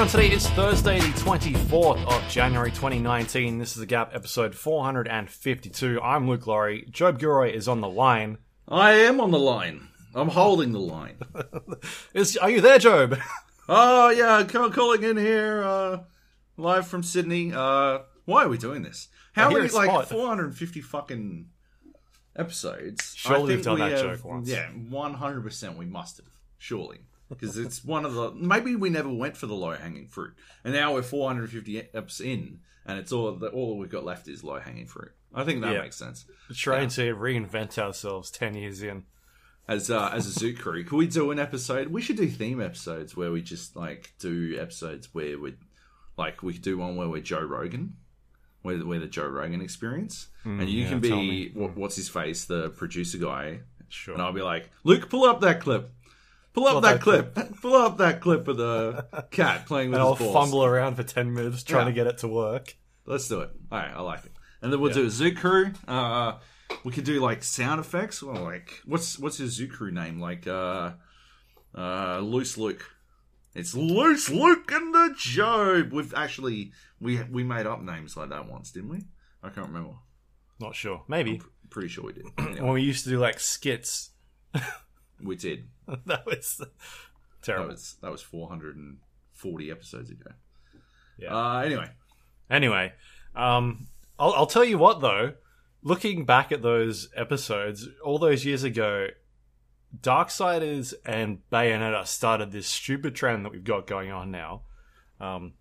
[0.00, 3.58] Everyone, today is Thursday, the 24th of January 2019.
[3.58, 6.00] This is the Gap episode 452.
[6.00, 6.86] I'm Luke Lawrie.
[6.90, 8.38] Joab Gilroy is on the line.
[8.66, 9.88] I am on the line.
[10.14, 11.18] I'm holding the line.
[12.14, 13.18] Is Are you there, Joab?
[13.68, 15.98] oh yeah, call- calling in here, uh,
[16.56, 17.52] live from Sydney.
[17.52, 19.08] Uh, why are we doing this?
[19.34, 20.08] How many like hot.
[20.08, 21.50] 450 fucking
[22.34, 23.12] episodes?
[23.18, 24.48] Surely we've done we that have- joke once.
[24.48, 25.42] Yeah, 100.
[25.42, 27.00] percent We must have surely
[27.30, 30.74] because it's one of the maybe we never went for the low hanging fruit, and
[30.74, 34.58] now we're 450 eps in, and it's all that all we've got left is low
[34.58, 35.12] hanging fruit.
[35.34, 35.82] I think that Yeah.
[35.82, 36.24] makes sense.
[36.52, 39.04] Trying to reinvent ourselves 10 years in.
[39.68, 40.82] as uh, as a Zoot crew.
[40.82, 41.88] Could we do an episode?
[41.88, 45.54] We should do theme episodes where we just like do episodes where we
[46.18, 47.94] like we could do one where we're Joe Rogan,
[48.62, 52.44] where where the Joe Rogan experience, and you yeah, can be what, what's his face,
[52.46, 54.14] the producer guy, Sure.
[54.14, 55.92] and I'll be like, Luke, pull up that clip.
[56.60, 57.34] Pull up that, that clip.
[57.62, 60.32] pull up that clip of the cat playing with and I'll balls.
[60.34, 61.90] fumble around for 10 minutes trying Yeah.
[61.90, 62.76] to get it to work.
[63.06, 63.50] Let's do it.
[63.72, 64.32] All right, I like it.
[64.60, 65.72] And then we'll do a Zoot crew.
[65.88, 66.34] Uh,
[66.84, 68.22] we could do like sound effects.
[68.22, 70.20] Well, like what's what's his Zoot crew name?
[70.20, 70.92] Like uh,
[71.74, 72.84] uh, Loose Luke.
[73.54, 75.92] It's Loose Luke and the Job.
[75.92, 78.98] We've actually we we made up names like that once, didn't we?
[79.42, 79.94] I can't remember.
[80.60, 81.04] Not sure.
[81.08, 81.40] Maybe.
[81.70, 82.26] Pretty sure we did.
[82.38, 84.10] Anyway, When we used to do like skits.
[85.22, 85.68] we did.
[86.06, 86.68] that was That
[87.42, 87.68] terrible.
[87.70, 90.30] was that was 440 episodes ago.
[91.18, 91.34] Yeah.
[91.34, 91.90] Uh, anyway,
[92.50, 92.92] Anyway,
[93.36, 93.86] um,
[94.18, 95.34] I'll, I'll tell you what though.
[95.82, 99.06] Looking back at those episodes, all those years ago,
[99.98, 104.62] Darksiders and Bayonetta started this stupid trend that we've got going on now,
[105.20, 105.54] um,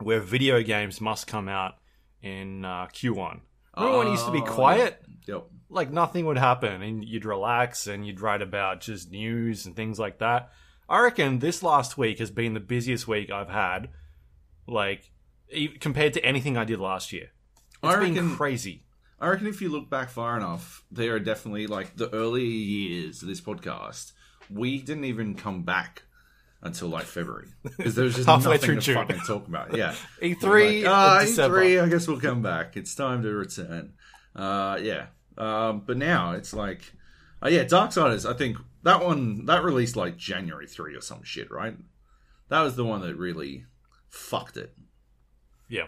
[0.00, 1.74] where video games must come out
[2.22, 3.40] in uh, Q1.
[3.76, 5.02] Remember when it used to be Oh, quiet?
[5.26, 5.46] yep.
[5.70, 9.98] Like nothing would happen, and you'd relax and you'd write about just news and things
[9.98, 10.50] like that.
[10.88, 13.90] I reckon this last week has been the busiest week I've had,
[14.66, 15.10] like
[15.50, 17.30] e- compared to anything I did last year.
[17.82, 18.84] It's I been reckon- crazy.
[19.20, 23.20] I reckon if you look back far enough, there are definitely like the early years
[23.20, 24.12] of this podcast.
[24.48, 26.04] We didn't even come back
[26.62, 28.94] until like February because there was just Halfway nothing through to June.
[28.94, 29.76] fucking talk about.
[29.76, 31.18] Yeah, E3, Like, ah.
[31.24, 31.82] E3.
[31.84, 32.76] I guess we'll come back.
[32.76, 33.92] It's time to return.
[34.36, 35.06] Uh, yeah,
[35.38, 36.92] um, but now it's like,
[37.42, 38.28] uh, yeah, Darksiders.
[38.28, 41.76] I think that one that released like January three or some shit, right?
[42.48, 43.64] That was the one that really
[44.08, 44.74] fucked it.
[45.68, 45.86] Yeah,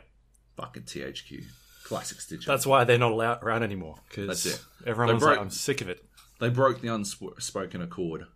[0.57, 1.45] Fucking THQ,
[1.85, 2.45] classic Stitch.
[2.47, 4.65] that's why they're not allowed around anymore because That's it.
[4.87, 6.05] everyone They was broke- like, "I'm sick of it."
[6.39, 8.27] they broke the unspoken accord.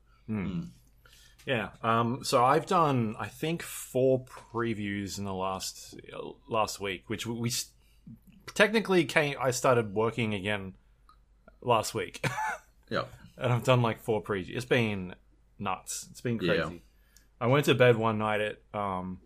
[1.46, 1.70] Yeah.
[1.82, 5.94] Um, so I've done, I think, four previews in the last
[6.48, 7.52] last week, which we, we
[8.54, 9.36] technically came.
[9.40, 10.74] I started working again
[11.64, 12.24] last week,
[12.90, 13.08] Yep.
[13.38, 14.50] and I've done like four previews.
[14.54, 15.14] It's been
[15.58, 16.06] nuts.
[16.10, 16.54] It's been crazy.
[16.56, 16.70] Yeah.
[17.40, 19.18] I went to bed one night at um,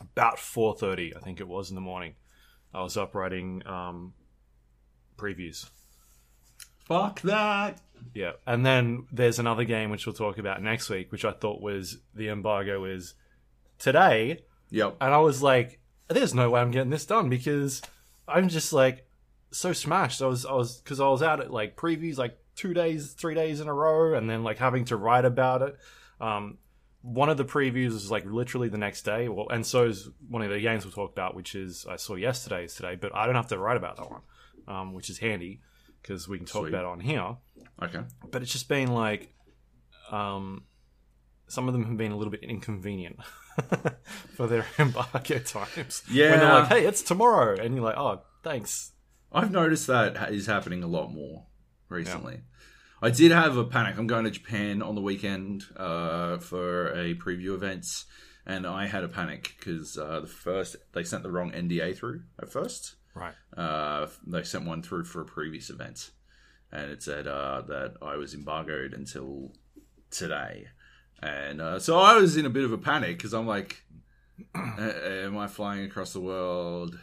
[0.00, 2.14] about four thirty, I think it was in the morning.
[2.72, 4.14] I was up writing um,
[5.16, 5.68] previews.
[6.86, 7.80] Fuck that.
[8.14, 11.60] Yeah, and then there's another game which we'll talk about next week, which I thought
[11.62, 13.14] was the embargo is
[13.78, 14.96] today, Yep.
[15.00, 15.78] and I was like,
[16.08, 17.80] "There's no way I'm getting this done because
[18.28, 19.03] I'm just like
[19.54, 22.74] so smashed." I was, I was, because I was out at like previews like two
[22.74, 25.76] days, three days in a row, and then like having to write about it.
[26.20, 26.58] Um,
[27.02, 30.40] one of the previews was like literally the next day, well, and so is one
[30.42, 33.34] of the games we'll talk about, which is I saw yesterday's today, but I don't
[33.34, 34.22] have to write about that one,
[34.68, 35.60] um, which is handy
[36.00, 36.68] because we can talk Sweet.
[36.70, 37.36] about it on here
[37.82, 38.00] Okay.
[38.30, 39.32] but it's just been like
[40.10, 40.64] um
[41.48, 43.18] some of them have been a little bit inconvenient
[44.36, 48.20] for their embargo times Yeah, when they're like hey it's tomorrow and you're like oh
[48.42, 48.92] thanks
[49.34, 51.46] I've noticed that is happening a lot more
[51.88, 52.42] recently.
[53.02, 53.98] I did have a panic.
[53.98, 58.04] I'm going to Japan on the weekend uh, for a preview event,
[58.46, 62.22] and I had a panic because uh, the first they sent the wrong NDA through
[62.40, 62.94] at first.
[63.14, 66.12] right Uh, they sent one through for a previous event,
[66.70, 69.52] and it said uh, that I was embargoed until
[70.10, 70.68] today.
[71.20, 73.82] And uh, so I was in a bit of a panic because I'm like,
[74.54, 76.98] am I flying across the world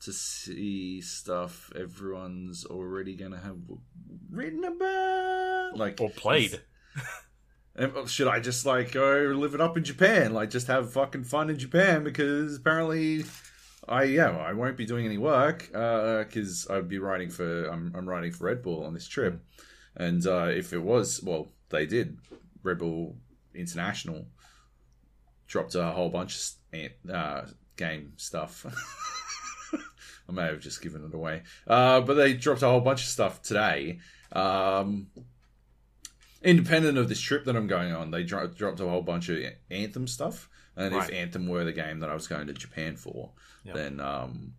[0.00, 3.58] to see stuff everyone's already going to have
[4.30, 5.76] written about?
[5.76, 6.60] Like, or played
[7.74, 10.32] and should I just like go live it up in Japan?
[10.32, 13.24] Like just have fucking fun in Japan because apparently
[13.88, 18.08] I yeah I won't be doing any work because I'd be writing for I'm, I'm
[18.08, 19.42] writing for Red Bull on this trip,
[19.96, 22.18] and uh, if it was well they did
[22.62, 23.16] Red Bull
[23.54, 24.26] International
[25.46, 27.42] dropped a whole bunch of uh,
[27.76, 28.66] game stuff.
[30.30, 33.08] I may have just given it away, uh, but they dropped a whole bunch of
[33.08, 33.98] stuff today.
[34.32, 35.08] Um,
[36.42, 39.38] independent of this trip that I'm going on, they dro- dropped a whole bunch of
[39.70, 41.10] Anthem stuff, And Right.
[41.10, 43.32] if Anthem were the game that I was going to Japan for,
[43.64, 43.72] Yeah.
[43.74, 44.54] then um,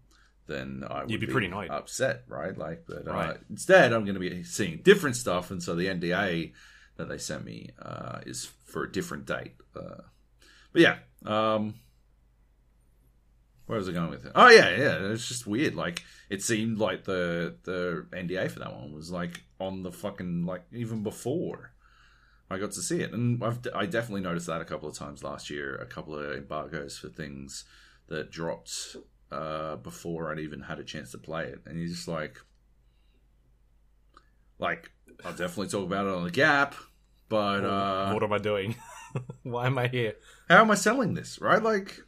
[0.47, 1.71] then I would You'd be pretty annoyed.
[1.71, 2.55] upset, right?
[2.55, 3.37] Like, but uh, Right.
[3.49, 6.53] instead, I'm going to be seeing different stuff, and so the NDA
[6.97, 9.53] that they sent me uh, is for a different date.
[9.73, 10.01] Uh,
[10.73, 11.75] but yeah, um,
[13.65, 14.31] where was I going with it?
[14.35, 15.11] Oh yeah, yeah.
[15.11, 15.75] It's just weird.
[15.75, 20.45] Like it seemed like the the NDA for that one was like on the fucking
[20.45, 21.71] like even before
[22.51, 25.23] I got to see it, and I've I definitely noticed that a couple of times
[25.23, 25.75] last year.
[25.75, 27.63] A couple of embargoes for things
[28.07, 28.97] that dropped
[29.31, 32.39] uh, before I'd even had a chance to play it, and you're just like,
[34.59, 34.91] like
[35.23, 36.75] I'll definitely talk about it on the Gap,
[37.29, 38.75] but uh, what am I doing?
[39.43, 40.15] Why am I here?
[40.49, 41.39] how am I selling this?
[41.39, 41.63] Right?
[41.63, 42.01] Like,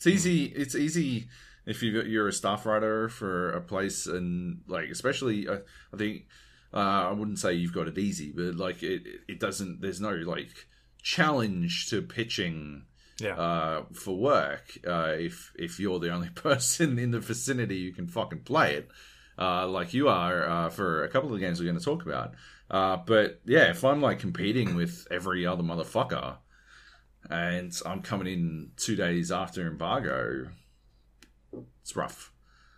[0.00, 0.44] it's easy.
[0.46, 1.28] It's easy
[1.66, 5.58] if you you're a staff writer for a place, and like especially, uh,
[5.92, 6.26] I think
[6.72, 6.78] uh,
[7.10, 9.80] I wouldn't say you've got it easy, but like it it doesn't.
[9.80, 10.66] There's no like
[11.02, 12.84] challenge to pitching
[13.20, 13.34] Yeah.
[13.36, 18.06] uh, for work uh, if if you're the only person in the vicinity who can
[18.08, 18.88] fucking play it,
[19.38, 22.04] uh, like you are uh, for a couple of the games we're going to talk
[22.04, 22.32] about.
[22.70, 26.36] Uh, but yeah, if I'm like competing with every other motherfucker,
[27.30, 30.48] and I'm coming in two days after embargo,
[31.80, 32.32] it's rough.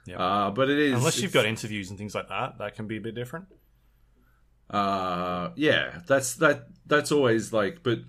[0.07, 0.19] Yeah.
[0.19, 2.97] Uh, but it is Unless you've got interviews and things like that, that can be
[2.97, 3.47] a bit different.
[4.71, 6.67] uh, yeah, that's that.
[6.87, 8.01] That's always like, but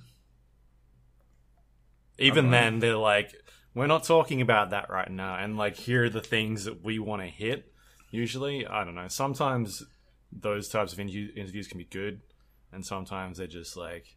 [2.18, 3.34] Even then, they're like,
[3.74, 5.36] we're not talking about that right now.
[5.36, 7.72] And like, here are the things that we want to hit.
[8.12, 9.08] Usually, I don't know.
[9.08, 9.84] Sometimes
[10.32, 12.22] those types of interview- interviews can be good,
[12.72, 14.16] and sometimes they're just like,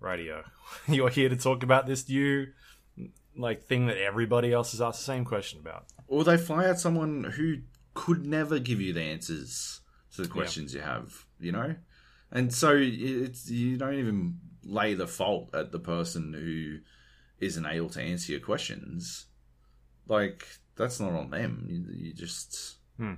[0.00, 0.44] radio,
[0.88, 2.46] you're here to talk about this new
[3.36, 5.84] like thing that everybody else has asked the same question about.
[6.08, 7.58] or they fly out someone who
[7.94, 9.80] could never give you the answers
[10.16, 11.74] to the questions you have, you know?
[12.32, 16.78] And so it's you don't even lay the fault at the person who
[17.44, 19.26] isn't able to answer your questions.
[20.08, 20.46] Like
[20.76, 21.66] that's not on them.
[21.68, 23.14] You, you just Hmm.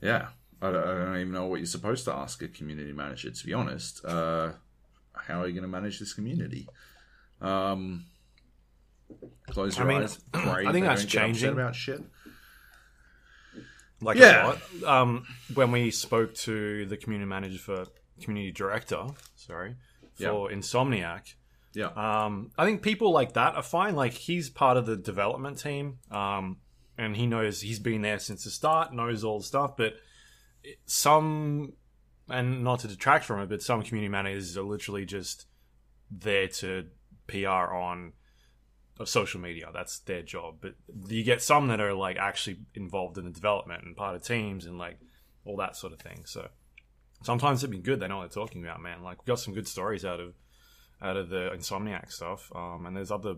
[0.00, 0.28] yeah.
[0.60, 3.30] I don't, I don't even know what you're supposed to ask a community manager.
[3.30, 4.52] To be honest, uh,
[5.26, 6.68] how are you going to manage this community?
[7.40, 8.06] Um,
[9.50, 10.18] close your I mean, eyes.
[10.34, 11.50] I think that's changing.
[11.52, 12.02] about shit.
[14.00, 14.44] like Yeah.
[14.44, 15.00] a lot.
[15.02, 15.24] Um,
[15.54, 17.86] when we spoke to the community manager for
[18.22, 19.06] community director,
[19.36, 19.76] sorry,
[20.14, 21.34] for Insomniac,
[21.74, 21.86] Yeah.
[21.96, 23.94] um, I think people like that are fine.
[23.96, 26.58] Like he's part of the development team, um,
[26.96, 29.76] and he knows he's been there since the start, knows all the stuff.
[29.76, 29.94] But
[30.86, 31.72] some,
[32.28, 35.46] and not to detract from it, but some community managers are literally just
[36.10, 36.86] there to
[37.26, 38.12] PR on
[39.04, 39.70] social media.
[39.72, 40.56] That's their job.
[40.60, 40.74] But
[41.08, 44.66] you get some that are like actually involved in the development and part of teams
[44.66, 44.98] and like
[45.44, 46.22] all that sort of thing.
[46.26, 46.48] So
[47.22, 48.00] sometimes it'd be good.
[48.00, 49.02] They know what they're talking about, man.
[49.02, 50.34] Like we got some good stories out of
[51.00, 52.50] out of the Insomniac stuff.
[52.54, 53.36] Um, and there's other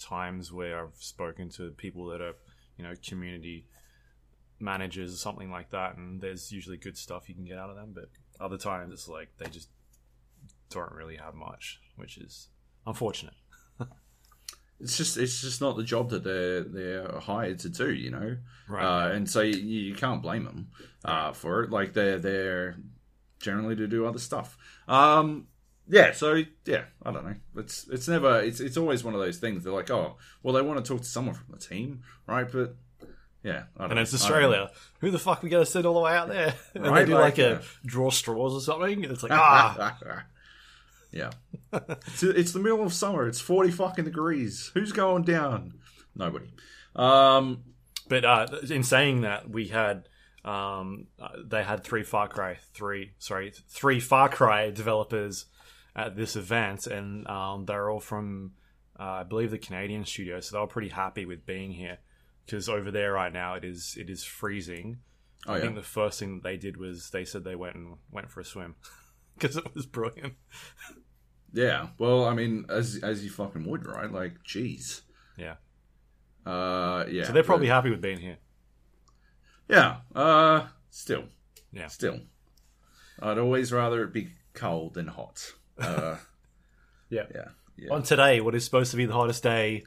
[0.00, 2.34] times where I've spoken to people that are,
[2.76, 3.66] you know, community
[4.60, 7.76] managers or something like that, and there's usually good stuff you can get out of
[7.76, 7.92] them.
[7.94, 9.68] But other times it's like they just
[10.70, 12.48] don't really have much, which is
[12.86, 13.34] unfortunate.
[14.82, 18.38] It's just it's just not the job that they're they're hired to do, you know.
[18.66, 18.82] Right.
[18.82, 20.68] Uh, and so you, you can't blame them
[21.04, 21.70] uh, for it.
[21.70, 22.78] Like they're they're
[23.40, 24.56] generally to do other stuff.
[24.88, 25.48] Um,
[25.86, 26.12] yeah.
[26.12, 27.34] So yeah, I don't know.
[27.58, 29.64] It's it's never it's it's always one of those things.
[29.64, 32.50] They're like, oh, well, they want to talk to someone from the team, right?
[32.50, 32.74] But
[33.42, 34.16] yeah, and it's know.
[34.16, 34.34] I don't.
[34.34, 34.70] Australia.
[35.00, 36.54] Who the fuck are we going to send all the way out there?
[36.74, 37.60] And Right, they do like, like, a yeah.
[37.84, 39.04] draw straws or something.
[39.04, 40.24] It's like ah,
[41.10, 41.30] yeah.
[41.72, 43.26] it's, it's the middle of summer.
[43.26, 44.70] It's forty fucking degrees.
[44.74, 45.74] Who's going down?
[46.14, 46.46] Nobody.
[46.94, 47.64] Um,
[48.08, 50.08] But uh, in saying that, we had
[50.44, 55.46] um, uh, they had three Far Cry three sorry three Far Cry developers
[55.96, 58.52] at this event, and um, they're all from
[58.98, 61.98] uh, I believe the Canadian studio, so they were pretty happy with being here
[62.50, 64.98] because over there right now it is it is freezing.
[65.46, 65.62] oh I yeah.
[65.62, 68.40] think the first thing that they did was they said they went and went for
[68.40, 68.74] a swim
[69.38, 70.34] because it was brilliant.
[71.52, 74.10] Yeah, well, I mean, as as you fucking would, right?
[74.10, 75.00] Like, jeez.
[75.36, 75.54] Yeah.
[76.46, 77.24] Uh, yeah.
[77.24, 78.38] So they're probably but- happy with being here.
[79.68, 79.96] yeah.
[80.14, 81.24] Uh, still,
[81.72, 81.88] Yeah.
[81.88, 82.20] still,
[83.20, 85.52] I'd always rather it be cold than hot.
[85.78, 86.16] Uh,
[87.10, 87.24] Yeah.
[87.34, 87.90] yeah, yeah.
[87.92, 89.82] On today, what is supposed to be the hottest day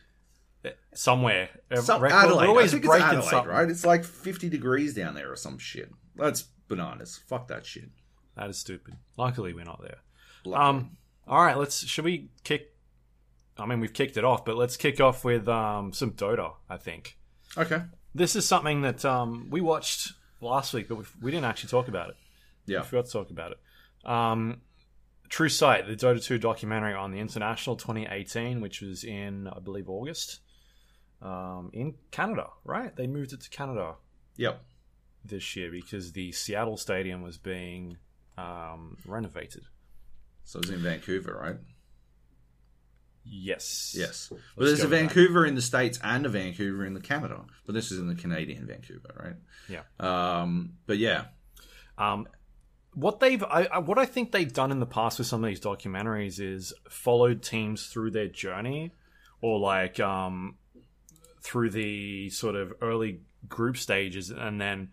[0.93, 1.50] somewhere.
[1.75, 3.51] Some, Adelaide, we're always I think it's breaking Adelaide, something.
[3.51, 3.70] right?
[3.70, 5.91] It's like fifty degrees down there or some shit.
[6.15, 7.20] That's bananas.
[7.27, 7.89] Fuck that shit.
[8.36, 8.96] That is stupid.
[9.17, 9.98] Luckily, we're not there.
[10.46, 10.70] Luckily.
[10.70, 11.86] Um, all right, let's.
[11.86, 12.74] Should we kick?
[13.58, 16.53] I mean, we've kicked it off, but let's kick off with um, some Dota.
[16.70, 17.17] I think
[17.58, 17.84] okay.
[18.15, 21.88] this is something that um, we watched last week, but we, we didn't actually talk
[21.88, 22.15] about it.
[22.65, 22.79] Yeah.
[22.79, 24.10] We forgot to talk about it.
[24.10, 24.62] Um,
[25.29, 29.89] True Sight, the Dota 2 documentary on the International 2018, which was in, I believe,
[29.89, 30.41] August,
[31.24, 32.96] um, in Canada, right?
[32.96, 33.96] They moved it to Canada
[34.38, 34.62] Yep.
[35.25, 37.98] this year because the Seattle Stadium was being
[38.38, 39.63] um, renovated.
[40.44, 41.56] So it was in Vancouver, right?
[43.25, 43.96] Yes.
[43.98, 44.27] Yes.
[44.30, 44.98] But Let's there's a that.
[44.98, 47.46] Vancouver in the States and a Vancouver in the Canada.
[47.65, 49.36] But this is in the Canadian Vancouver, right?
[49.70, 49.84] Yeah.
[50.00, 51.25] Um, but yeah.
[51.98, 52.27] Um,
[52.96, 55.48] what they've, I, I, what I think they've done in the past with some of
[55.48, 58.92] these documentaries is followed teams through their journey,
[59.42, 60.56] or like um,
[61.43, 64.89] through the sort of early group stages, and then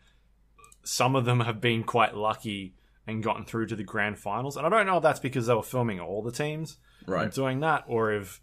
[0.83, 2.75] some of them have been quite lucky
[3.07, 4.57] and gotten through to the grand finals.
[4.57, 6.77] And I don't know if that's because they were filming all the teams
[7.07, 7.25] Right.
[7.25, 8.41] and doing that, or if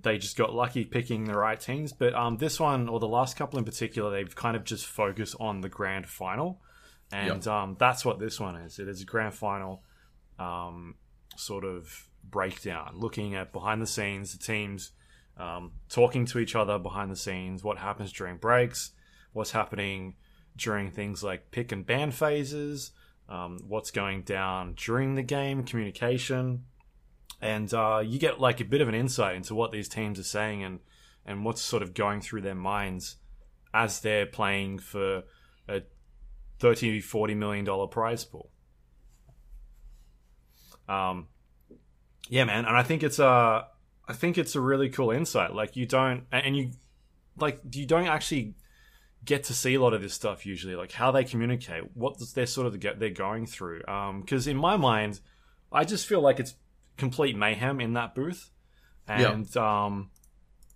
[0.00, 1.92] they just got lucky picking the right teams.
[1.92, 5.36] But um, this one, or the last couple in particular, they've kind of just focused
[5.40, 6.60] on the grand final,
[7.12, 8.78] and um, that's what this one is.
[8.78, 9.82] It is a grand final
[10.38, 10.94] um,
[11.36, 14.92] sort of breakdown, looking at behind the scenes, the teams
[15.38, 18.92] um, talking to each other behind the scenes, what happens during breaks,
[19.32, 20.14] what's happening
[20.56, 22.90] during things like pick and ban phases,
[23.28, 26.64] um, what's going down during the game, communication.
[27.40, 30.24] And uh, you get like a bit of an insight into what these teams are
[30.24, 30.80] saying and
[31.24, 33.16] and what's sort of going through their minds
[33.74, 35.24] as they're playing for
[35.68, 35.82] a
[36.58, 38.50] 30 40 million dollar prize pool.
[40.88, 41.28] Um
[42.30, 43.66] yeah man and i think it's a
[44.08, 45.54] i think it's a really cool insight.
[45.54, 46.70] Like you don't and you
[47.36, 48.54] like you don't actually
[49.24, 52.46] get to see a lot of this stuff usually like how they communicate what they're
[52.46, 53.82] sort of the, they're going through.
[53.86, 55.20] Um because in my mind
[55.70, 56.54] i just feel like it's
[56.96, 58.50] complete mayhem in that booth.
[59.06, 60.10] And um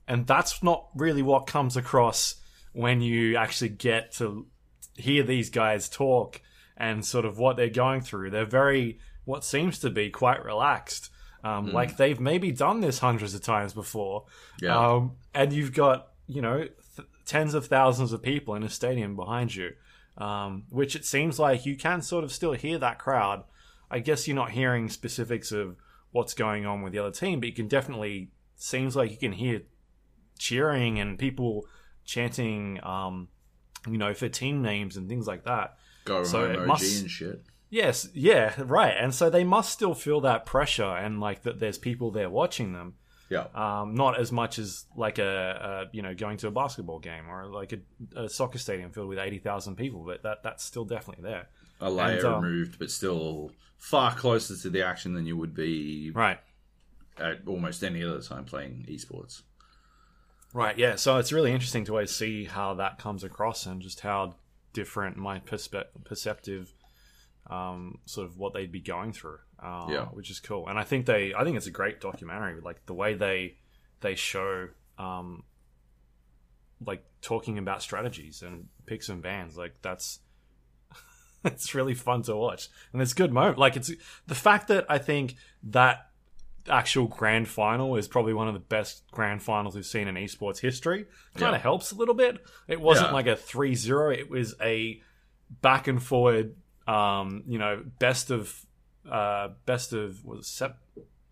[0.06, 2.36] and that's not really what comes across
[2.72, 4.46] when you actually get to
[4.94, 6.40] hear these guys talk
[6.76, 8.30] and sort of what they're going through.
[8.30, 11.08] They're very what seems to be quite relaxed
[11.44, 14.24] um, like they've maybe done this hundreds of times before
[14.60, 14.78] Yeah.
[14.78, 16.58] um, and you've got you know
[16.96, 19.72] th- tens of thousands of people in a stadium behind you
[20.18, 23.44] um, which it seems like you can sort of still hear that crowd
[23.90, 25.76] i guess you're not hearing specifics of
[26.12, 29.32] what's going on with the other team, but you can definitely seems like you can
[29.32, 29.62] hear
[30.38, 31.66] cheering and people
[32.04, 33.28] chanting, um,
[33.90, 35.78] you know, for team names and things like that.
[36.04, 37.42] Go So home it OG must- and shit.
[37.72, 38.94] Yes, yeah, right.
[38.98, 42.74] And so they must still feel that pressure and like that there's people there watching
[42.74, 42.96] them.
[43.30, 43.46] Yeah.
[43.54, 47.30] Um, not as much as like a, a you know going to a basketball game
[47.30, 50.84] or like a, a soccer stadium filled with eighty thousand people, but that that's still
[50.84, 51.48] definitely there.
[51.80, 55.54] A layer And, um, removed, but still far closer to the action than you would
[55.54, 56.40] be Right.
[57.18, 59.40] at almost any other time playing esports.
[60.52, 60.96] Right, yeah.
[60.96, 64.34] So it's really interesting to always see how that comes across and just how
[64.74, 66.74] different my perspe- perceptive,
[67.52, 69.38] um, sort of what they'd be going through.
[69.58, 70.04] Uh, Yeah.
[70.06, 70.68] which is cool.
[70.68, 72.60] And I think they, I think it's a great documentary.
[72.60, 73.56] Like the way they,
[74.00, 74.68] they show,
[74.98, 75.44] um,
[76.84, 79.56] like talking about strategies and picks and bans.
[79.56, 80.18] Like that's,
[81.44, 83.58] it's really fun to watch, and it's good moment.
[83.58, 83.90] Like it's
[84.26, 86.08] the fact that I think that
[86.68, 90.58] actual grand final is probably one of the best grand finals we've seen in esports
[90.60, 91.04] history.
[91.34, 91.56] Kind Yeah.
[91.56, 92.38] of helps a little bit.
[92.68, 93.14] It wasn't Yeah.
[93.14, 95.00] like a 3-0, it was a
[95.60, 96.54] back and forward
[96.86, 98.64] um, you know, best of
[99.10, 100.78] uh best of was it sep-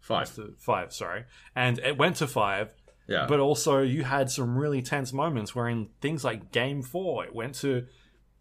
[0.01, 0.37] Five.
[0.39, 1.25] of 5, sorry.
[1.55, 2.69] And it went to 5,
[3.07, 3.27] Yeah.
[3.29, 7.35] but also you had some really tense moments where in things like game 4 it
[7.35, 7.87] went to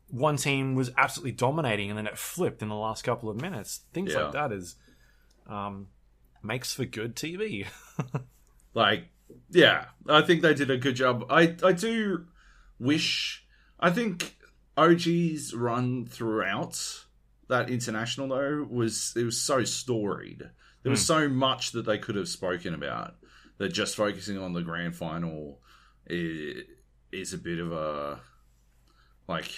[0.10, 3.82] one team was absolutely dominating and then it flipped in the last couple of minutes.
[3.94, 4.24] Things Yeah.
[4.24, 4.76] like that is
[5.48, 5.88] um
[6.42, 7.68] makes for good TV.
[8.74, 9.10] like
[9.52, 12.26] yeah i think they did a good job i i do
[12.80, 13.46] wish
[13.80, 14.36] i think
[14.80, 17.06] og's run throughout
[17.48, 20.50] that international though was it was so storied
[20.84, 23.16] there was so much that they could have spoken about
[23.58, 25.60] that just focusing on the grand final
[26.08, 26.64] is,
[27.12, 28.20] is a bit of a
[29.28, 29.52] like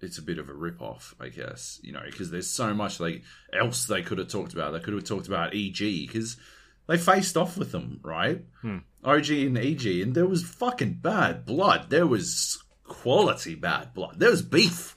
[0.00, 3.00] it's a bit of a rip off, I guess, you know, because there's so much
[3.00, 3.22] like
[3.52, 4.72] else they could have talked about.
[4.72, 6.38] They could have talked about EG because
[6.86, 8.42] they faced off with them, right?
[8.62, 8.78] Hmm.
[9.04, 11.90] OG and EG, and there was fucking bad blood.
[11.90, 14.18] There was quality bad blood.
[14.18, 14.96] There was beef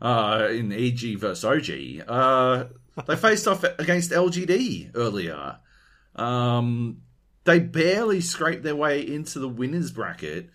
[0.00, 2.08] uh, in EG versus OG.
[2.08, 2.64] Uh,
[3.06, 5.58] they faced off against LGD earlier.
[6.16, 7.02] Um,
[7.44, 10.50] they barely scraped their way into the winners bracket.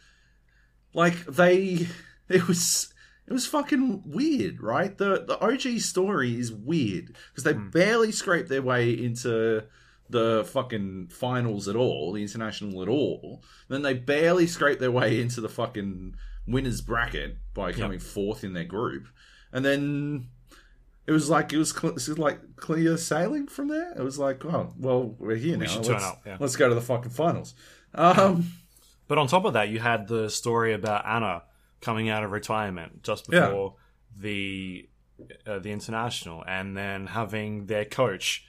[0.94, 1.88] Like they,
[2.30, 2.94] it was
[3.26, 4.96] it was fucking weird, right?
[4.96, 9.64] The the OG story is weird because they barely scraped their way into
[10.10, 13.44] the fucking finals at all, the international at all.
[13.68, 16.16] Then they barely scraped their way into the fucking
[16.48, 19.08] winners bracket by coming fourth in their group,
[19.52, 20.28] and then
[21.06, 23.92] it was like it was, cl- it was like clear sailing from there.
[23.94, 25.66] It was like, oh well, we're here now.
[25.68, 26.38] should turn let's, up, yeah.
[26.40, 27.54] let's go to the fucking finals.
[27.94, 28.52] Um,
[29.08, 31.44] But on top of that, you had the story about Ana
[31.82, 33.48] coming out of retirement just Yeah.
[33.48, 33.76] before
[34.20, 34.90] the
[35.46, 38.46] uh, the international, and then having their coach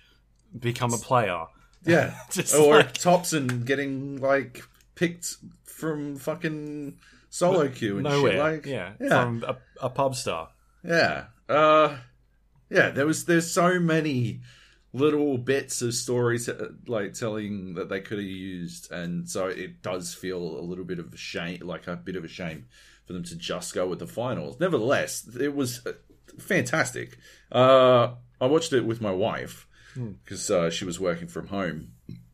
[0.59, 1.45] become a player.
[1.85, 2.15] yeah,
[2.59, 4.63] or like- Topson getting like
[4.97, 6.99] picked from fucking
[7.31, 8.41] solo queue and Nowhere, shit.
[8.41, 10.51] Like, yeah, yeah, from a, a pub star.
[10.85, 11.97] yeah, uh,
[12.71, 12.91] yeah.
[12.91, 14.41] There was there's so many
[14.93, 19.83] little bits of stories uh, like telling that they could have used, and so it
[19.83, 22.67] does feel a little bit of a shame, like a bit of a shame
[23.07, 24.59] for them to just go with the finals.
[24.61, 25.93] Nevertheless, it was uh,
[26.39, 27.19] fantastic.
[27.51, 31.93] Uh, I watched it with my wife because uh, she was working from home,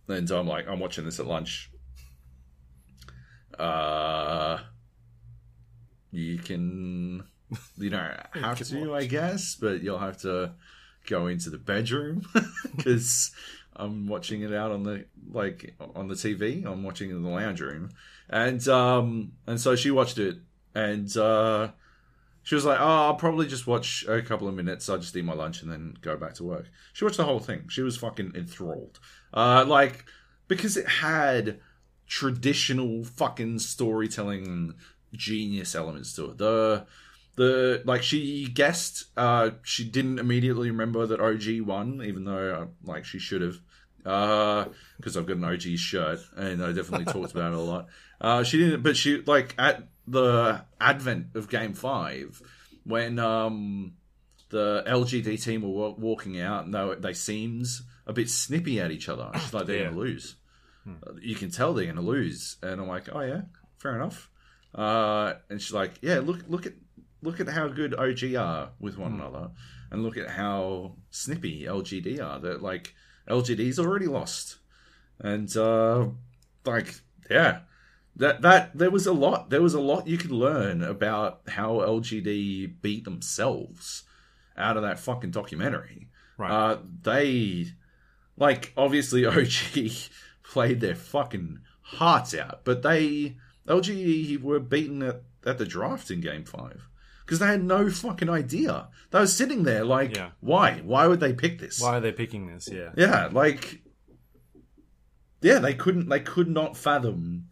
[0.08, 1.70] and I'm like, I'm watching this at lunch.
[3.58, 4.58] Uh,
[6.14, 7.24] you can,
[7.76, 10.52] you know, have to, I guess, but you'll have to
[11.06, 12.26] go into the bedroom
[12.76, 13.32] because
[13.76, 16.64] I'm watching it out on the like on the TV.
[16.64, 17.90] I'm watching it in the lounge room,
[18.28, 20.38] and um, and so she watched it,
[20.74, 21.68] and uh,
[22.42, 24.88] she was like, "Oh, I'll probably just watch a couple of minutes.
[24.88, 27.40] I'll just eat my lunch and then go back to work." She watched the whole
[27.40, 27.68] thing.
[27.68, 29.00] She was fucking enthralled,
[29.32, 30.04] uh, like
[30.46, 31.60] because it had
[32.06, 34.74] traditional fucking storytelling
[35.16, 36.38] genius elements to it.
[36.38, 36.86] The
[37.36, 42.66] the like she guessed uh she didn't immediately remember that OG won even though uh,
[42.84, 43.56] like she should have
[44.06, 44.66] uh
[44.98, 47.86] because I've got an OG shirt and I definitely talked about it a lot.
[48.20, 52.40] Uh she didn't but she like at the advent of game 5
[52.84, 53.94] when um
[54.50, 57.66] the LGD team were walking out and they, they seemed
[58.06, 59.30] a bit snippy at each other.
[59.34, 59.90] She's like they're Yeah.
[59.90, 60.36] to lose.
[61.20, 63.42] You can tell they're to lose and I'm like, "Oh yeah,
[63.78, 64.30] fair enough."
[64.74, 66.74] Uh, and she's like, "Yeah, look, look at,
[67.22, 69.50] look at how good OG are with one another,
[69.90, 72.40] and look at how snippy LGD are.
[72.40, 72.94] That like
[73.28, 74.56] LGD's already lost,
[75.20, 76.08] and uh,
[76.64, 76.94] like,
[77.30, 77.60] yeah,
[78.16, 79.50] that that there was a lot.
[79.50, 84.04] There was a lot you could learn about how LGD beat themselves
[84.56, 86.08] out of that fucking documentary.
[86.36, 86.50] Right.
[86.50, 87.66] Uh, they
[88.36, 89.90] like obviously OG
[90.42, 96.20] played their fucking hearts out, but they LG were beaten at, at the draft in
[96.20, 96.88] game five
[97.24, 98.88] because they had no fucking idea.
[99.10, 100.30] They were sitting there like, Yeah.
[100.40, 100.80] why?
[100.84, 101.80] Why would they pick this?
[101.80, 102.68] Why are they picking this?
[102.70, 102.90] Yeah.
[102.96, 103.80] Yeah, like,
[105.40, 106.08] yeah, they couldn't.
[106.08, 107.48] They could not fathom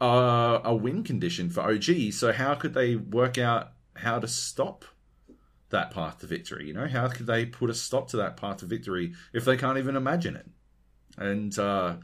[0.00, 2.12] uh, a win condition for OG.
[2.12, 4.84] So how could they work out how to stop
[5.70, 6.66] that path to victory?
[6.68, 9.56] You know, how could they put a stop to that path to victory if they
[9.56, 10.46] can't even imagine it?
[11.18, 11.96] And uh,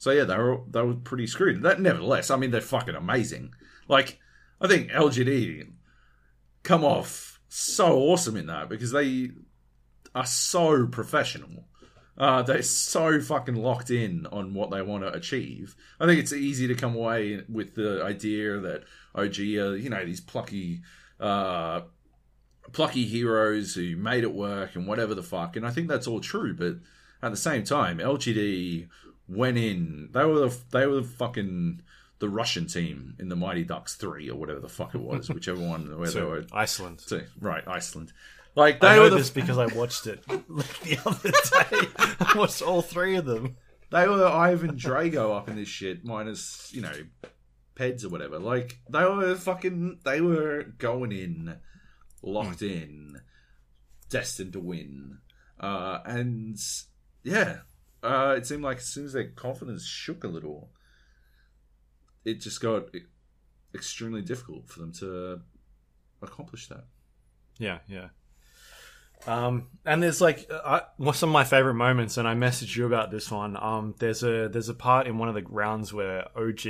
[0.00, 1.62] so yeah, they were they were pretty screwed.
[1.62, 3.54] That nevertheless, I mean, they're fucking amazing.
[3.86, 4.18] Like,
[4.58, 5.72] I think LGD
[6.62, 9.32] come off so awesome in that because they
[10.14, 11.66] are so professional.
[12.16, 15.76] Uh, they're so fucking locked in on what they want to achieve.
[16.00, 18.84] I think it's easy to come away with the idea that
[19.14, 20.80] OG are, you know, these plucky,
[21.18, 21.82] uh,
[22.72, 25.56] plucky heroes who made it work and whatever the fuck.
[25.56, 26.54] And I think that's all true.
[26.54, 26.76] But
[27.22, 28.88] at the same time, LGD
[29.30, 30.10] went in.
[30.12, 31.82] They were the, they were the fucking
[32.18, 35.60] the Russian team in the Mighty Ducks three or whatever the fuck it was, whichever
[35.60, 36.44] one where they So were.
[36.52, 37.02] Iceland.
[37.40, 38.12] Right, Iceland.
[38.54, 41.88] Like they I know were the this because I watched it like the other day.
[42.20, 43.56] I watched all three of them.
[43.90, 46.92] They were Ivan Drago up in this shit, minus, you know,
[47.74, 48.38] Peds or whatever.
[48.38, 51.56] Like, they were fucking, they were going in,
[52.22, 53.20] locked in,
[54.08, 55.18] destined to win.
[55.58, 56.56] Uh, and,
[57.24, 57.58] yeah,
[58.02, 60.70] uh, it seemed like as soon as their confidence shook a little,
[62.24, 62.84] it just got
[63.74, 65.40] extremely difficult for them to
[66.22, 66.84] accomplish that.
[67.58, 68.08] Yeah, yeah.
[69.26, 72.86] Um, and there's like uh, I, some of my favorite moments, and I messaged you
[72.86, 73.56] about this one.
[73.56, 76.66] Um, there's a there's a part in one of the rounds where OG,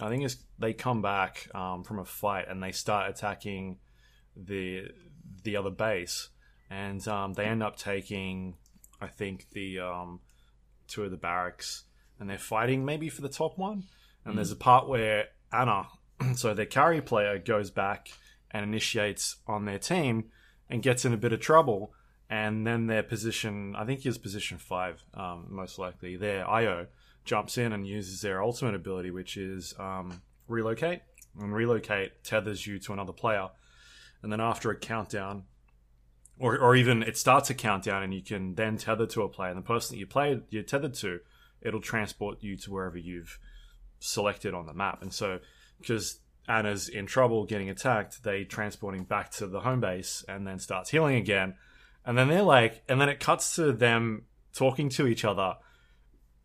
[0.00, 3.78] I think it's they come back um, from a fight and they start attacking
[4.36, 4.88] the
[5.44, 6.30] the other base,
[6.70, 8.56] and um, they end up taking,
[9.00, 10.20] I think the um,
[10.92, 11.84] two of the barracks,
[12.18, 13.84] and they're fighting maybe for the top one.
[14.24, 15.88] And there's a part where Ana,
[16.34, 18.10] so their carry player, goes back
[18.50, 20.26] and initiates on their team
[20.68, 21.92] and gets in a bit of trouble.
[22.30, 26.16] And then their position, I think he was position five, um, most likely.
[26.16, 26.86] Their IO
[27.24, 31.00] jumps in and uses their ultimate ability, which is um, relocate.
[31.40, 33.48] And relocate tethers you to another player.
[34.22, 35.44] And then after a countdown,
[36.42, 39.50] or, or even it starts a countdown and you can then tether to a player.
[39.50, 41.20] And the person that you play you're tethered to,
[41.60, 43.38] it'll transport you to wherever you've
[44.00, 45.02] selected on the map.
[45.02, 45.38] And so,
[45.78, 50.44] because Ana's in trouble getting attacked, they transport him back to the home base and
[50.44, 51.54] then starts healing again.
[52.04, 55.54] and then they're like, and then it cuts to them talking to each other.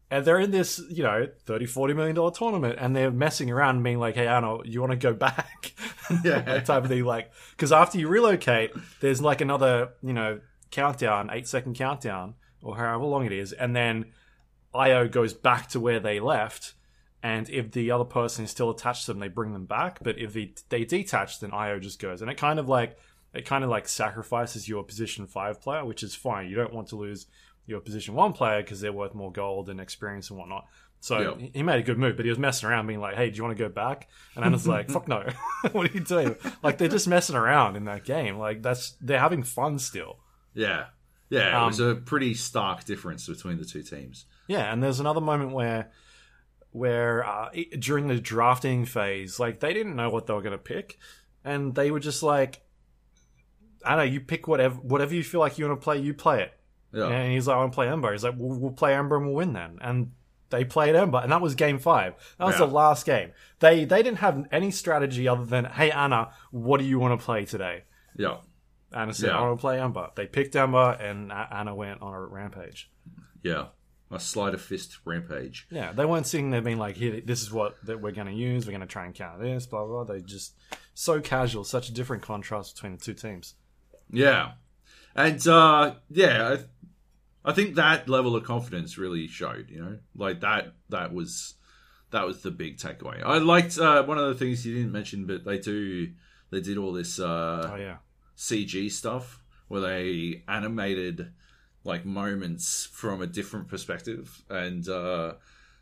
[0.10, 3.84] And they're in this, you know, 30, 40 million dollar tournament and they're messing around
[3.84, 5.74] being like, hey, Ana, you want to go back?
[6.24, 6.40] Yeah.
[6.40, 7.04] That type of thing.
[7.04, 10.40] Like, because after you relocate, there's like another, you know,
[10.72, 13.52] countdown, eight second countdown, or however long it is.
[13.52, 14.06] And then
[14.74, 16.76] IO goes back to where they left.
[17.22, 20.00] And if the other person is still attached to them, they bring them back.
[20.02, 22.22] But if they, they detach, then IO just goes.
[22.22, 22.98] And it kind of like,
[23.34, 26.50] it kind of like sacrifices your position five player, which is fine.
[26.50, 27.28] You don't want to lose
[27.68, 30.66] your position one player because they're worth more gold and experience and whatnot.
[31.00, 31.48] So Yeah.
[31.54, 33.44] he- made a good move, but he was messing around, being like, "Hey, do you
[33.44, 35.28] want to go back?" And Ana's like, "Fuck no!
[35.74, 38.38] what are you doing?" Like they're just messing around in that game.
[38.40, 40.18] Like that's they're having fun still.
[40.56, 40.86] Yeah.
[41.30, 44.26] Yeah, it Um, was a pretty stark difference between the two teams.
[44.48, 45.92] Yeah, and there's another moment where
[46.72, 50.52] where uh, it- during the drafting phase, like they didn't know what they were going
[50.54, 50.98] to pick,
[51.44, 52.62] and they were just like,
[53.86, 56.14] "I don't know, you pick whatever whatever you feel like you want to play, you
[56.14, 56.54] play it."
[56.98, 57.08] Yeah.
[57.10, 58.12] And he's like, I want to play Ember.
[58.12, 59.78] He's like, we'll, we'll play Ember and we'll win then.
[59.82, 60.12] And
[60.50, 62.14] they played Ember, and that was game five.
[62.40, 62.66] That was Yeah.
[62.68, 63.32] the last game.
[63.60, 67.26] They they didn't have any strategy other than, hey Ana, what do you want to
[67.26, 67.84] play today?
[68.16, 68.38] Yeah.
[68.94, 69.38] Ana said, Yeah.
[69.38, 70.10] I want to play Ember.
[70.16, 72.90] They picked Ember, and Ana went on a rampage.
[73.44, 73.66] Yeah.
[74.10, 75.68] A sleight of fist rampage.
[75.70, 78.34] Yeah, they weren't sitting there being like, here, this is what that we're going to
[78.34, 78.66] use.
[78.66, 80.06] We're going to try and counter this, blah blah.
[80.06, 80.16] blah.
[80.16, 80.56] They just
[80.94, 83.56] so casual, such a different contrast between the two teams.
[84.10, 84.52] Yeah.
[85.18, 86.58] And uh yeah,
[87.44, 89.98] I, I think that level of confidence really showed, you know?
[90.16, 91.56] Like that that was
[92.12, 93.22] that was the big takeaway.
[93.24, 96.12] I liked uh one of the things you didn't mention but they do
[96.52, 97.98] they did all this uh Oh yeah,
[98.38, 101.32] CG stuff where they animated
[101.84, 105.34] like moments from a different perspective, and uh,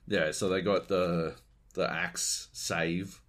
[0.07, 1.35] yeah, so they got the
[1.73, 3.21] the axe save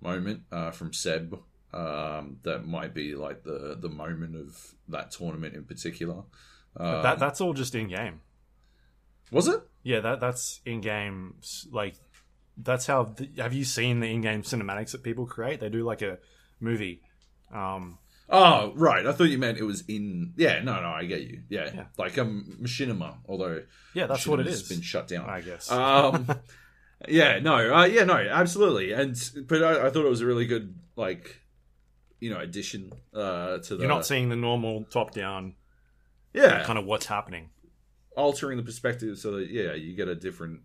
[0.00, 1.38] moment uh, from Ceb.
[1.72, 6.22] Um, that might be like the the moment of that tournament in particular.
[6.76, 8.20] Um, that that's all just in game.
[9.30, 9.60] was it?
[9.82, 11.36] Yeah, that that's in game.
[11.70, 11.94] Like
[12.56, 13.04] that's how.
[13.04, 15.60] The, have you seen the in game cinematics that people create?
[15.60, 16.18] They do like a
[16.60, 17.02] movie.
[17.52, 17.98] Um,
[18.34, 19.04] Oh, right.
[19.04, 20.32] I thought you meant it was in.
[20.36, 21.42] Yeah, no, no, I get you.
[21.50, 21.84] Yeah, Yeah.
[21.98, 24.62] like um, Machinima, although yeah, that's what it is.
[24.68, 25.28] Been shut down.
[25.28, 25.70] I guess.
[25.70, 26.26] Um,
[27.08, 28.92] yeah, no, uh, yeah, no, absolutely.
[28.92, 29.14] And
[29.46, 31.41] but I, I thought it was a really good, like,
[32.22, 33.80] you know, addition uh, to the.
[33.82, 35.56] You're not seeing the normal top down
[36.32, 37.50] yeah, kind of what's happening.
[38.16, 40.60] altering the perspective so that yeah, you get a different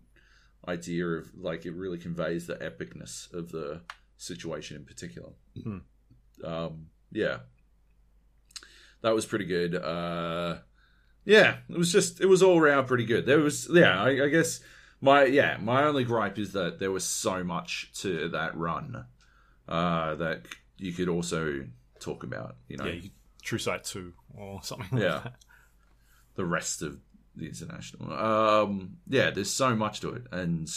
[0.68, 3.80] idea of like it really conveys the epicness of the
[4.16, 5.30] situation in particular.
[5.60, 5.78] Hmm.
[6.44, 7.38] Um, yeah,
[9.02, 9.74] that was pretty good.
[9.74, 10.58] Uh,
[11.24, 13.26] yeah, it was just it was all around pretty good.
[13.26, 14.60] There was yeah, I, I guess
[15.00, 19.06] my yeah my only gripe is that there was so much to that run
[19.68, 20.42] uh, that
[20.78, 21.66] you could also
[22.00, 22.56] talk about.
[22.68, 23.08] You know, Yeah,
[23.42, 24.88] True Sight two or something.
[24.92, 25.20] Like Yeah.
[25.24, 25.34] that.
[26.36, 26.98] the rest of
[27.36, 28.12] the international.
[28.12, 30.68] Um, yeah, there's so much to it, and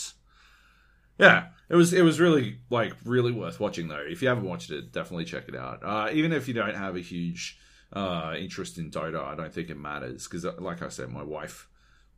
[1.17, 4.03] yeah, it was it was really like really worth watching though.
[4.07, 5.83] If you haven't watched it, definitely check it out.
[5.83, 7.57] Uh, even if you don't have a huge
[7.93, 11.67] uh, interest in Dota, I don't think it matters because, like I said, my wife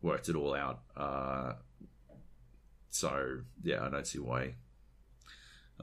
[0.02, 0.82] worked it all out.
[0.96, 1.54] Uh,
[2.90, 4.56] so yeah, I don't see why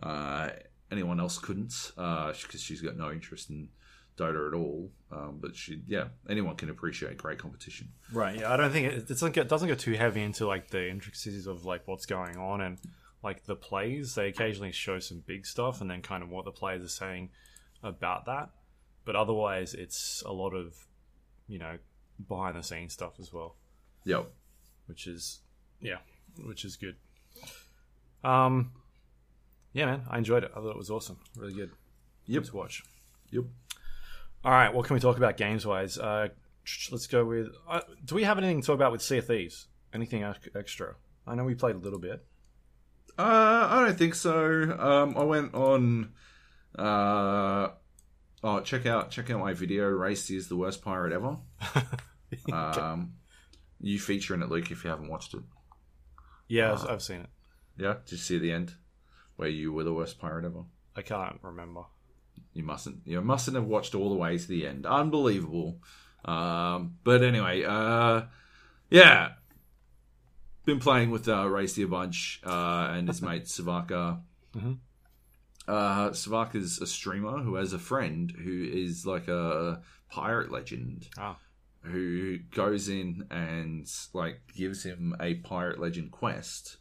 [0.02, 0.50] uh,
[0.90, 3.68] anyone else couldn't because she's got no interest in
[4.16, 4.90] Dota at all.
[5.12, 7.88] Um, but she, yeah, anyone can appreciate great competition.
[8.12, 8.38] Right.
[8.40, 10.88] Yeah, I don't think it, it doesn't get doesn't get too heavy into like the
[10.90, 12.78] intricacies of like what's going on and
[13.22, 14.14] like the plays.
[14.14, 17.30] They occasionally show some big stuff and then kind of what the players are saying
[17.82, 18.50] about that.
[19.04, 20.74] But otherwise, it's a lot of
[21.48, 21.78] you know
[22.28, 23.56] behind the scenes stuff as well,
[24.04, 24.30] Yep.
[24.86, 25.40] which is
[25.80, 25.98] yeah,
[26.44, 26.96] which is good.
[28.22, 28.72] Um,
[29.72, 30.52] yeah, man, I enjoyed it.
[30.54, 31.18] I thought it was awesome.
[31.36, 31.70] Really good.
[32.26, 32.42] Yep.
[32.42, 32.82] Good to watch.
[33.30, 33.44] Yep.
[34.44, 35.98] All right, what can we talk about games wise?
[35.98, 36.28] Uh,
[36.90, 37.48] let's go with.
[37.68, 39.66] Uh, do we have anything to talk about with Sea of Thieves?
[39.92, 40.94] Anything extra?
[41.26, 42.24] I know we played a little bit.
[43.18, 44.76] Uh, I don't think so.
[44.78, 46.12] Um, I went on.
[46.78, 47.68] Uh,
[48.42, 49.86] oh, check out check out my video.
[49.88, 51.36] Race is the worst pirate ever.
[52.52, 53.14] Um,
[53.80, 55.40] you feature in it, Luke, if you haven't watched it.
[56.46, 57.28] yeah, I've, I've seen it.
[57.76, 58.74] Yeah, did you see the end
[59.40, 60.64] where you were the worst pirate ever?
[60.94, 61.84] I can't remember.
[62.52, 62.98] You mustn't.
[63.06, 64.84] You mustn't have watched all the way to the end.
[64.84, 65.78] Unbelievable.
[66.24, 68.22] Um, but anyway, uh,
[68.90, 69.30] yeah,
[70.66, 74.20] been playing with uh, Racy a bunch uh, and his mate Savaka.
[74.54, 74.78] Mhm.
[75.66, 81.38] Uh, Savaka's a streamer who has a friend who is like a pirate legend Ah.
[81.82, 86.76] who goes in and like gives him a pirate legend quest,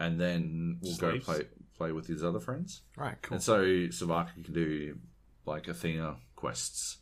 [0.00, 1.42] and then we'll go play
[1.78, 2.82] play with his other friends.
[2.96, 3.36] Right, cool.
[3.36, 4.98] And so Savaka can do
[5.46, 6.98] like Athena quests.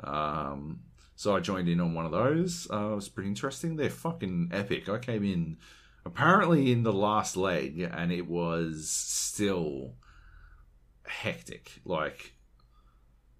[0.00, 0.80] Um,
[1.14, 2.66] So I joined in on one of those.
[2.70, 3.76] Uh, it was pretty interesting.
[3.76, 4.88] They're fucking epic.
[4.88, 5.56] I came in
[6.04, 9.94] apparently in the last leg, and it was still
[11.06, 11.80] hectic.
[11.84, 12.34] Like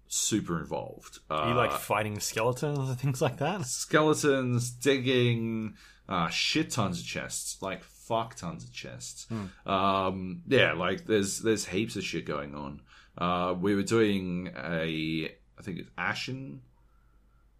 [0.07, 1.19] super involved.
[1.29, 3.65] Are you like Uh, fighting skeletons and things like that?
[3.65, 5.75] skeletons, digging,
[6.07, 9.27] uh, shit tons of chests, like fuck tons of chests.
[9.65, 12.81] Um, yeah, like there's there's heaps of shit going on.
[13.17, 16.61] Uh, we were doing a, I think it's Ashen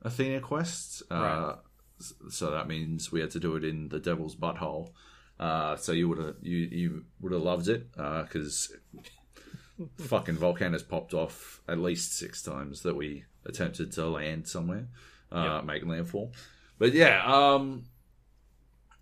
[0.01, 1.03] Athena quest.
[1.11, 1.55] Uh, Right.
[2.31, 4.89] So that means we had to do it in the Devil's Butthole.
[5.39, 8.75] Uh, so you would have you you would have loved it because
[9.99, 14.87] fucking volcanoes popped off at least six times that we attempted to land somewhere,
[15.31, 16.31] uh, make landfall.
[16.77, 17.85] But yeah, um,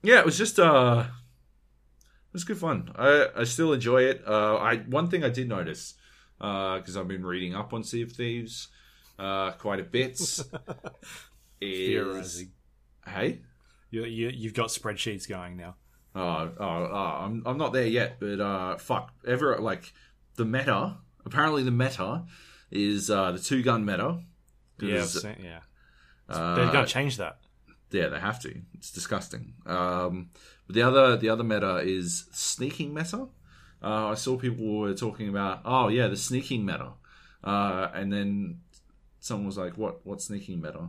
[0.03, 1.05] yeah, it was just uh,
[2.33, 2.91] was good fun.
[2.95, 4.23] I I still enjoy it.
[4.27, 5.95] Uh, I one thing I did notice
[6.37, 8.69] because I've been reading up on Sea of Thieves
[9.19, 10.19] uh, quite a bit.
[10.19, 10.45] is
[11.61, 12.51] Theorizing.
[13.07, 13.41] hey.
[13.93, 15.75] You, you, you've got spreadsheets going now.
[16.15, 19.93] Oh, oh, oh, I'm I'm not there yet, but uh, fuck, ever like
[20.35, 20.97] the meta.
[21.25, 22.23] Apparently, the meta
[22.71, 24.19] is uh, the two gun meta.
[24.79, 25.59] Yeah, seen- yeah.
[26.29, 27.39] uh, They're to change that.
[27.91, 28.61] yeah, they have to.
[28.73, 29.53] It's disgusting.
[29.65, 30.29] Um,
[30.71, 33.27] but the other the other meta is sneaking meta.
[33.83, 36.91] Uh, I saw people were talking about, oh yeah, the sneaking meta,
[37.43, 38.61] uh, and then
[39.19, 40.87] someone was like, what what sneaking meta?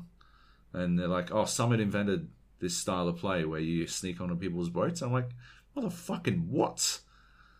[0.72, 2.28] And they're like, oh, Summit invented
[2.60, 5.02] this style of play where you sneak onto people's boats.
[5.02, 5.30] I'm like,
[5.76, 7.00] motherfucking what?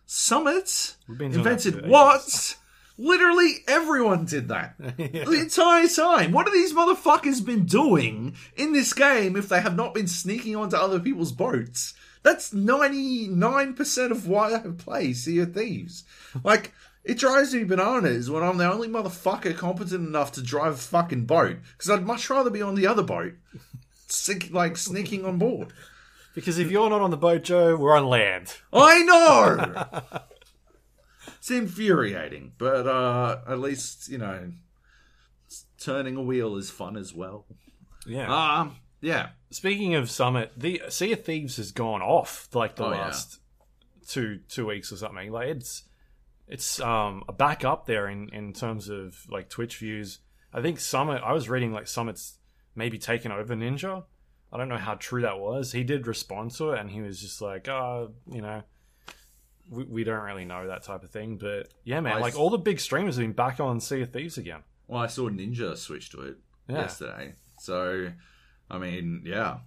[0.06, 2.56] Summit invented what?
[2.98, 6.30] Literally everyone did that the entire time.
[6.30, 10.54] What have these motherfuckers been doing in this game if they have not been sneaking
[10.54, 11.94] onto other people's boats?
[12.22, 16.04] That's 99% of why I play Sea of Thieves.
[16.44, 16.72] Like,
[17.04, 21.26] it drives me bananas when I'm the only motherfucker competent enough to drive a fucking
[21.26, 21.58] boat.
[21.72, 23.34] Because I'd much rather be on the other boat,
[24.06, 25.72] sink, like sneaking on board.
[26.34, 28.54] Because if you're not on the boat, Joe, we're on land.
[28.72, 30.20] I know!
[31.38, 34.52] it's infuriating, but uh, at least, you know,
[35.78, 37.46] turning a wheel is fun as well.
[38.06, 38.32] Yeah.
[38.32, 39.30] Um, yeah.
[39.50, 43.00] Speaking of Summit, the Sea of Thieves has gone off like the Oh, yeah.
[43.02, 43.40] last
[44.08, 45.30] two two weeks or something.
[45.30, 45.82] Like it's
[46.48, 50.20] it's um a back up there in in terms of like Twitch views.
[50.54, 51.20] I think Summit.
[51.24, 52.38] I was reading like Summit's
[52.74, 54.04] maybe taken over Ninja.
[54.52, 55.72] I don't know how true that was.
[55.72, 58.62] He did respond to it, and he was just like, "Oh, you know,
[59.70, 62.38] we, we don't really know that type of thing." But yeah, man, I like s-
[62.38, 64.60] all the big streamers have been back on Sea of Thieves again.
[64.88, 66.36] Well, I saw Ninja switch to it
[66.68, 66.80] Yeah.
[66.82, 67.34] yesterday.
[67.60, 68.08] So,
[68.72, 69.58] I mean, yeah.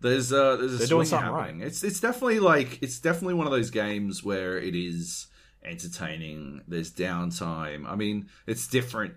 [0.00, 1.60] There's uh there's a They're swing doing something happening.
[1.60, 5.26] It's it's definitely like it's definitely one of those games where it is
[5.62, 6.62] entertaining.
[6.66, 7.86] There's downtime.
[7.86, 9.14] I mean, it's different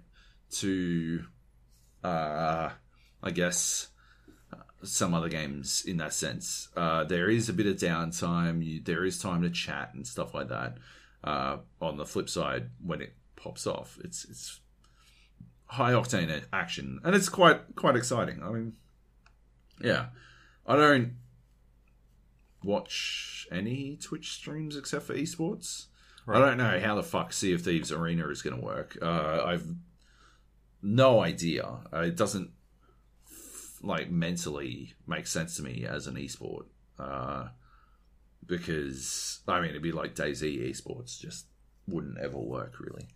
[0.57, 1.23] to
[2.03, 2.71] uh
[3.21, 3.87] I guess
[4.83, 6.67] some other games in that sense.
[6.75, 8.63] Uh, there is a bit of downtime.
[8.63, 10.77] You, there is time to chat and stuff like that.
[11.23, 14.59] Uh, on the flip side, when it pops off, it's it's
[15.73, 18.41] high octane action, and it's quite quite exciting.
[18.43, 18.73] I mean,
[19.81, 20.07] yeah,
[20.65, 21.15] I don't
[22.63, 25.87] watch any Twitch streams except for esports.
[26.25, 28.97] I don't know how the fuck Sea of Thieves Arena is going to work.
[29.01, 29.67] Uh, I've
[30.81, 31.65] no idea.
[31.91, 32.51] Uh, it doesn't
[33.81, 36.65] like mentally make sense to me as an esport.
[36.97, 37.49] Uh,
[38.45, 41.47] because I mean, it'd be like DayZ esports, just
[41.87, 43.07] wouldn't ever work really.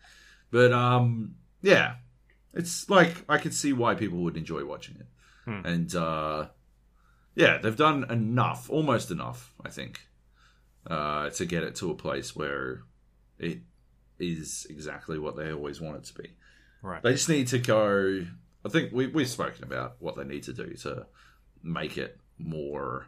[0.52, 1.96] But um, yeah,
[2.54, 5.08] it's like I could see why people would enjoy watching it,
[5.46, 5.62] Hmm.
[5.66, 6.48] and uh,
[7.36, 10.02] yeah, they've done enough, almost enough, I think,
[10.86, 12.82] uh, to get it to a place where
[13.40, 13.60] it
[14.20, 16.30] is exactly what they always want it to be.
[16.82, 17.02] Right.
[17.04, 18.26] They just need to go.
[18.66, 21.06] I think we we've spoken about what they need to do to
[21.64, 23.08] make it more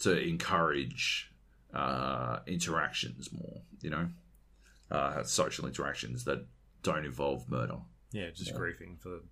[0.00, 1.30] to encourage
[1.72, 3.62] uh, interactions more.
[3.80, 4.08] You know,
[4.90, 6.46] uh, social interactions that
[6.82, 7.78] don't involve murder.
[8.14, 9.22] Yeah, just griefing for the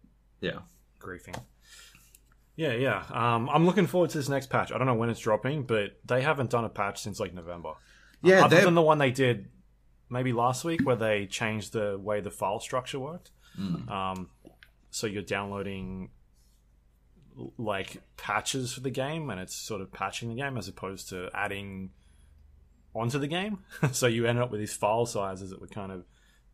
[0.40, 0.58] Yeah,
[1.00, 1.36] griefing.
[2.56, 3.04] Yeah, yeah.
[3.10, 4.72] Um, I'm looking forward to this next patch.
[4.72, 7.74] I don't know when it's dropping, but they haven't done a patch since like November.
[8.22, 8.44] yeah.
[8.44, 9.48] Other they're- than the one they did
[10.10, 13.30] maybe last week, where they changed the way the file structure worked.
[13.58, 13.88] Mm.
[13.90, 14.30] Um,
[14.90, 16.10] so you're downloading
[17.56, 21.30] like patches for the game, and it's sort of patching the game as opposed to
[21.32, 21.90] adding
[22.94, 23.60] onto the game.
[23.92, 26.04] so you end up with these file sizes that were kind of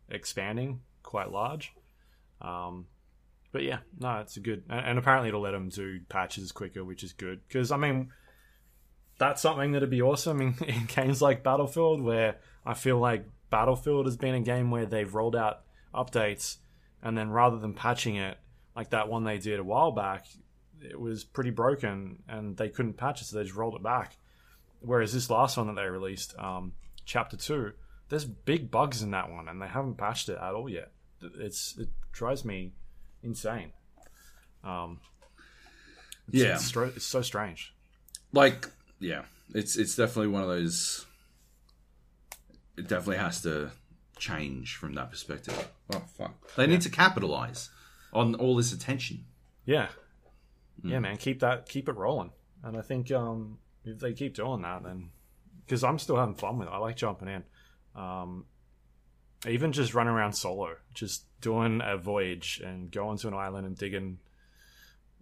[0.09, 1.73] expanding quite large.
[2.41, 2.85] Um,
[3.51, 6.83] but yeah, no, it's a good, and, and apparently it'll let them do patches quicker,
[6.83, 7.41] which is good.
[7.47, 8.11] Because I mean,
[9.17, 14.05] that's something that'd be awesome in, in games like Battlefield, where I feel like Battlefield
[14.05, 15.61] has been a game where they've rolled out
[15.93, 16.57] updates,
[17.01, 18.37] and then rather than patching it,
[18.75, 20.25] like that one they did a while back,
[20.81, 24.17] it was pretty broken and they couldn't patch it, so they just rolled it back.
[24.81, 26.73] Whereas this last one that they released, um,
[27.05, 27.73] Chapter Two,
[28.09, 30.91] there's big bugs in that one, and they haven't patched it at all yet.
[31.21, 32.73] It's it drives me
[33.23, 33.71] insane.
[34.63, 34.99] Um,
[36.27, 36.55] it's, Yeah.
[36.55, 37.73] it's, stro- it's so strange.
[38.33, 38.67] like
[38.99, 39.23] yeah
[39.55, 41.05] it's it's definitely one of those
[42.77, 43.71] it definitely has to
[44.17, 47.69] change from that perspective oh fuck they need to capitalize
[48.13, 49.23] on all this attention
[49.65, 49.87] Yeah,
[50.83, 52.31] yeah, man, keep that, keep it rolling.
[52.63, 55.09] And I think um, if they keep doing that, then
[55.65, 57.43] because I'm still having fun with it, I like jumping in.
[57.95, 58.45] Um,
[59.47, 63.77] even just running around solo, just doing a voyage and going to an island and
[63.77, 64.19] digging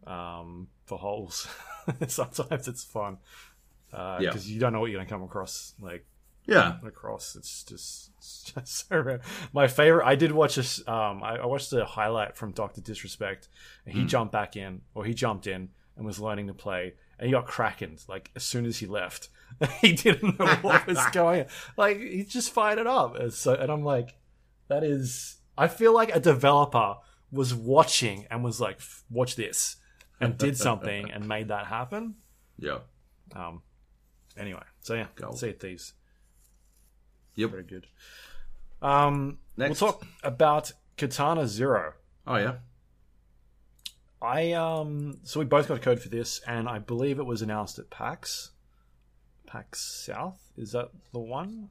[0.06, 1.48] um, for holes.
[2.08, 3.18] Sometimes it's fun
[3.92, 4.54] because Yeah.
[4.54, 5.74] you don't know what you're going to come across.
[5.80, 6.06] Like
[6.46, 7.36] yeah across.
[7.36, 9.22] It's just, it's just so rare.
[9.54, 10.06] My favorite.
[10.06, 10.80] I did watch this.
[10.88, 13.50] Um, I, I watched a highlight from Doctor Disrespect,
[13.86, 17.26] and he jumped back in, or he jumped in and was learning to play, and
[17.28, 19.30] he got krakened like as soon as he left.
[19.82, 21.42] he didn't know what was going.
[21.42, 21.48] on.
[21.78, 23.16] Like he just fired it up.
[23.16, 24.16] And so, and I'm like,
[24.68, 25.38] that is.
[25.58, 26.96] I feel like a developer
[27.32, 28.80] was watching and was like,
[29.10, 29.78] watch this,
[30.22, 32.16] and did something and made that happen.
[32.60, 32.80] yeah
[33.36, 33.62] Um.
[34.38, 35.32] Anyway, so yeah, Go.
[35.34, 35.94] Sea of Thieves.
[37.36, 37.50] Yep.
[37.52, 37.88] Very good.
[38.82, 39.82] Um, Next.
[39.82, 41.94] We'll talk about Katana Zero.
[42.28, 42.56] oh yeah
[44.22, 47.42] I um, so we both got a code for this, and I believe it was
[47.42, 48.52] announced at PAX.
[49.48, 51.70] PAX South is that the one?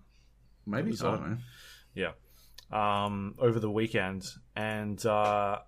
[0.66, 1.42] maybe i on.
[1.94, 2.12] Yeah.
[2.70, 5.60] Um, over the weekend, and uh,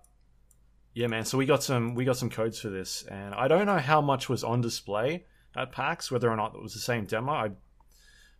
[0.93, 1.23] yeah, man.
[1.23, 4.01] So we got some we got some codes for this, and I don't know how
[4.01, 7.31] much was on display at PAX, whether or not it was the same demo.
[7.31, 7.51] I,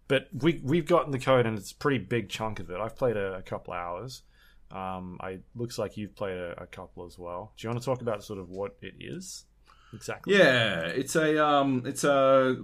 [0.09, 2.81] but we we've gotten the code, and it's a pretty big chunk of it.
[2.81, 4.23] I've played a, a couple hours.
[4.71, 7.53] Um, I looks like you've played a, a couple as well.
[7.57, 9.45] Do you want to talk about sort of what it is
[9.93, 10.37] exactly?
[10.37, 12.57] Yeah, it's a um, it's a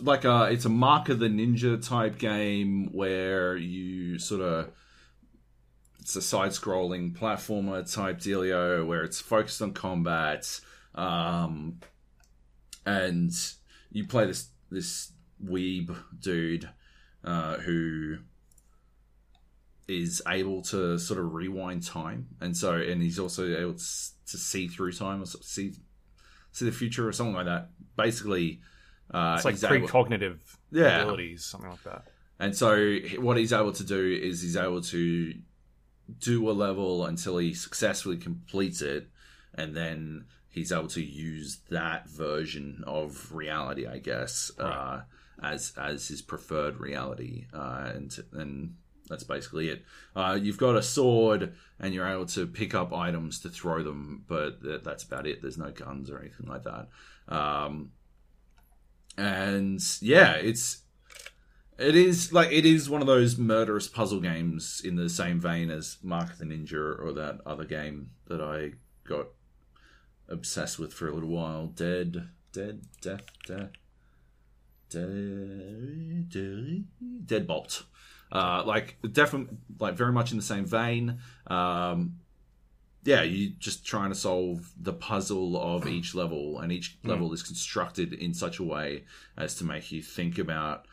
[0.00, 4.70] like a it's a Mark of the Ninja type game where you sort of
[6.00, 10.60] it's a side-scrolling platformer type dealio where it's focused on combat,
[10.94, 11.80] um,
[12.84, 13.32] and
[13.90, 16.68] you play this this weeb dude
[17.24, 18.18] uh, who
[19.88, 23.84] is able to sort of rewind time, and so and he's also able to,
[24.26, 25.72] to see through time or see
[26.52, 27.70] see the future or something like that.
[27.96, 28.60] Basically,
[29.10, 30.38] uh, It's like he's able- precognitive
[30.70, 31.02] Yeah.
[31.02, 32.04] abilities, something like that.
[32.38, 35.34] and so what he's able to do is he's able to
[36.18, 39.08] do a level until he successfully completes it,
[39.54, 45.02] and then he's able to use that version of reality, I guess, uh,
[45.42, 48.74] as as his preferred reality, uh, and and
[49.08, 49.84] that's basically it.
[50.16, 54.24] Uh, you've got a sword, and you're able to pick up items to throw them,
[54.28, 55.40] but that, that's about it.
[55.42, 56.88] There's no guns or anything like that.
[57.28, 57.92] Um,
[59.16, 60.82] and yeah, it's
[61.78, 65.70] it is like it is one of those murderous puzzle games in the same vein
[65.70, 68.72] as Mark the Ninja or that other game that I
[69.08, 69.28] got
[70.28, 71.66] obsessed with for a little while.
[71.66, 73.70] Dead, dead, death, death,
[74.88, 76.84] dead, dead,
[77.26, 77.84] Deadbolt.
[78.30, 81.18] Uh, like definitely, like very much in the same vein.
[81.46, 82.20] Um,
[83.04, 87.42] yeah, you're just trying to solve the puzzle of each level, and each level is
[87.42, 89.04] constructed in such a way
[89.36, 90.86] as to make you think about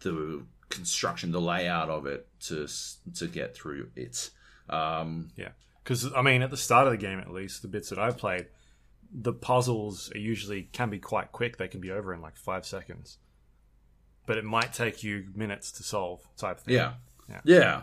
[0.00, 2.66] the construction, the layout of it to
[3.14, 4.30] to get through it.
[4.68, 5.50] Um, Yeah,
[5.84, 8.10] because I mean, at the start of the game, at least the bits that I
[8.10, 8.46] played,
[9.12, 11.58] the puzzles are usually can be quite quick.
[11.58, 13.18] They can be over in like five seconds,
[14.26, 16.26] but it might take you minutes to solve.
[16.36, 16.74] Type thing.
[16.74, 16.94] yeah,
[17.28, 17.40] Yeah.
[17.44, 17.82] yeah.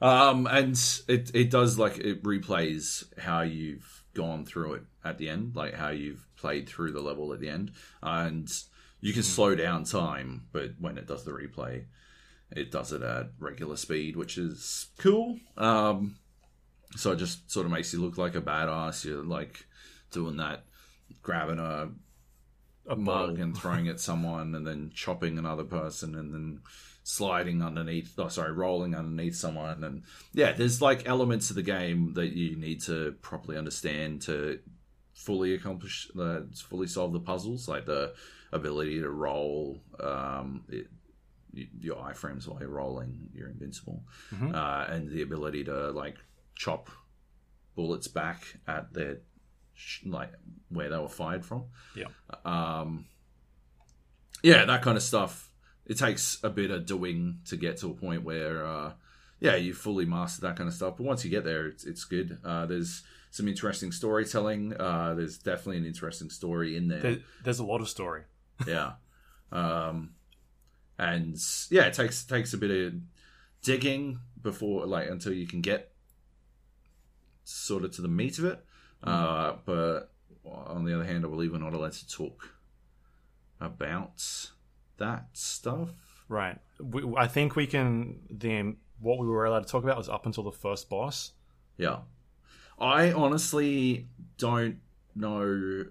[0.00, 0.78] Um, and
[1.08, 5.74] it it does like it replays how you've gone through it at the end, like
[5.74, 7.72] how you've played through the level at the end,
[8.02, 8.50] and
[9.00, 11.84] you can slow down time, but when it does the replay,
[12.50, 15.38] it does it at regular speed, which is cool.
[15.56, 16.16] Um,
[16.96, 19.04] so it just sort of makes you look like a badass.
[19.04, 19.66] You're like
[20.10, 20.64] doing that,
[21.22, 21.90] grabbing a
[22.88, 26.60] a mug and throwing at someone, and then chopping another person, and then
[27.08, 28.12] sliding underneath.
[28.18, 30.02] Oh, sorry, rolling underneath someone, and
[30.34, 34.58] yeah, there's like elements of the game that you need to properly understand to
[35.14, 38.12] fully accomplish the fully solve the puzzles, like the
[38.52, 39.80] ability to roll.
[39.98, 40.88] Um, it,
[41.80, 44.54] your iframes while you're rolling, you're invincible, Mhm.
[44.54, 46.18] uh, and the ability to like
[46.54, 46.90] chop
[47.74, 49.20] bullets back at their
[50.04, 50.32] like
[50.68, 51.64] where they were fired from.
[51.96, 52.08] Yeah.
[52.44, 53.06] Um,
[54.42, 55.47] yeah, that kind of stuff.
[55.88, 58.92] It takes a bit of doing to get to a point where uh,
[59.40, 60.96] yeah, you fully master that kind of stuff.
[60.96, 62.38] But once you get there, it's, it's good.
[62.44, 64.74] Uh, there's some interesting storytelling.
[64.78, 67.00] Uh, there's definitely an interesting story in there.
[67.00, 68.22] There, there's a lot of story.
[68.66, 68.92] yeah,
[69.52, 70.10] um,
[70.98, 71.36] and
[71.70, 72.94] yeah, it takes takes a bit of
[73.62, 75.92] digging before like until you can get
[77.44, 78.64] sort of to the meat of it.
[79.02, 80.10] Uh, but
[80.44, 82.54] on the other hand, I believe we're not allowed to talk
[83.60, 84.50] about
[84.98, 85.90] that stuff.
[86.28, 86.58] Right.
[86.80, 88.20] We, I think we can.
[88.30, 88.76] then.
[89.00, 91.32] what we were allowed to talk about was up until the first boss.
[91.76, 91.98] Yeah.
[92.78, 94.78] I honestly don't
[95.14, 95.84] know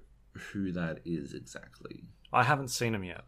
[0.51, 2.03] who that is exactly.
[2.31, 3.23] I haven't seen him yet.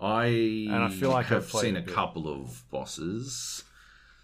[0.00, 3.62] I And I feel like I've seen a a couple of bosses,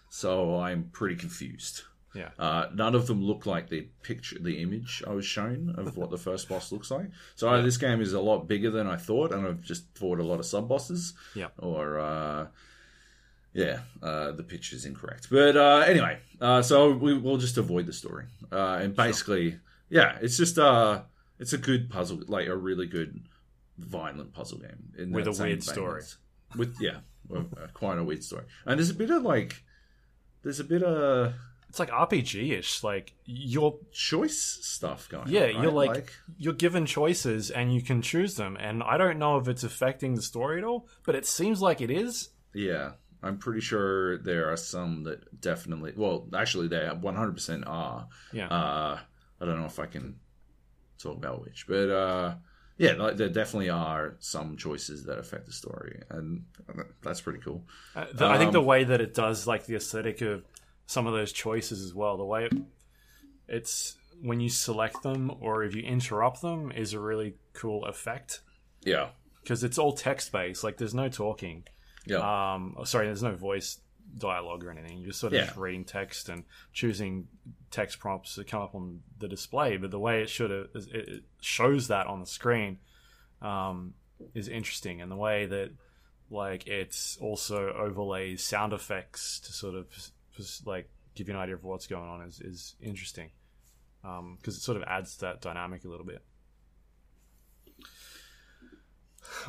[0.08, 1.82] so I'm pretty confused.
[2.14, 2.30] Yeah.
[2.38, 6.10] Uh, none of them look like the picture, the image I was shown of what
[6.10, 7.10] the first boss looks like.
[7.36, 10.18] So either this game is a lot bigger than I thought, and I've just fought
[10.18, 11.14] a lot of sub bosses.
[11.34, 11.48] Yeah.
[11.58, 12.46] Or uh,
[13.52, 15.28] yeah, uh, the is incorrect.
[15.30, 18.26] But uh, anyway, uh, so we, we'll just avoid the story.
[18.50, 21.02] Uh, and basically, yeah, it's just uh,
[21.38, 23.20] it's a good puzzle, like a really good
[23.78, 26.02] violent puzzle game in With a weird story.
[26.56, 26.98] With yeah,
[27.34, 27.42] uh,
[27.74, 28.44] quite a weird story.
[28.64, 29.62] And there's a bit of like,
[30.42, 31.34] there's a bit of
[31.68, 32.82] It's like RPG ish.
[32.82, 35.28] Like you're choice stuff going.
[35.28, 35.88] Yeah, on, you're right?
[35.96, 38.56] like, you're given choices and you can choose them.
[38.58, 41.80] And I don't know if it's affecting the story at all, but it seems like
[41.80, 42.30] it is.
[42.54, 42.92] yeah.
[43.20, 45.92] I'm pretty sure there are some that definitely.
[45.96, 48.06] Well, actually, they 100 percent are.
[48.32, 48.46] Yeah.
[48.46, 49.00] Uh,
[49.40, 50.20] I don't know if I can
[51.02, 52.34] talk about which, but uh,
[52.76, 56.44] yeah, like, there definitely are some choices that affect the story, and
[57.02, 57.64] that's pretty cool.
[57.96, 60.44] Uh, the, I think the Um, way that it does, like the aesthetic of
[60.88, 62.52] some of those choices as well, the way it,
[63.46, 68.40] it's when you select them or if you interrupt them is a really cool effect
[68.84, 69.10] Yeah,
[69.42, 70.64] because it's all text based.
[70.64, 71.64] Like there's no talking.
[72.06, 73.78] yeah, Um, sorry, there's no voice
[74.16, 74.96] dialogue or anything.
[74.98, 75.44] You're just sort of Yeah.
[75.44, 77.28] just reading text and choosing
[77.70, 79.76] text prompts to come up on the display.
[79.76, 82.78] But the way it should have, it shows that on the screen
[83.42, 83.92] um,
[84.34, 85.70] is interesting, and the way that
[86.30, 89.86] like it's also overlays sound effects to sort of
[90.66, 93.30] like give you an idea of what's going on is is interesting
[94.02, 96.22] because it sort of adds that dynamic a little bit.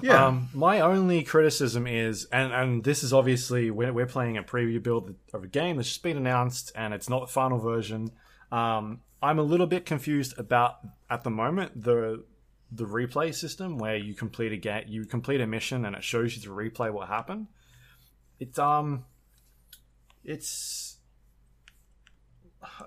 [0.02, 0.26] yeah.
[0.26, 4.82] Um, my only criticism is, and, and this is obviously we're, we're playing a preview
[4.82, 8.12] build of a game that's just been announced, and it's not the final version.
[8.52, 10.80] Um, I'm a little bit confused about
[11.10, 12.24] at the moment the
[12.72, 16.36] the replay system where you complete a game, you complete a mission, and it shows
[16.36, 17.48] you to replay what happened.
[18.40, 19.06] It's um,
[20.24, 20.98] it's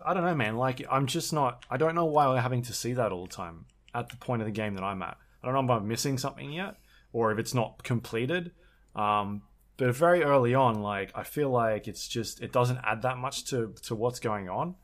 [0.05, 0.57] I don't know, man.
[0.57, 1.65] Like I'm just not.
[1.71, 4.43] I don't know why we're having to see that all the time at the point
[4.43, 5.17] of the game that I'm at.
[5.43, 6.77] I don't know if I'm missing something yet,
[7.13, 8.53] or if it's not completed.
[8.95, 9.43] Um,
[9.77, 13.47] but very early on, like I feel like it's just it doesn't add that much
[13.47, 14.77] to to what's going on.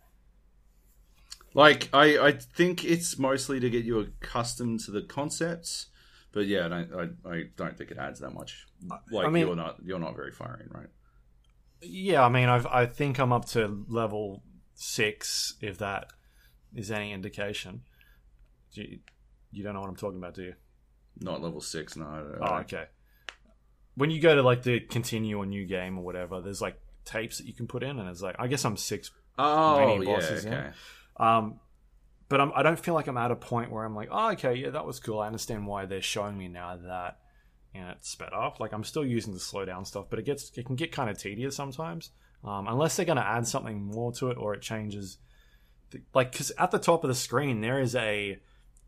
[1.55, 5.87] Like I, I think it's mostly to get you accustomed to the concepts,
[6.33, 8.67] but yeah, I don't, I, I don't think it adds that much.
[9.11, 10.89] Like I mean- you're not, you're not very far in, right?
[11.81, 14.43] Yeah, I mean, I've I think I'm up to level
[14.75, 16.07] six, if that
[16.75, 17.83] is any indication.
[18.75, 18.99] Do You,
[19.51, 20.55] you don't know what I'm talking about, do you?
[21.21, 22.37] Not level six, no.
[22.41, 22.85] Oh, okay.
[23.95, 27.39] When you go to like the continue a new game or whatever, there's like tapes
[27.39, 29.11] that you can put in, and it's like I guess I'm six.
[29.39, 30.73] Oh, yeah, bosses in.
[31.17, 31.61] Um,
[32.29, 34.55] but I'm, I don't feel like I'm at a point where I'm like, oh, okay,
[34.55, 35.21] yeah, that was cool.
[35.21, 37.19] I understand why they're showing me now that
[37.75, 38.61] know, it's sped up.
[38.61, 41.11] Like I'm still using the slow down stuff, but it gets it can get kind
[41.11, 42.11] of tedious sometimes.
[42.45, 45.19] Um, unless they're going to add something more to it or it changes.
[45.91, 48.39] The, like because at the top of the screen there is a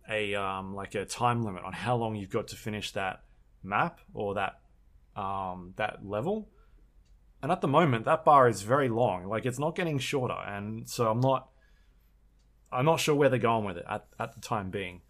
[0.09, 3.23] a um, like a time limit on how long you've got to finish that
[3.63, 4.61] map or that
[5.17, 6.49] um, that level.
[7.43, 9.27] And at the moment, that bar is very long.
[9.27, 11.49] Like it's not getting shorter, and so I'm not.
[12.73, 15.01] I'm not sure where they're going with it at, at the time being.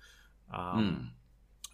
[0.53, 1.13] Um,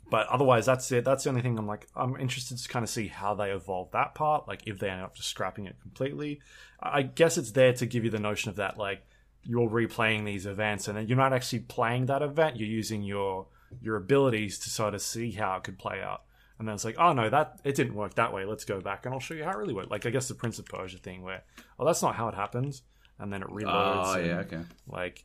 [0.08, 1.04] But otherwise, that's it.
[1.04, 1.88] That's the only thing I'm like.
[1.96, 4.46] I'm interested to kind of see how they evolve that part.
[4.46, 6.40] Like if they end up just scrapping it completely.
[6.80, 9.06] I guess it's there to give you the notion of that, like
[9.42, 12.56] you're replaying these events, and then you're not actually playing that event.
[12.56, 13.46] You're using your
[13.82, 16.22] your abilities to sort of see how it could play out.
[16.58, 18.44] And then it's like, oh no, that it didn't work that way.
[18.44, 19.90] Let's go back and I'll show you how it really worked.
[19.90, 21.42] Like I guess the Prince of Persia thing, where
[21.78, 22.82] oh that's not how it happens,
[23.18, 24.06] and then it reloads.
[24.06, 24.60] Oh, and, yeah, okay.
[24.88, 25.24] like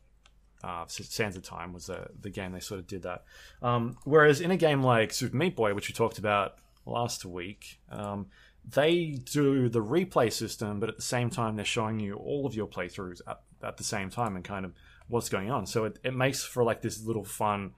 [0.63, 3.23] uh, Sands of Time was the the game they sort of did that.
[3.61, 6.55] Um, whereas in a game like Super Meat Boy, which we talked about
[6.85, 8.27] last week, um,
[8.67, 12.55] they do the replay system, but at the same time they're showing you all of
[12.55, 14.73] your playthroughs at, at the same time and kind of
[15.07, 15.65] what's going on.
[15.65, 17.73] So it, it makes for like this little fun,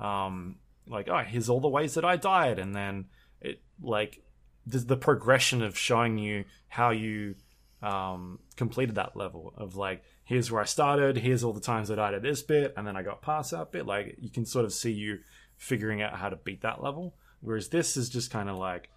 [0.00, 0.56] um,
[0.88, 3.06] like oh here's all the ways that I died, and then
[3.40, 4.22] it like
[4.66, 7.36] the, the progression of showing you how you
[7.82, 11.98] um, completed that level of like here's where I started, here's all the times that
[11.98, 13.86] I died at this bit, and then I got past that bit.
[13.86, 15.20] Like you can sort of see you
[15.56, 17.14] figuring out how to beat that level.
[17.40, 18.90] Whereas this is just kind of like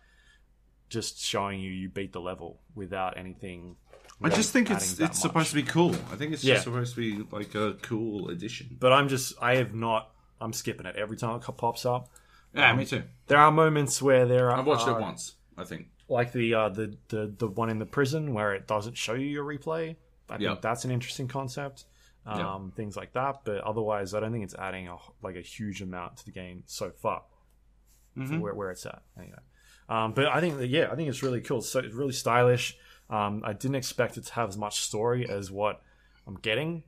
[0.90, 3.76] just showing you you beat the level without anything.
[4.22, 5.96] I just think it's it's supposed to be cool.
[6.12, 6.56] I think it's Yeah.
[6.56, 8.76] just supposed to be like a cool addition.
[8.80, 10.12] But I'm just I have not.
[10.42, 12.10] I'm skipping it every time it pops up.
[12.54, 13.04] Yeah, me too.
[13.28, 14.58] There are moments where there are.
[14.60, 15.36] I've watched are- it once.
[15.58, 15.88] I think.
[16.10, 19.28] like the uh, the the the one in the prison where it doesn't show you
[19.28, 19.96] your replay.
[20.30, 21.86] I think that's an interesting concept.
[22.26, 22.76] Um, Yeah.
[22.76, 26.18] Things like that, but otherwise, I don't think it's adding a, like a huge amount
[26.18, 27.24] to the game so far.
[28.18, 28.40] Mm-hmm.
[28.40, 29.38] Where, where it's at, anyway.
[29.88, 31.62] Um, but I think that yeah, I think it's really cool.
[31.62, 32.78] So it's really stylish.
[33.10, 35.82] Um, I didn't expect it to have as much story as what
[36.28, 36.84] I'm getting.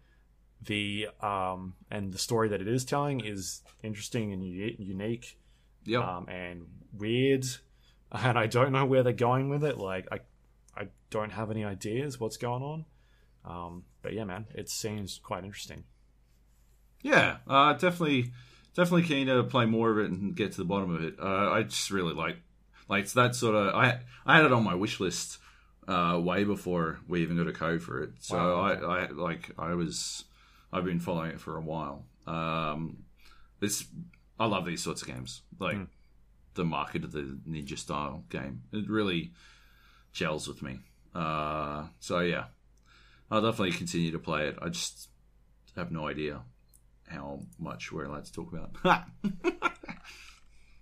[0.64, 5.40] The um, and the story that it is telling is interesting and u- unique
[5.86, 6.00] Yeah.
[6.18, 7.46] um, and weird,
[8.12, 9.78] and I don't know where they're going with it.
[9.78, 10.20] Like I,
[10.78, 12.86] I don't have any ideas what's going on.
[13.46, 15.84] Um, but yeah, man, it seems quite interesting.
[17.02, 18.32] Yeah, uh, definitely,
[18.76, 21.16] definitely keen to play more of it and get to the bottom of it.
[21.20, 22.38] Uh, I just really like,
[22.88, 23.74] like it's that sort of.
[23.74, 25.40] I I had it on my wish list
[25.88, 28.12] uh, way before we even got a code for it.
[28.20, 30.26] So Wow, I, I like I was,
[30.72, 32.06] I've been following it for a while.
[32.28, 33.04] Um,
[33.62, 33.86] it's
[34.40, 35.78] I love these sorts of games, like
[36.54, 38.64] the market of the ninja style game.
[38.72, 39.32] It really
[40.14, 40.80] gels with me.
[41.16, 42.46] Uh, so yeah,
[43.32, 44.58] I'll definitely continue to play it.
[44.62, 45.10] I just
[45.78, 46.42] have no idea
[47.08, 49.06] how much we're allowed to talk about.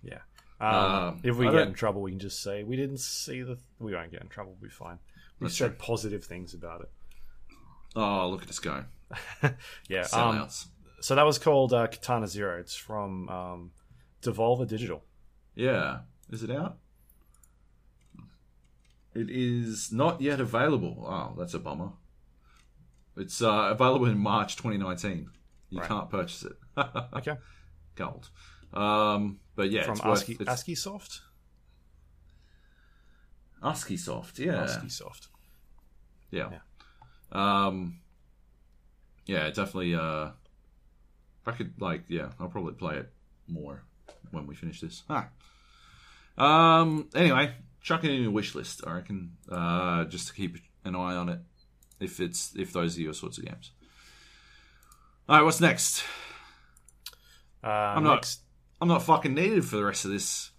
[0.02, 0.18] Yeah.
[0.60, 3.00] Um, Uh, if we I get don't- in trouble, we can just say we didn't
[3.00, 3.58] see the.
[3.78, 4.56] We won't get in trouble.
[4.60, 4.98] We'll be fine.
[5.38, 6.90] We That's said positive things about it.
[7.96, 8.84] oh, look at us go.
[9.88, 10.00] Yeah.
[10.12, 10.66] Um, Sellouts.
[11.00, 12.58] so that was called uh, Katana Zero.
[12.60, 13.70] It's from um,
[14.22, 15.04] Devolver Digital.
[15.54, 16.00] yeah.
[16.30, 16.78] Is it out?
[19.14, 21.04] It is not yet available.
[21.06, 21.90] Oh, that's a bummer.
[23.16, 25.30] It's uh, available in March 2019.
[25.70, 25.88] You Right.
[25.88, 26.56] can't purchase it.
[27.14, 27.36] Okay.
[27.96, 28.28] Gold.
[28.72, 31.20] Um, but yeah, from it's worth, it's Askiisoft.
[33.62, 34.38] ASCII soft.
[34.38, 34.64] Yeah.
[34.66, 35.28] Askiisoft.
[36.30, 36.48] Yeah.
[37.32, 38.00] Um
[39.26, 40.30] Yeah, definitely uh
[41.46, 43.12] I could like yeah, I'll probably play it
[43.48, 43.82] more
[44.30, 45.02] when we finish this.
[45.10, 45.28] Ah.
[46.38, 49.36] Um anyway, chuck it in your wish list, I reckon.
[49.50, 51.40] Uh just to keep an eye on it
[52.00, 53.72] if it's if those are your sorts of games.
[55.28, 56.02] Alright, what's next?
[57.62, 58.40] Uh, I'm not next-
[58.80, 60.50] I'm not fucking needed for the rest of this.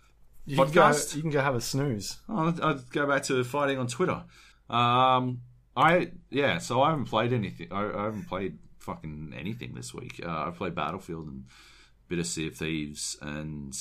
[0.46, 1.16] You can, go, Podcast?
[1.16, 2.18] you can go have a snooze.
[2.30, 4.24] Oh, I'd, I'd go back to fighting on Twitter.
[4.70, 5.42] Um,
[5.76, 7.68] I yeah, so I haven't played anything.
[7.72, 10.22] I, I haven't played fucking anything this week.
[10.24, 13.78] Uh, I played Battlefield and a bit of Sea of Thieves and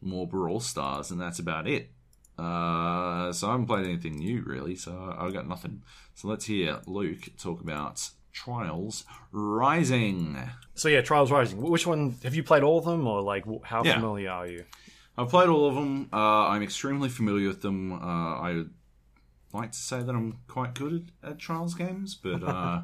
[0.00, 1.90] more Brawl Stars, and that's about it.
[2.38, 4.76] Uh, so I haven't played anything new really.
[4.76, 5.82] So I've got nothing.
[6.14, 10.38] So let's hear Luke talk about Trials Rising.
[10.74, 11.60] So yeah, Trials Rising.
[11.60, 12.62] Which one have you played?
[12.62, 13.94] All of them, or like how Yeah.
[13.94, 14.64] familiar are you?
[15.16, 16.08] I've played all of them.
[16.12, 17.92] Uh, I'm extremely familiar with them.
[17.92, 17.96] Uh,
[18.40, 18.64] I
[19.52, 22.82] like to say that I'm quite good at, at Trials games, but uh,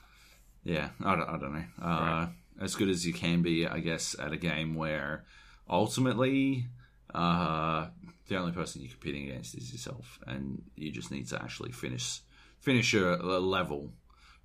[0.64, 1.64] yeah, I don't, I don't know.
[1.84, 2.26] Uh,
[2.58, 5.26] As good as you can be, I guess, at a game where
[5.68, 6.68] ultimately
[7.14, 7.88] uh,
[8.28, 12.20] the only person you're competing against is yourself, and you just need to actually finish
[12.58, 13.92] finish a, a level.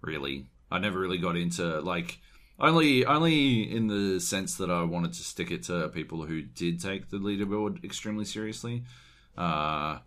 [0.02, 2.20] Really, I never really got into like
[2.60, 6.82] only only in the sense that I wanted to stick it to people who did
[6.82, 8.84] take the leaderboard extremely seriously.
[9.38, 10.00] Uh,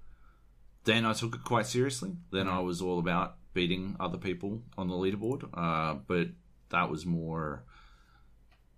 [0.85, 2.13] then I took it quite seriously.
[2.31, 5.49] Then I was all about beating other people on the leaderboard.
[5.55, 6.29] Uh, but
[6.71, 7.65] that was more,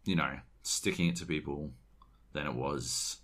[0.05, 1.73] you know, sticking it to people
[2.33, 3.19] than it was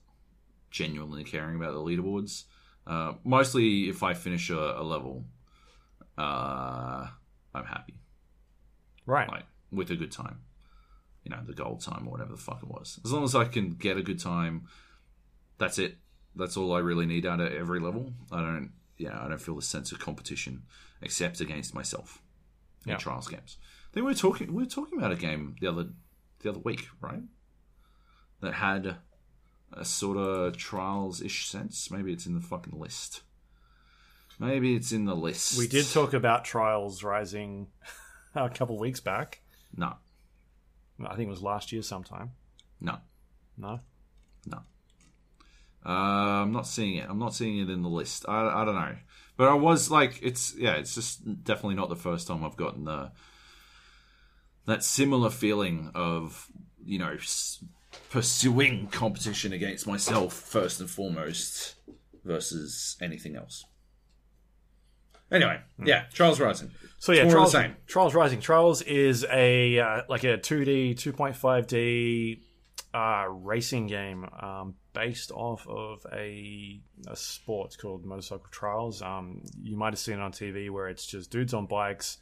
[0.73, 2.45] genuinely caring about the leaderboards.
[2.87, 5.25] Uh, mostly, if I finish a, a level,
[6.18, 7.07] uh,
[7.55, 8.01] I'm happy
[9.07, 9.29] Right.
[9.29, 10.41] like with a good time.
[11.25, 12.99] You know, the gold time or whatever the fuck it was.
[13.05, 14.66] As long as I can get a good time,
[15.59, 15.99] that's it.
[16.35, 18.12] That's all I really need out of every level.
[18.33, 20.62] I don't yeah, I don't feel the sense of competition
[21.01, 22.20] except against myself
[22.87, 22.97] in Yeah.
[22.97, 23.59] trials games.
[23.61, 25.91] I think we were talking we were talking about a game the other
[26.41, 27.23] the other week, right?
[28.41, 28.97] That had
[29.73, 31.91] a sort of trials ish sense.
[31.91, 33.23] Maybe it's in the fucking list.
[34.39, 35.59] Maybe it's in the list.
[35.59, 37.68] We did talk about Trials Rising
[38.35, 39.41] a couple weeks back.
[39.77, 39.95] No,
[41.05, 42.33] I think it was last year sometime.
[42.81, 42.99] no.
[43.57, 43.81] No.
[45.85, 47.07] Uh, I'm not seeing it.
[47.09, 48.25] I'm not seeing it in the list.
[48.29, 48.95] I, I don't know,
[49.37, 52.85] but I was like, it's yeah, it's just definitely not the first time I've gotten
[52.85, 53.11] the
[54.66, 56.47] that similar feeling of
[56.85, 57.16] you know
[58.11, 61.74] pursuing competition against myself first and foremost
[62.24, 63.64] versus anything else.
[65.30, 66.70] Anyway, yeah, Trials Rising.
[66.99, 67.57] So yeah, Trials.
[67.86, 68.40] Trials Rising.
[68.40, 72.40] Trials is a uh, like a 2D, 2.5D
[72.95, 79.01] uh, racing game um, based off of a, a sport called Motorcycle Trials.
[79.01, 82.18] Um, you might have seen it on TV where it's just dudes on bikes,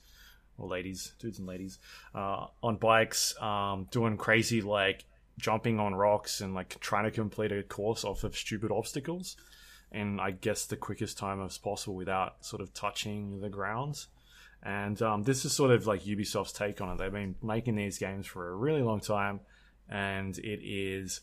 [0.57, 1.81] or ladies, dudes and ladies,
[2.15, 5.05] uh, on bikes um, doing crazy like
[5.41, 9.37] jumping on rocks and like trying to complete a course off of stupid obstacles.
[9.93, 14.09] And I guess the quickest time as possible without sort of touching the grounds.
[14.63, 16.99] And um, this is sort of like Ubisoft's take on it.
[16.99, 19.41] They've been making these games for a really long time,
[19.89, 21.23] and it is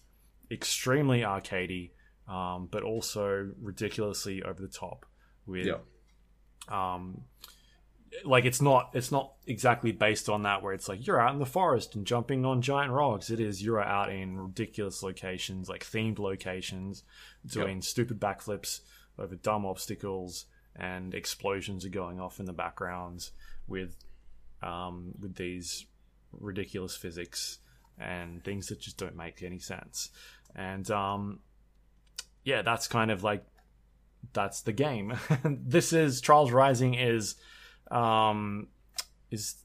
[0.50, 1.92] extremely arcadey,
[2.28, 5.06] um, but also ridiculously over the top.
[5.46, 5.76] With Yeah.
[6.68, 7.22] um,
[8.26, 11.40] like it's not it's not exactly based on that where it's like you're out in
[11.40, 13.30] the forest and jumping on giant rocks.
[13.30, 17.04] It is you're out in ridiculous locations, like themed locations,
[17.46, 18.82] doing stupid backflips
[19.20, 20.46] over dumb obstacles,
[20.76, 23.32] and explosions are going off in the backgrounds
[23.68, 23.96] with
[24.62, 25.86] um, with these
[26.32, 27.60] ridiculous physics
[28.00, 30.10] and things that just don't make any sense.
[30.56, 31.40] And um,
[32.44, 33.46] yeah, that's kind of like
[34.34, 35.14] that's the game.
[35.44, 37.36] this is Trials Rising is
[37.92, 38.68] um,
[39.32, 39.56] is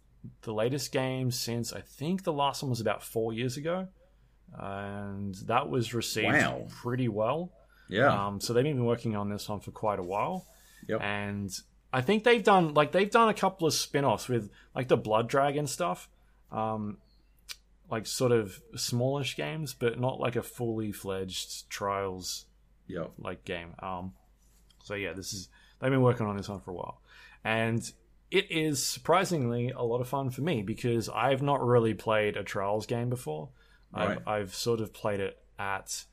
[0.42, 3.88] the latest game since I think the last one was about four years ago,
[4.58, 6.66] and that was received Wow.
[6.68, 7.52] pretty well.
[7.88, 8.26] Yeah.
[8.26, 10.46] Um, so they've been working on this one for quite a while,
[10.88, 11.00] Yep.
[11.02, 11.50] and
[11.92, 15.28] I think they've done like they've done a couple of spin-offs with like the Blood
[15.28, 16.08] Dragon stuff,
[16.50, 16.98] um,
[17.90, 22.46] like sort of smallish games, but not like a fully fledged Trials
[22.86, 23.06] yeah.
[23.18, 23.74] like game.
[23.80, 24.14] Um,
[24.82, 25.48] so yeah, this is
[25.80, 27.00] they've been working on this one for a while,
[27.44, 27.92] and
[28.32, 32.42] it is surprisingly a lot of fun for me because I've not really played a
[32.42, 33.50] Trials game before.
[33.94, 34.18] Right.
[34.18, 36.04] I've, I've sort of played it at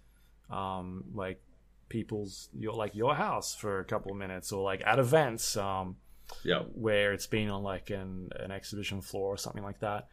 [0.50, 1.42] um, like
[1.88, 5.96] people's your like your house for a couple of minutes or like at events um,
[6.44, 6.64] Yeah.
[6.76, 10.10] where it's been on like an, an exhibition floor or something like that.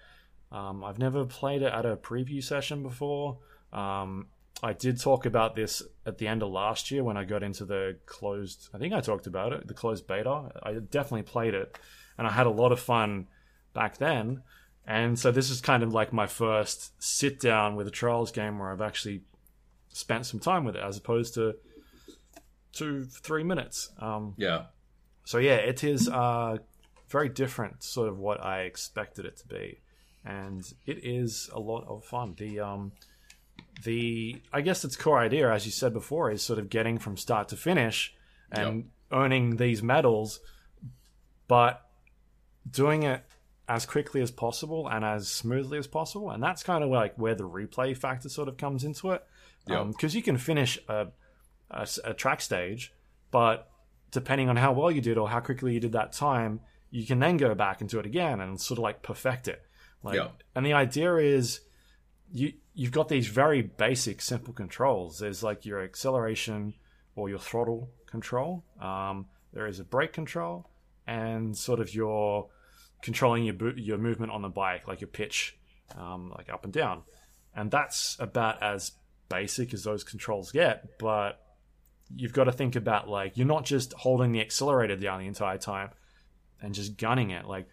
[0.53, 3.39] Um, I've never played it at a preview session before.
[3.73, 4.29] Um,
[4.63, 7.65] I did talk about this at the end of last year when I got into
[7.65, 8.69] the closed.
[8.73, 10.51] I think I talked about it, the closed beta.
[10.63, 11.79] I definitely played it,
[12.17, 13.27] and I had a lot of fun
[13.75, 14.43] back then.
[14.87, 18.59] And so this is kind of like my first sit down with a Trials game
[18.59, 19.23] where I've actually
[19.89, 21.57] spent some time with it, as opposed to
[22.73, 23.91] two, three minutes.
[23.99, 24.67] Um, Yeah.
[25.25, 26.59] so yeah, it is uh,
[27.09, 29.81] very different, sort of what I expected it to be,
[30.25, 32.35] and it is a lot of fun.
[32.39, 32.93] The um,
[33.85, 37.17] the I guess its core idea, as you said before, is sort of getting from
[37.17, 38.15] start to finish
[38.51, 40.41] and earning these medals,
[41.49, 41.87] but
[42.71, 43.23] doing it
[43.69, 47.35] as quickly as possible and as smoothly as possible, and that's kind of like where
[47.35, 49.25] the replay factor sort of comes into it,
[49.67, 51.09] because um, you can finish a
[51.71, 52.93] a track stage,
[53.33, 53.69] but
[54.13, 56.61] depending on how well you did or how quickly you did that time,
[56.91, 59.63] you can then go back and do it again and sort of like perfect it.
[60.03, 60.29] Like, Yeah.
[60.55, 61.61] and the idea is
[62.37, 65.19] you you've got these very basic, simple controls.
[65.19, 66.75] There's like your acceleration
[67.15, 68.65] or your throttle control.
[68.81, 70.69] Um, there is a brake control
[71.07, 72.49] and sort of your
[73.03, 75.57] controlling your bo- your movement on the bike, like your pitch,
[75.97, 77.03] um, like up and down.
[77.55, 78.93] And that's about as
[79.31, 80.99] basic as those controls get.
[80.99, 81.41] But
[82.15, 85.59] you've got to think about like you're not just holding the accelerator down the entire
[85.59, 85.91] time
[86.61, 87.47] and just gunning it.
[87.47, 87.67] Like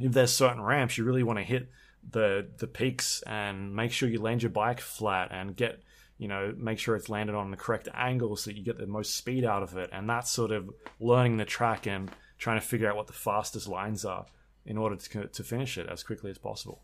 [0.00, 1.68] if there's certain ramps, you really want to hit
[2.08, 5.82] the the peaks and make sure you land your bike flat and get
[6.18, 8.86] you know make sure it's landed on the correct angle so that you get the
[8.86, 9.90] most speed out of it.
[9.92, 13.68] And that's sort of learning the track and trying to figure out what the fastest
[13.68, 14.26] lines are
[14.64, 16.82] in order to to finish it as quickly as possible.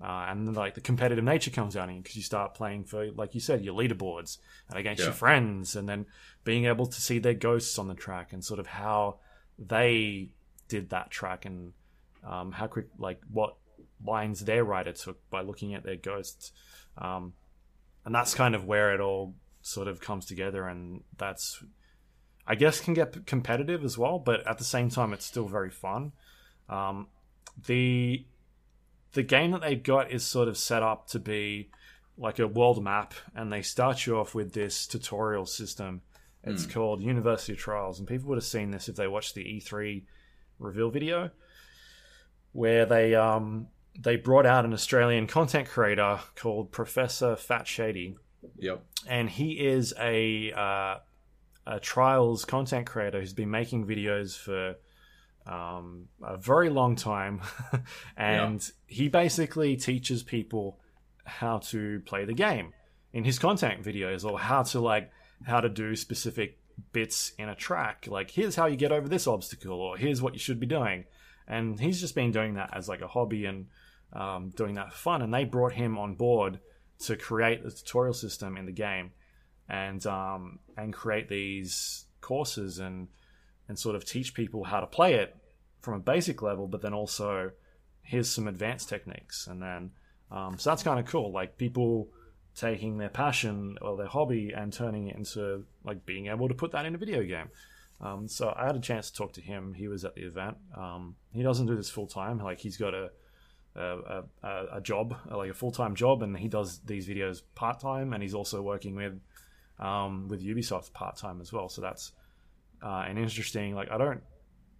[0.00, 3.10] Uh, and then, like the competitive nature comes out in because you start playing for,
[3.12, 4.38] like you said, your leaderboards
[4.68, 5.06] and against Yeah.
[5.06, 6.06] your friends, and then
[6.44, 9.16] being able to see their ghosts on the track and sort of how
[9.58, 10.28] they
[10.68, 11.72] did that track and
[12.22, 13.56] um, how quick, like what
[14.04, 16.52] lines their rider took by looking at their ghosts,
[16.96, 17.32] um,
[18.04, 21.62] and that's kind of where it all sort of comes together, and that's,
[22.46, 25.70] I guess, can get competitive as well, but at the same time, it's still very
[25.70, 26.12] fun.
[26.68, 27.08] Um,
[27.66, 28.26] the
[29.12, 31.70] the game that they've got is sort of set up to be
[32.18, 36.02] like a world map, and they start you off with this tutorial system.
[36.44, 40.04] It's called University Trials, and people would have seen this if they watched the E3
[40.58, 41.30] reveal video,
[42.52, 43.68] where they um,
[44.00, 48.16] they brought out an Australian content creator called Professor Fat Shady,
[48.58, 48.84] Yep.
[49.06, 50.98] and he is a uh,
[51.66, 54.76] a trials content creator who's been making videos for
[55.46, 57.40] um, a very long time,
[58.16, 60.78] and he basically teaches people
[61.24, 62.72] how to play the game
[63.12, 65.10] in his content videos or how to like
[65.46, 66.58] how to do specific
[66.92, 68.06] bits in a track.
[68.08, 71.04] Like, here's how you get over this obstacle, or here's what you should be doing.
[71.46, 73.66] And he's just been doing that as like a hobby and
[74.12, 75.22] um, doing that fun.
[75.22, 76.60] And they brought him on board
[77.00, 79.12] to create the tutorial system in the game
[79.68, 83.08] and um, and create these courses and
[83.68, 85.36] and sort of teach people how to play it
[85.80, 87.50] from a basic level, but then also
[88.02, 89.90] here's some advanced techniques, and then
[90.30, 91.32] um, so that's kind of cool.
[91.32, 92.08] Like people
[92.54, 96.72] taking their passion or their hobby and turning it into like being able to put
[96.72, 97.48] that in a video game.
[98.00, 99.74] Um, so I had a chance to talk to him.
[99.74, 100.56] He was at the event.
[100.76, 102.38] Um, he doesn't do this full time.
[102.38, 103.10] Like he's got a
[103.74, 107.80] a, a, a job, like a full time job, and he does these videos part
[107.80, 108.12] time.
[108.12, 109.20] And he's also working with
[109.78, 111.68] um, with Ubisoft part time as well.
[111.68, 112.12] So that's
[112.82, 113.74] uh, an interesting.
[113.74, 114.22] Like I don't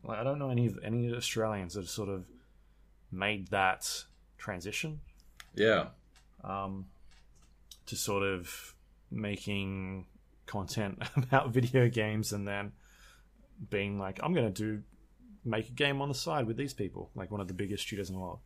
[0.04, 2.24] like I don't know any any Australians that have sort of
[3.10, 4.04] made that
[4.36, 5.00] transition.
[5.54, 5.88] Yeah.
[6.44, 6.86] Um,
[7.86, 8.74] to sort of
[9.10, 10.06] making
[10.46, 12.72] content about video games and then
[13.70, 14.82] being like, I'm going to do
[15.44, 18.08] make a game on the side with these people, like one of the biggest studios
[18.10, 18.40] in the world.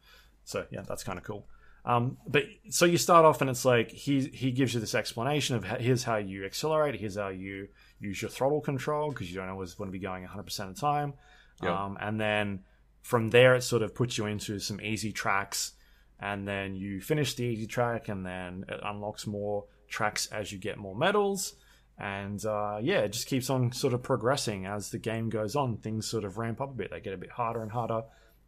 [0.44, 1.46] So yeah, that's kind of cool.
[1.84, 5.56] Um, but so you start off and it's like he he gives you this explanation
[5.56, 7.68] of here's how you accelerate, here's how you
[7.98, 10.74] use your throttle control because you don't always want to be going 100 percent of
[10.76, 11.14] the time,
[11.62, 11.72] Yep.
[11.72, 12.60] um, and then
[13.02, 15.72] from there it sort of puts you into some easy tracks,
[16.20, 20.58] and then you finish the easy track, and then it unlocks more tracks as you
[20.58, 21.54] get more medals,
[21.98, 25.76] and uh, yeah, it just keeps on sort of progressing as the game goes on.
[25.78, 28.04] Things sort of ramp up a bit; they get a bit harder and harder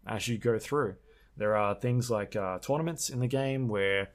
[0.07, 0.95] as you go through.
[1.37, 4.11] There are things like uh, tournaments in the game where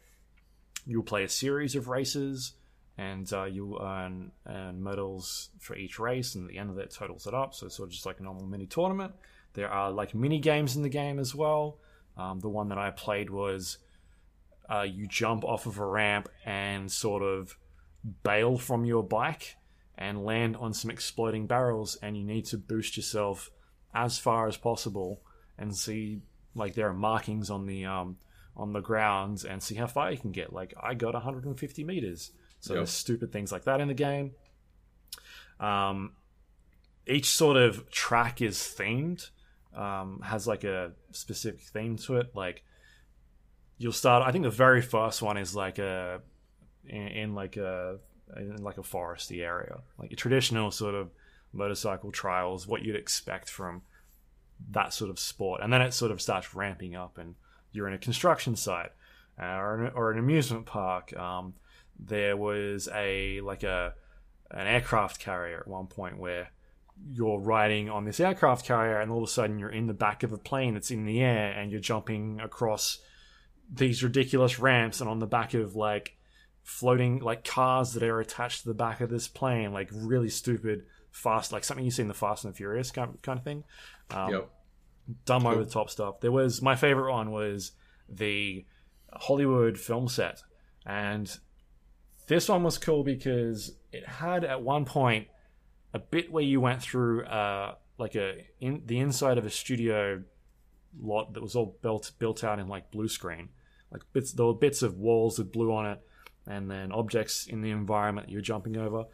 [0.85, 2.53] you'll play a series of races
[2.97, 6.91] and uh, you'll earn, earn medals for each race, and at the end of that
[6.91, 7.55] totals it up.
[7.55, 9.13] So it's sort of just like a normal mini tournament.
[9.53, 11.77] There are like mini games in the game as well.
[12.17, 13.77] Um, the one that I played was
[14.69, 17.57] uh, you jump off of a ramp and sort of
[18.23, 19.55] bail from your bike
[19.97, 23.49] and land on some exploding barrels, and you need to boost yourself
[23.93, 25.21] as far as possible
[25.57, 26.21] and see
[26.55, 28.17] like there are markings on the um,
[28.55, 30.51] on the grounds and see how far you can get.
[30.51, 32.31] Like I got 150 meters.
[32.59, 32.79] So Yep.
[32.79, 34.31] there's stupid things like that in the game.
[35.59, 36.13] Um,
[37.07, 39.29] each sort of track is themed,
[39.75, 42.35] um, has like a specific theme to it.
[42.35, 42.63] Like
[43.77, 44.27] you'll start.
[44.27, 46.21] I think the very first one is like a
[46.85, 47.97] in, in like a
[48.35, 51.09] in like a foresty area, like a traditional sort of
[51.53, 53.81] motorcycle trials, what you'd expect from
[54.71, 57.35] that sort of sport, and then it sort of starts ramping up, and
[57.71, 58.91] you're in a construction site
[59.41, 61.15] uh, or, an, or an amusement park.
[61.17, 61.53] Um,
[61.99, 63.93] there was a like a
[64.51, 66.49] an aircraft carrier at one point where
[67.11, 70.23] you're riding on this aircraft carrier, and all of a sudden you're in the back
[70.23, 72.99] of a plane that's in the air, and you're jumping across
[73.71, 76.15] these ridiculous ramps, and on the back of like
[76.63, 80.85] floating like cars that are attached to the back of this plane, like really stupid,
[81.11, 83.63] fast, like something you see in the Fast and the Furious kind kind of thing.
[84.11, 84.49] Um, Yep.
[85.25, 85.51] dumb Cool.
[85.51, 86.19] over the top stuff.
[86.21, 87.71] There was my favorite one was
[88.07, 88.65] the
[89.13, 90.41] Hollywood film set,
[90.85, 91.35] and
[92.27, 95.27] this one was cool because it had at one point
[95.93, 100.23] a bit where you went through uh, like a in the inside of a studio
[100.99, 103.49] lot that was all built built out in like blue screen,
[103.91, 105.99] like bits there were bits of walls with blue on it,
[106.47, 109.05] and then objects in the environment you're jumping over.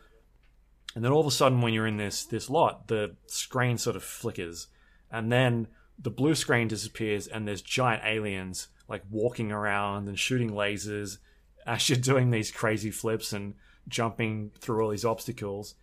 [0.96, 3.96] And then all of a sudden, when you're in this this lot, the screen sort
[3.98, 4.68] of flickers,
[5.16, 10.51] and then the blue screen disappears, and there's giant aliens like walking around and shooting
[10.51, 11.20] lasers
[11.66, 13.55] as you're doing these crazy flips and
[13.88, 15.76] jumping through all these obstacles.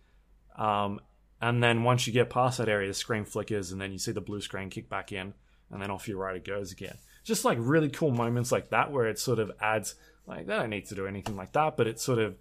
[0.55, 0.99] Um,
[1.41, 4.11] and then once you get past that area, the screen flickers, and then you see
[4.11, 5.33] the blue screen kick back in,
[5.71, 6.97] and then off your right it goes again.
[7.23, 9.95] Just like really cool moments like that, where it sort of adds
[10.27, 12.35] like they don't need to do anything like that, but it sort of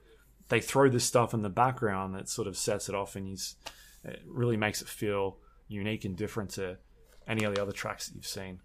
[0.50, 3.36] they throw this stuff in the background that sort of sets it off, and you,
[4.04, 5.38] it really makes it feel
[5.72, 6.76] unique and different to
[7.26, 8.60] any of the other tracks that you've seen.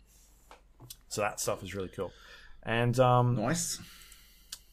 [1.07, 2.11] So that stuff is really cool,
[2.63, 3.79] and um, Nice.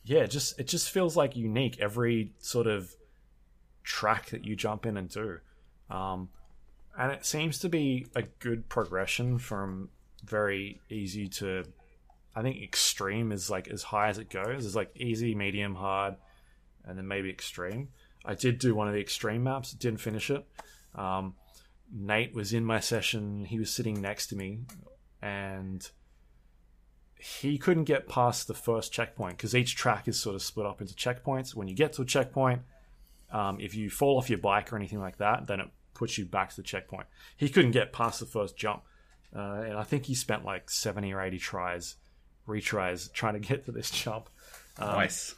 [0.05, 2.95] yeah, just it just feels like unique every sort of
[3.85, 5.39] track that you jump in and do,
[5.91, 6.29] um,
[6.99, 9.89] and it seems to be a good progression from
[10.25, 11.65] very easy to,
[12.35, 14.65] I think extreme is like as high as it goes.
[14.67, 16.17] It's like easy, medium, hard,
[16.85, 17.89] and then maybe extreme.
[18.25, 20.45] I did do one of the extreme maps, didn't finish it.
[20.95, 21.35] Um,
[21.97, 23.45] Nate was in my session.
[23.45, 24.61] He was sitting next to me,
[25.23, 25.89] and
[27.19, 30.81] he couldn't get past the first checkpoint because each track is sort of split up
[30.81, 31.55] into checkpoints.
[31.55, 32.63] When you get to a checkpoint,
[33.31, 36.27] um, if you fall off your bike or anything like that, then it puts you
[36.27, 37.07] back to the checkpoint.
[37.37, 38.83] He couldn't get past the first jump,
[39.35, 41.95] uh, and I think he spent like seventy or eighty tries,
[42.49, 44.29] retries, trying to get to this jump.
[44.79, 45.35] Um, nice.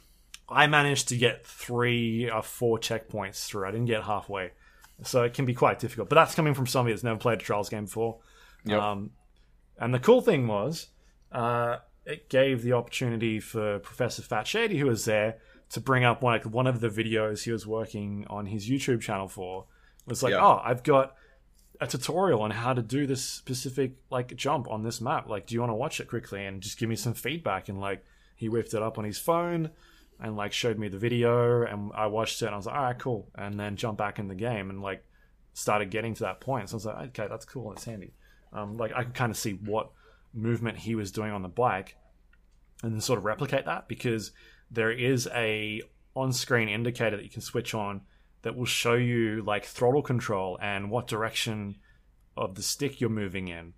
[0.49, 3.67] I managed to get three or four checkpoints through.
[3.67, 4.51] I didn't get halfway,
[5.03, 6.09] So it can be quite difficult.
[6.09, 8.17] But that's coming from somebody that's never played a Trials game before.
[8.65, 8.81] Yep.
[8.81, 9.11] Um,
[9.79, 10.87] and the cool thing was,
[11.31, 15.37] uh, it gave the opportunity for Professor Fat Shady, who was there,
[15.69, 19.01] to bring up one, like one of the videos he was working on his YouTube
[19.01, 19.65] channel for.
[20.05, 20.43] It was like, Yeah.
[20.43, 21.15] oh, I've got
[21.79, 25.29] a tutorial on how to do this specific like jump on this map.
[25.29, 27.69] Like, do you want to watch it quickly and just give me some feedback?
[27.69, 28.03] And like,
[28.35, 29.71] he whipped it up on his phone
[30.19, 32.83] and like showed me the video, and I watched it, and I was like, all
[32.83, 33.29] right, cool.
[33.35, 35.03] And then jumped back in the game and like
[35.53, 36.69] started getting to that point.
[36.69, 38.13] So I was like, okay, that's cool, that's handy.
[38.53, 39.91] Um, like I could kind of see what
[40.33, 41.97] movement he was doing on the bike,
[42.83, 44.31] and then sort of replicate that because
[44.71, 45.81] there is a
[46.15, 48.01] on-screen indicator that you can switch on
[48.41, 51.75] that will show you like throttle control and what direction
[52.35, 53.73] of the stick you're moving in,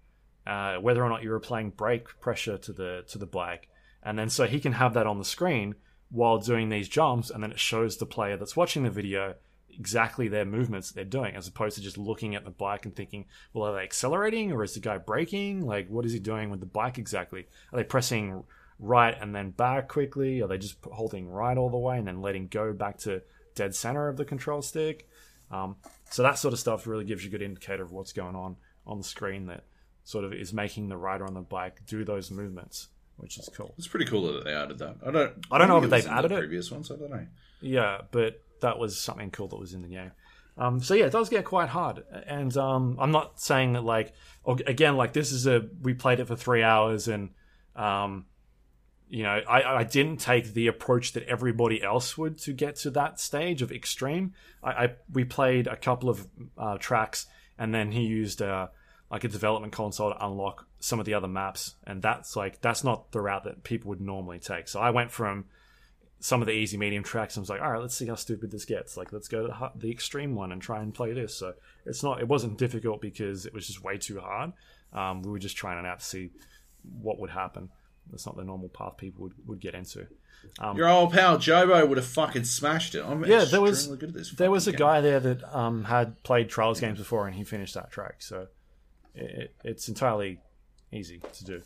[0.48, 3.68] uh, whether or not you're applying brake pressure to the to the bike,
[4.04, 5.76] and then so he can have that on the screen
[6.10, 9.36] while doing these jumps, and then it shows the player that's watching the video
[9.70, 12.96] exactly their movements that they're doing, as opposed to just looking at the bike and
[12.96, 15.66] thinking, well, are they accelerating or is the guy braking?
[15.66, 17.48] Like, what is he doing with the bike exactly?
[17.72, 18.44] Are they pressing
[18.80, 20.42] right and then back quickly?
[20.42, 23.22] Are they just holding right all the way and then letting go back to
[23.56, 25.08] dead center of the control stick?
[25.52, 25.78] Um,
[26.10, 28.58] so that sort of stuff really gives you a good indicator of what's going on
[28.86, 29.64] on the screen that
[30.04, 32.88] sort of is making the rider on the bike do those movements,
[33.20, 33.74] which is cool.
[33.78, 34.98] It's pretty cool that they added that.
[35.06, 35.46] I don't.
[35.52, 36.40] I don't know if they've in added the it.
[36.40, 37.28] Previous ones, I don't know.
[37.62, 40.12] Yeah, but that was something cool that was in the game.
[40.58, 44.14] Um, so yeah, it does get quite hard, and um, I'm not saying that like
[44.46, 47.30] again like this is a we played it for three hours and
[47.76, 48.26] um,
[49.08, 52.92] you know I, I didn't take the approach that everybody else would to get to
[52.92, 54.34] that stage of extreme.
[54.64, 58.68] I, I we played a couple of uh, tracks and then he used uh,
[59.12, 62.84] like a development console to unlock some of the other maps, and that's like that's
[62.84, 64.68] not the route that people would normally take.
[64.68, 65.46] So I went from
[66.20, 68.52] some of the easy medium tracks and was like all right let's see how stupid
[68.52, 68.98] this gets.
[68.98, 71.36] Like let's go to the, extreme one and try and play this.
[71.36, 71.54] So
[71.86, 74.54] it's not it wasn't difficult because it was just way too hard.
[74.94, 76.30] Um, we were just trying it out to see
[77.02, 77.70] what would happen.
[78.12, 80.08] That's not the normal path people would, would get into.
[80.76, 83.04] Your old pal Jobo would have fucking smashed it.
[83.04, 84.32] I'm yeah there was good at this.
[84.32, 87.44] there was a fucking guy there that um, had played trials games before and he
[87.44, 88.22] finished that track.
[88.22, 88.48] So
[89.16, 90.40] it, it, it's entirely
[90.92, 91.62] easy to do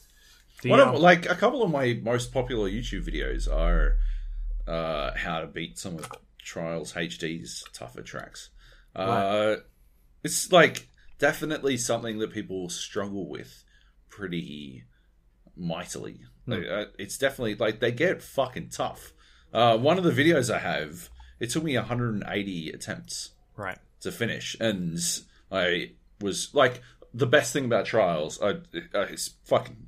[0.61, 3.97] the, One um, like a couple of my most popular YouTube videos are
[4.67, 8.49] uh, how to beat some of Trials HD's tougher tracks.
[8.95, 9.55] Uh,
[10.23, 10.87] It's like
[11.19, 13.63] definitely something that people struggle with
[14.09, 14.83] pretty
[15.55, 16.19] mightily.
[16.45, 19.13] Like, uh, it's definitely like they get fucking tough.
[19.53, 24.55] Uh, one of the videos I have, it took me 180 attempts right to finish,
[24.59, 24.97] and
[25.51, 26.81] I was like,
[27.13, 28.55] the best thing about trials, I,
[28.93, 29.87] I fucking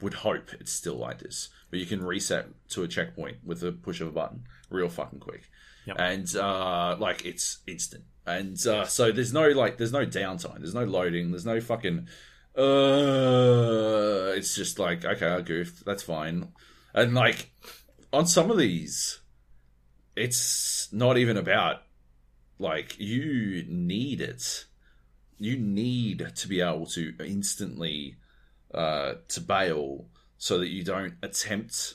[0.00, 3.72] would hope it's still like this, but you can reset to a checkpoint with a
[3.72, 5.42] push of a button, real fucking quick,
[5.86, 5.96] Yep.
[5.98, 10.74] and uh, like it's instant, and uh, so there's no like, there's no downtime, there's
[10.74, 12.08] no loading, there's no fucking.
[12.56, 15.84] Uh, it's just like okay, I goofed.
[15.84, 16.52] That's fine,
[16.94, 17.50] and like
[18.12, 19.20] on some of these,
[20.16, 21.82] it's not even about
[22.58, 24.64] like you need it
[25.38, 28.16] you need to be able to instantly
[28.72, 30.06] uh, to bail
[30.38, 31.94] so that you don't attempt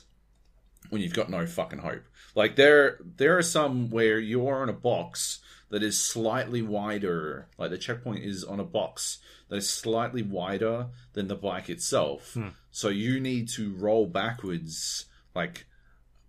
[0.90, 2.04] when you've got no fucking hope.
[2.34, 7.70] Like there there are some where you're in a box that is slightly wider like
[7.70, 9.18] the checkpoint is on a box
[9.48, 12.36] that is slightly wider than the bike itself.
[12.70, 15.66] So you need to roll backwards like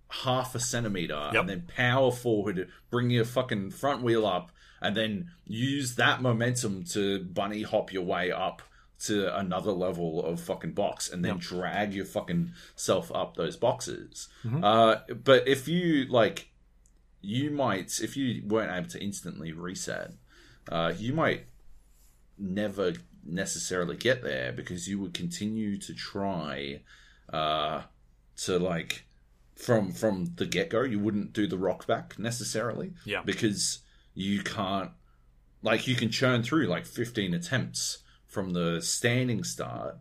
[0.09, 1.41] half a centimeter Yep.
[1.41, 4.51] and then power forward, bring your fucking front wheel up,
[4.81, 8.61] and then use that momentum to bunny hop your way up
[9.05, 14.27] to another level of fucking box and then drag your fucking self up those boxes.
[14.61, 16.49] Uh, but if you like,
[17.21, 20.11] you might, if you weren't able to instantly reset,
[20.69, 21.45] uh, you might
[22.37, 22.93] never
[23.25, 26.81] necessarily get there because you would continue to try
[27.31, 27.81] uh,
[28.35, 29.05] to like
[29.55, 30.81] from from the get go.
[30.83, 33.21] You wouldn't do the rock back necessarily, Yeah.
[33.23, 33.79] because
[34.13, 34.91] you can't
[35.61, 39.97] like you can churn through like fifteen attempts from the standing start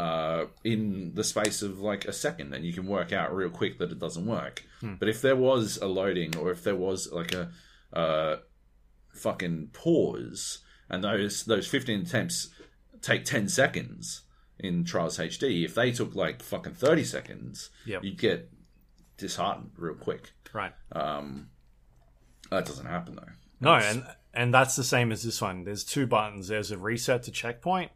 [0.00, 3.78] uh, in the space of like a second, and you can work out real quick
[3.78, 4.64] that it doesn't work.
[4.80, 7.50] But if there was a loading, or if there was like a
[7.92, 8.36] uh,
[9.12, 10.58] fucking pause,
[10.88, 12.48] and those those fifteen attempts
[13.02, 14.22] take ten seconds
[14.58, 18.04] in Trials HD, if they took like fucking thirty seconds, Yep.
[18.04, 18.50] you'd get
[19.16, 20.30] disheartened real quick.
[20.52, 21.50] right Um,
[22.50, 23.32] that doesn't happen though.
[23.60, 25.64] No, and and that's the same as this one.
[25.64, 26.48] There's two buttons.
[26.48, 27.90] There's a reset to checkpoint,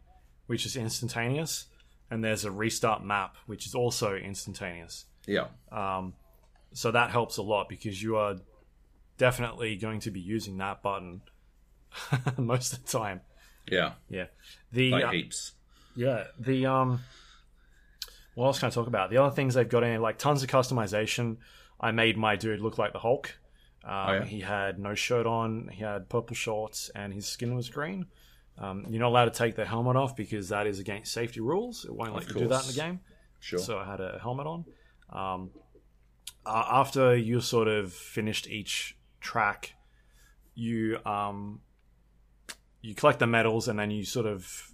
[0.47, 1.67] which is instantaneous,
[2.11, 5.05] and there's a restart map, which is also instantaneous.
[5.25, 6.15] Yeah, Um,
[6.73, 8.35] so that helps a lot because you are
[9.17, 11.21] definitely going to be using that button
[12.37, 13.21] most of the time.
[13.71, 14.25] Yeah, Yeah,
[14.73, 15.53] the like uh, heaps.
[15.95, 16.99] yeah the um.
[18.35, 19.11] What else can I talk about?
[19.11, 21.37] The other things they've got in like tons of customization.
[21.79, 23.37] I made my dude look like the Hulk.
[23.83, 24.23] Um, Oh, yeah?
[24.25, 25.69] He had no shirt on.
[25.71, 28.05] He had purple shorts, and his skin was green.
[28.57, 31.85] Um, you're not allowed to take the helmet off because that is against safety rules.
[31.85, 32.99] It won't let Of you do that in the game.
[33.39, 33.59] Sure.
[33.59, 34.65] So I had a helmet on.
[35.09, 35.49] Um,
[36.45, 39.73] uh, after you sort of finished each track,
[40.55, 41.61] you um,
[42.81, 44.71] you collect the medals and then you sort of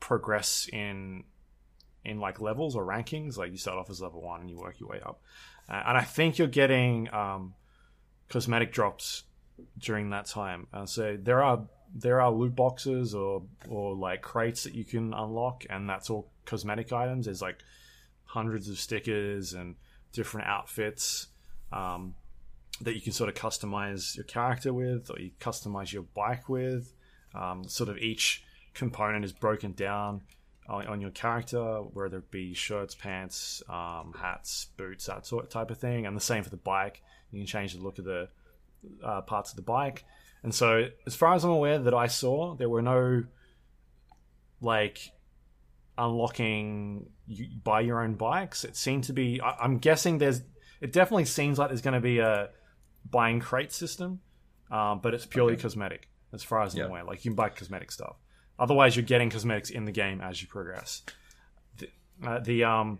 [0.00, 1.24] progress in
[2.04, 3.36] in like levels or rankings.
[3.36, 5.22] Like you start off as level one and you work your way up.
[5.68, 7.54] Uh, and I think you're getting um,
[8.30, 9.24] cosmetic drops
[9.78, 10.66] during that time.
[10.72, 15.12] Uh, so there are there are loot boxes or or like crates that you can
[15.12, 17.26] unlock, and that's all cosmetic items.
[17.26, 17.58] There's like
[18.24, 19.74] hundreds of stickers and
[20.12, 21.26] different outfits
[21.72, 22.14] um,
[22.80, 26.92] that you can sort of customize your character with, or you customize your bike with.
[27.34, 30.22] Um, sort of each component is broken down
[30.68, 35.50] on, on your character, whether it be shirts, pants, um, hats, boots, that sort of
[35.50, 36.06] type of thing.
[36.06, 37.02] And the same for the bike.
[37.32, 38.28] You can change the look of the
[39.04, 40.04] uh, parts of the bike.
[40.42, 43.24] And so, as far as I'm aware, that I saw, there were no
[44.60, 45.10] like
[45.98, 48.64] unlocking you buy your own bikes.
[48.64, 49.40] It seemed to be.
[49.40, 50.42] I, I'm guessing there's.
[50.80, 52.48] It definitely seems like there's going to be a
[53.10, 54.20] buying crate system,
[54.70, 55.62] um, but it's purely Okay.
[55.62, 56.86] cosmetic as far as I'm Yeah.
[56.86, 57.04] aware.
[57.04, 58.16] Like you can buy cosmetic stuff.
[58.58, 61.02] Otherwise, you're getting cosmetics in the game as you progress.
[61.78, 61.88] The,
[62.26, 62.98] uh, the um,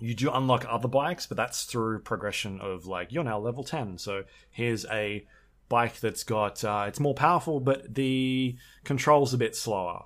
[0.00, 3.98] you do unlock other bikes, but that's through progression of like you're now level ten.
[3.98, 5.26] So here's a
[5.68, 10.02] bike that's got uh, it's more powerful, but the controls a bit slower.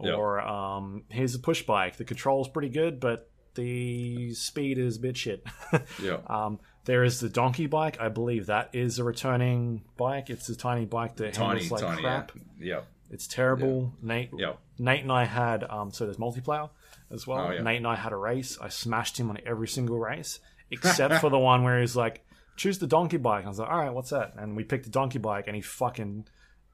[0.00, 0.12] Yeah.
[0.12, 1.96] Or um, here's a push bike.
[1.96, 5.44] The control's pretty good, but the speed is a bit shit.
[6.02, 6.18] Yeah.
[6.28, 8.00] um, there is the donkey bike.
[8.00, 10.30] I believe that is a returning bike.
[10.30, 12.02] It's a tiny bike that tiny, handles like tiny.
[12.02, 12.32] crap.
[12.60, 12.82] Yeah.
[13.10, 13.92] It's terrible.
[14.00, 14.52] Nate Yeah.
[14.78, 16.70] Nate and I had um, so there's multiplayer
[17.10, 17.48] as well.
[17.48, 17.62] Oh, yeah.
[17.62, 18.58] Nate and I had a race.
[18.60, 20.40] I smashed him on every single race
[20.70, 22.24] except for the one where he's like,
[22.56, 24.90] "Choose the donkey bike." I was like, "All right, what's that?" And we picked the
[24.90, 26.26] donkey bike, and he fucking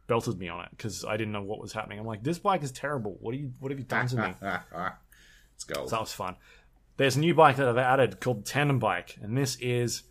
[0.06, 1.98] belted me on it because I didn't know what was happening.
[1.98, 3.16] I'm like, "This bike is terrible.
[3.20, 5.86] What do you What have you done to me?" Let's go.
[5.86, 6.36] So that was fun.
[6.96, 10.02] There's a new bike that I've added called Tandem Bike, and this is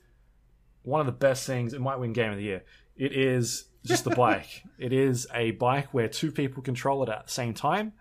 [0.84, 1.74] one of the best things.
[1.74, 2.64] It might win Game of the Year.
[2.96, 4.64] It is just the bike.
[4.78, 7.94] it is a bike where two people control it at the same time.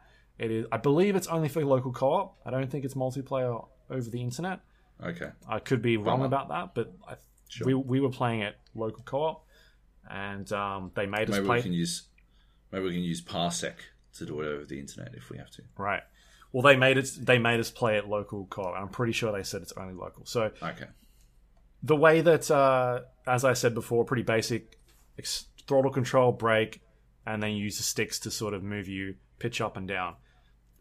[0.43, 0.67] It is.
[0.73, 2.37] I believe it's only for local co-op.
[2.45, 4.61] I don't think it's multiplayer over the internet.
[5.03, 5.31] Okay.
[5.49, 6.27] I could be wrong Bummer.
[6.27, 7.15] about that, but I,
[7.49, 7.67] Sure.
[7.67, 9.45] we we were playing it local co-op,
[10.11, 11.57] and um, they made us Maybe play.
[11.59, 12.05] we can use
[12.71, 13.75] maybe we can use Parsec
[14.17, 15.63] to do it over the internet if we have to.
[15.77, 16.03] Right.
[16.53, 17.11] Well, they made it.
[17.21, 18.75] They made us play it local co-op.
[18.77, 20.25] I'm pretty sure they said it's only local.
[20.27, 20.87] So Okay.
[21.83, 24.79] the way that, uh, as I said before, pretty basic
[25.19, 26.81] ex- throttle control, brake,
[27.27, 30.17] and then you use the sticks to sort of move you pitch up and down.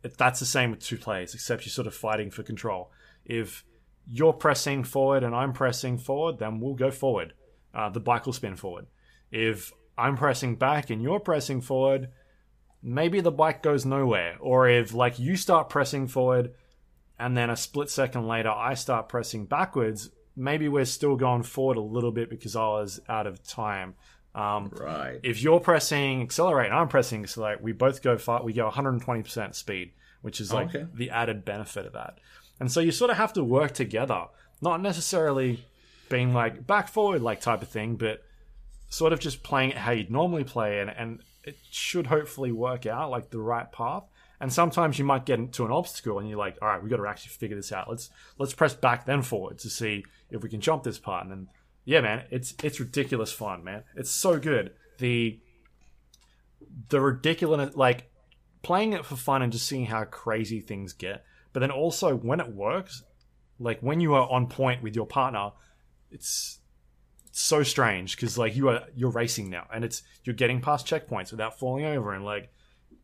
[0.04, 2.92] That's the same with two players, except you're sort of fighting for control.
[3.26, 3.64] If
[4.08, 7.34] you're pressing forward and I'm pressing forward, then we'll go forward.
[7.74, 8.88] Uh, the bike will spin forward.
[9.32, 12.10] If I'm pressing back and you're pressing forward,
[12.82, 14.38] maybe the bike goes nowhere.
[14.40, 16.54] Or if like you start pressing forward
[17.20, 21.78] and then a split second later I start pressing backwards, maybe we're still going forward
[21.78, 23.96] a little bit because I was out of time.
[24.34, 25.20] Um, Right.
[25.24, 28.44] if you're pressing accelerate and I'm pressing accelerate, we both go far.
[28.44, 30.86] We go 120% speed, which is like Okay.
[30.94, 32.20] the added benefit of that.
[32.60, 34.26] And so you sort of have to work together,
[34.62, 35.66] not necessarily
[36.10, 38.24] being like back forward like type of thing, but
[38.90, 42.86] sort of just playing it how you'd normally play, and and it should hopefully work
[42.86, 44.04] out like the right path.
[44.40, 46.98] And sometimes you might get into an obstacle, and you're like, all right, we got
[46.98, 47.90] to actually figure this out.
[47.90, 51.24] Let's let's press back then forward to see if we can jump this part.
[51.24, 51.48] And then,
[51.86, 53.84] yeah, man, it's it's ridiculous fun, man.
[53.96, 54.72] It's so good.
[55.00, 55.40] The
[56.90, 58.10] the ridiculous like
[58.62, 61.24] playing it for fun and just seeing how crazy things get.
[61.54, 63.04] But then also when it works,
[63.60, 65.52] like when you are on point with your partner,
[66.12, 66.60] it's
[67.28, 70.86] it's so strange because like you are you're racing now and it's you're getting past
[70.86, 72.52] checkpoints without falling over and like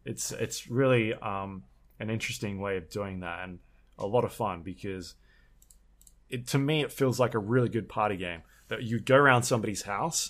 [0.04, 1.64] it's it's really um
[2.00, 3.60] an interesting way of doing that and
[3.98, 5.16] a lot of fun because
[6.30, 9.44] it to me it feels like a really good party game that you go around
[9.44, 10.30] somebody's house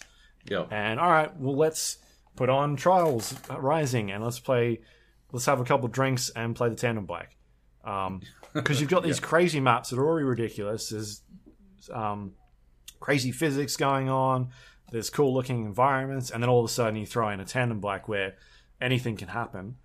[0.50, 0.66] Yeah.
[0.72, 1.98] and all right, well, let's
[2.36, 4.82] put on Trials Rising and let's play.
[5.32, 7.36] Let's have a couple drinks and play the tandem bike.
[8.54, 10.90] Because you've got these crazy maps that are already ridiculous.
[10.90, 11.22] There's
[11.92, 12.34] um,
[13.00, 14.50] crazy physics going on.
[14.92, 17.80] There's cool looking environments, and then all of a sudden you throw in a tandem
[17.82, 18.36] bike where
[18.80, 19.76] anything can happen.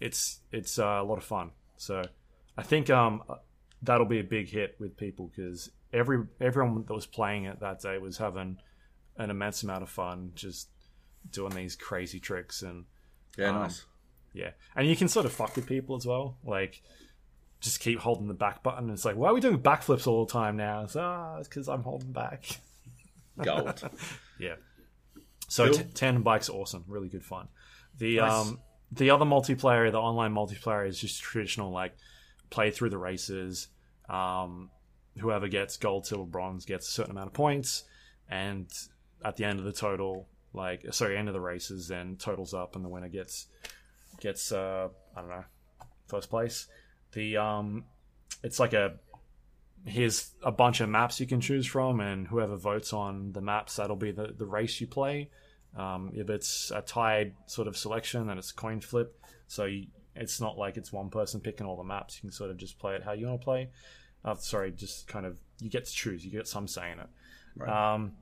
[0.00, 1.50] It's it's uh, a lot of fun.
[1.76, 2.02] So
[2.56, 3.22] I think um,
[3.82, 7.80] that'll be a big hit with people because every everyone that was playing it that
[7.80, 8.58] day was having
[9.16, 10.68] an immense amount of fun just
[11.30, 12.84] doing these crazy tricks and
[13.36, 13.84] Yeah, Um, nice.
[14.32, 16.38] Yeah, and you can sort of fuck with people as well.
[16.44, 16.82] Like,
[17.60, 18.88] just keep holding the back button.
[18.90, 20.84] It's like, why are we doing backflips all the time now?
[20.84, 22.44] It's ah, it's because I'm holding back.
[23.42, 23.82] Gold.
[24.38, 24.54] Yeah.
[25.48, 25.74] So Cool.
[25.74, 27.48] t- tandem bikes awesome, really good fun.
[27.98, 28.32] The Nice.
[28.32, 28.60] um
[28.92, 31.96] the other multiplayer, the online multiplayer, is just traditional like
[32.50, 33.68] play through the races.
[34.08, 34.70] Um,
[35.18, 37.84] whoever gets gold, silver, bronze gets a certain amount of points,
[38.28, 38.66] and
[39.24, 42.76] at the end of the total, like sorry, end of the races, then totals up,
[42.76, 43.46] and the winner gets
[44.20, 45.44] gets uh I don't know
[46.08, 46.66] first place.
[47.12, 47.84] The um
[48.42, 48.94] it's like a
[49.84, 53.76] here's a bunch of maps you can choose from, and whoever votes on the maps,
[53.76, 55.30] that'll be the, the race you play.
[55.76, 59.18] Um, if it's a tied sort of selection, then it's a coin flip.
[59.46, 62.16] So you, it's not like it's one person picking all the maps.
[62.16, 63.70] You can sort of just play it how you want to play.
[64.24, 66.24] Uh, sorry, just kind of you get to choose.
[66.24, 67.06] You get some say in it.
[67.56, 67.94] Right.
[67.94, 68.12] Um,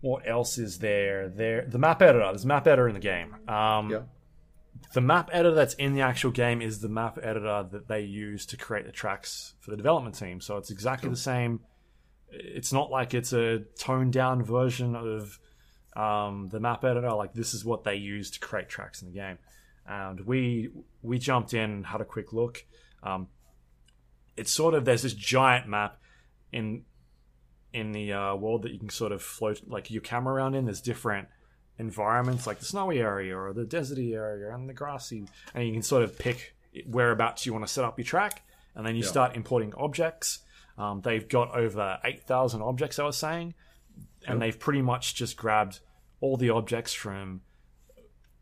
[0.00, 1.28] what else is there?
[1.28, 2.20] There, the map editor.
[2.20, 3.34] There's a map editor in the game.
[3.48, 4.02] Um, Yeah.
[4.92, 8.44] the map editor that's in the actual game is the map editor that they use
[8.46, 10.40] to create the tracks for the development team.
[10.40, 11.60] So it's exactly the same.
[12.30, 15.38] It's not like it's a toned down version of
[15.96, 17.12] um, the map editor.
[17.12, 19.38] Like this is what they use to create tracks in the game.
[19.86, 20.70] And we
[21.02, 22.64] we jumped in, had a quick look.
[23.02, 23.28] Um,
[24.36, 25.96] it's sort of there's this giant map
[26.52, 26.84] in
[27.72, 30.64] in the uh, world that you can sort of float like your camera around in.
[30.64, 31.28] There's different
[31.78, 35.82] environments like the snowy area or the deserty area and the grassy and you can
[35.82, 36.54] sort of pick
[36.86, 38.42] whereabouts you want to set up your track
[38.76, 39.08] and then you Yeah.
[39.08, 40.38] start importing objects
[40.78, 43.54] um, they've got over 8000 objects i was saying
[44.24, 44.38] and Cool.
[44.38, 45.80] they've pretty much just grabbed
[46.20, 47.40] all the objects from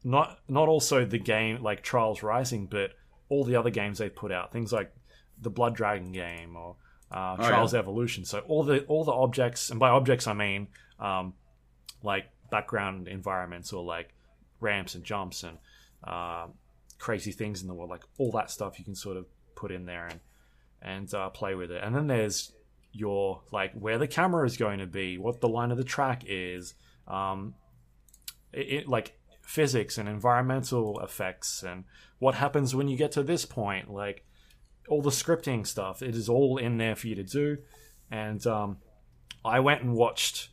[0.05, 2.91] not not also the game like trials rising but
[3.31, 4.93] all the other games they've put out things like
[5.43, 6.77] the blood dragon game or
[7.11, 7.81] uh, Oh, trials yeah.
[7.81, 10.69] evolution so all the all the objects and by objects i mean
[10.99, 11.35] um,
[12.03, 14.15] like background environments or like
[14.61, 15.59] ramps and jumps and
[16.05, 16.47] uh,
[16.99, 19.85] crazy things in the world like all that stuff you can sort of put in
[19.87, 20.21] there and
[20.81, 22.53] and uh, play with it and then there's
[22.93, 26.23] your like where the camera is going to be what the line of the track
[26.27, 26.75] is
[27.09, 27.55] um,
[28.53, 31.85] it, it like physics and environmental effects and
[32.19, 34.25] what happens when you get to this point like
[34.89, 36.03] all the scripting stuff.
[36.03, 37.59] It is all in there for you to do.
[38.11, 38.79] And um,
[39.45, 40.51] i went and watched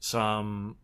[0.00, 0.76] some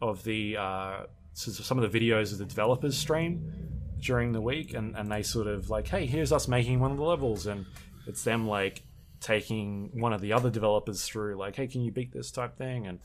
[0.00, 0.96] of the uh,
[1.32, 3.52] some of the videos of the developers stream
[4.00, 6.96] during the week and, and they sort of like hey here's us making one of
[6.96, 7.46] the levels.
[7.46, 7.66] And
[8.06, 8.82] it's them like
[9.20, 12.86] taking one of the other developers through like hey can you beat this type thing?
[12.86, 13.00] And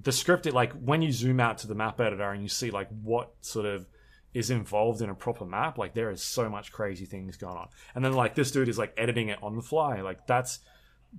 [0.00, 2.70] the script it like when you zoom out to the map editor and you see
[2.70, 3.86] like what sort of
[4.34, 7.68] is involved in a proper map like there is so much crazy things going on.
[7.94, 10.00] And then like this dude is like editing it on the fly.
[10.02, 10.58] Like that's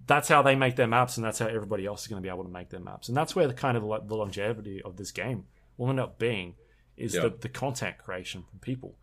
[0.05, 2.29] that's how they make their maps and that's how everybody else is going to be
[2.31, 3.07] able to make their maps.
[3.07, 5.45] And that's where the kind of like the longevity of this game
[5.77, 6.55] will end up being
[6.95, 7.21] is Yeah.
[7.21, 8.95] the, the content creation from people.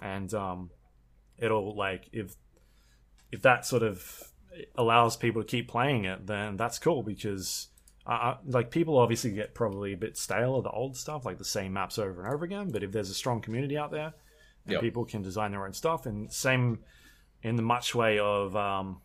[0.00, 0.70] And um
[1.38, 2.34] it'll like if
[3.30, 4.32] if that sort of
[4.76, 7.68] allows people to keep playing it then that's cool because
[8.06, 11.44] uh, like people obviously get probably a bit stale of the old stuff like the
[11.44, 14.12] same maps over and over again but if there's a strong community out there
[14.66, 14.80] and Yep.
[14.80, 16.78] people can design their own stuff and same
[17.42, 19.00] in the much way of um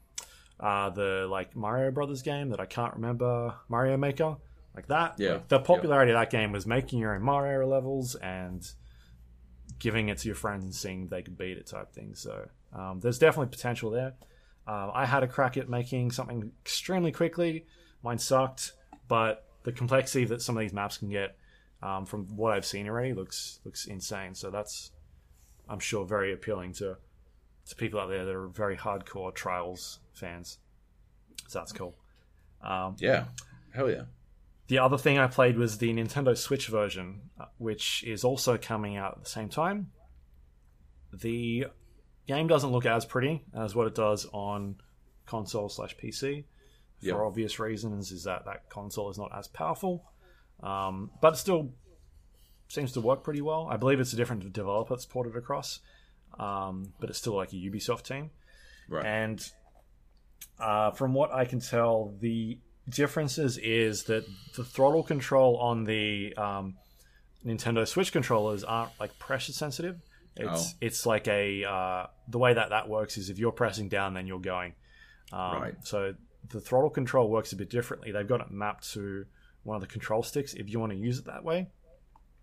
[0.60, 4.38] uh the like mario brothers game that i can't remember mario maker
[4.76, 5.16] like that.
[5.18, 5.34] Yeah.
[5.34, 8.66] Like, the popularity of that game was making your own mario levels and
[9.80, 13.00] giving it to your friends and seeing they could beat it type thing so um,
[13.00, 14.14] there's definitely potential there.
[14.68, 17.66] Um, i had a crack at making something extremely quickly.
[18.04, 18.74] Mine sucked
[19.10, 21.36] but the complexity that some of these maps can get
[21.84, 24.92] um, from what i've seen already looks looks insane so that's
[25.68, 26.96] i'm sure very appealing to
[27.68, 30.60] to people out there that are very hardcore trials fans
[31.48, 31.96] so that's cool
[32.62, 33.26] um, Yeah.
[33.74, 34.04] Hell yeah.
[34.68, 38.98] the other thing I played was the Nintendo Switch version, uh, which is also coming
[38.98, 39.92] out at the same time.
[41.14, 41.68] The
[42.28, 44.76] game doesn't look as pretty as what it does on
[45.26, 46.46] console slash PC
[47.00, 47.16] for Yep.
[47.18, 48.12] obvious reasons.
[48.12, 50.04] Is that that console is not as powerful,
[50.62, 51.72] um, but it still
[52.68, 53.68] seems to work pretty well.
[53.70, 55.80] I believe it's a different developer that's ported across,
[56.40, 58.30] um, but it's still like a Ubisoft team.
[58.88, 59.06] Right.
[59.06, 59.52] And
[60.60, 62.60] uh, from what I can tell, the
[62.90, 66.76] differences is that the throttle control on the um,
[67.46, 70.02] Nintendo Switch controllers aren't like pressure sensitive.
[70.36, 70.78] It's Oh.
[70.82, 74.28] it's like a uh, the way that that works is if you're pressing down, then
[74.28, 74.74] you're going.
[75.32, 75.76] Um, Right.
[75.84, 76.14] So
[76.48, 78.12] the throttle control works a bit differently.
[78.12, 79.26] They've got it mapped to
[79.64, 81.68] one of the control sticks if you want to use it that way.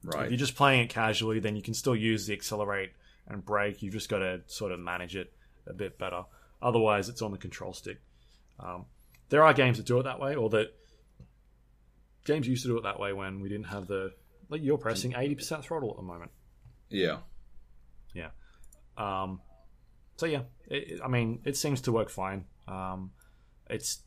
[0.04, 0.24] Right.
[0.26, 2.92] If you're just playing it casually, then you can still use the accelerate
[3.26, 3.82] and brake.
[3.82, 5.32] You've just got to sort of manage it
[5.66, 6.24] a bit better.
[6.62, 7.98] Otherwise, it's on the control stick.
[8.60, 8.84] Um,
[9.30, 10.68] there are games that do it that way, or that
[12.24, 14.12] games used to do it that way when we didn't have the.
[14.48, 16.30] Like you're pressing eighty percent throttle at the moment.
[16.88, 17.18] Yeah.
[18.14, 18.28] Yeah.
[18.96, 19.40] Um,
[20.16, 22.44] so yeah, it- I mean, it seems to work fine.
[22.68, 23.10] Um,
[23.68, 24.02] it's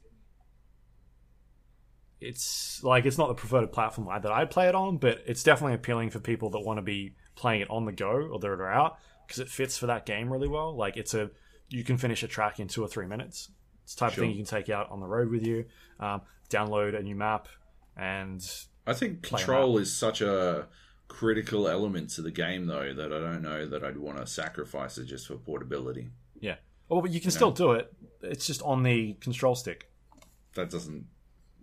[2.22, 5.76] it's like it's not the preferred platform that I play it on, but it's definitely
[5.76, 8.72] appealing for people that want to be playing it on the go or that are
[8.72, 10.76] out because it fits for that game really well.
[10.76, 11.32] Like it's a
[11.70, 13.50] you can finish a track in two or three minutes.
[13.84, 14.24] It's the type Sure.
[14.24, 15.66] of thing you can take out on the road with you.
[16.00, 17.48] Um, download a new map
[17.96, 18.46] and
[18.88, 20.68] I think control is such a
[21.08, 24.98] critical element to the game, though, that I don't know that I'd want to sacrifice
[24.98, 26.10] it just for portability.
[26.40, 26.56] yeah.
[26.90, 27.94] Oh, but you can still do it.
[28.22, 29.90] It's just on the control stick.
[30.56, 31.06] That doesn't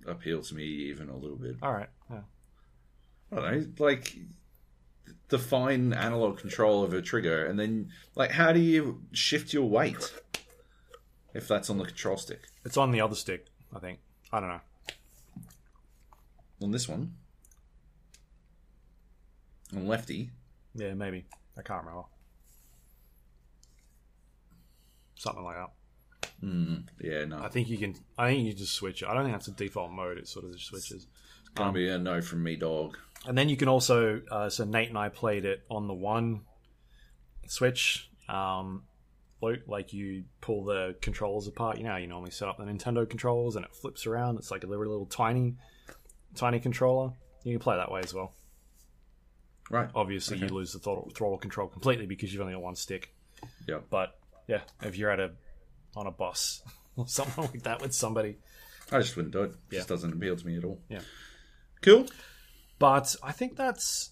[0.07, 1.57] appeal to me even a little bit.
[1.63, 1.89] All right.
[2.11, 2.21] Yeah.
[3.33, 4.17] I don't know, like
[5.29, 9.69] the fine analog control of a trigger, and then like how do you shift your
[9.69, 10.13] weight
[11.35, 12.43] if that's on the control stick?
[12.65, 13.99] It's on the other stick, I think.
[14.33, 14.61] I don't know.
[16.63, 17.15] On this one,
[19.75, 20.31] on lefty,
[20.75, 21.27] Yeah, maybe.
[21.59, 22.05] I can't remember.
[25.17, 26.31] Something like that.
[26.45, 27.95] mm, yeah, no, I think you can.
[28.19, 29.09] I think you just switch it.
[29.09, 30.19] I don't think that's a default mode.
[30.19, 31.07] It sort of just switches.
[31.55, 32.97] gonna be a no from me, dog.
[33.27, 34.21] And then you can also.
[34.31, 36.43] Uh, so Nate and I played it on the one
[37.47, 38.11] Switch.
[38.29, 38.83] Um,
[39.67, 41.79] like you pull the controllers apart.
[41.79, 44.37] You know, how you normally set up the Nintendo controllers, and it flips around.
[44.39, 45.55] It's like a little, little tiny,
[46.35, 47.13] tiny controller.
[47.45, 48.35] You can play that way as well.
[49.71, 49.89] Right.
[49.95, 53.15] Obviously, you lose the throttle, throttle control completely because you've only got one stick.
[53.69, 53.79] Yeah.
[53.91, 55.33] But yeah, if you're at a
[55.97, 56.63] on a bus
[56.97, 58.39] or something like that with somebody.
[58.93, 59.51] I just wouldn't do it.
[59.51, 59.79] It Yeah.
[59.81, 60.81] Just doesn't appeal to me at all.
[60.89, 61.01] Yeah.
[61.83, 62.07] Cool.
[62.79, 64.11] But I think that's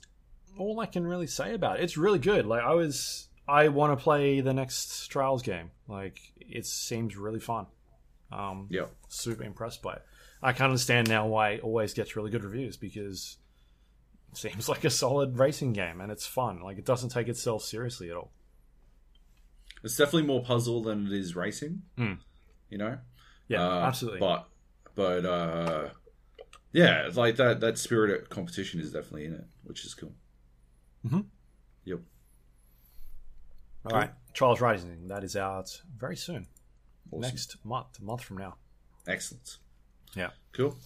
[0.58, 1.84] all I can really say about it.
[1.84, 2.46] It's really good.
[2.46, 5.70] Like I was I want to play the next Trials game.
[5.88, 7.66] Like it seems really fun.
[8.32, 8.86] Um Yeah.
[9.08, 10.02] super impressed by it.
[10.42, 13.36] I can understand now why it always gets really good reviews because
[14.32, 16.60] it seems like a solid racing game and it's fun.
[16.62, 18.32] Like it doesn't take itself seriously at all.
[19.84, 21.82] It's definitely more puzzle than it is racing.
[21.96, 22.18] Mm.
[22.70, 22.98] You know.
[23.48, 24.20] Yeah, Uh, absolutely.
[24.20, 24.48] But
[24.94, 25.90] but uh,
[26.72, 30.14] yeah, like that that spirit of competition is definitely in it, which is cool.
[31.06, 31.26] Mhm.
[31.84, 32.00] Yep.
[33.86, 34.10] all right.
[34.32, 36.46] Trials Rising, that is out very soon.
[37.10, 37.20] Awesome.
[37.20, 38.56] Next month, a month from now.
[39.06, 39.58] Excellent.
[40.16, 40.30] Yeah.
[40.52, 40.76] Cool.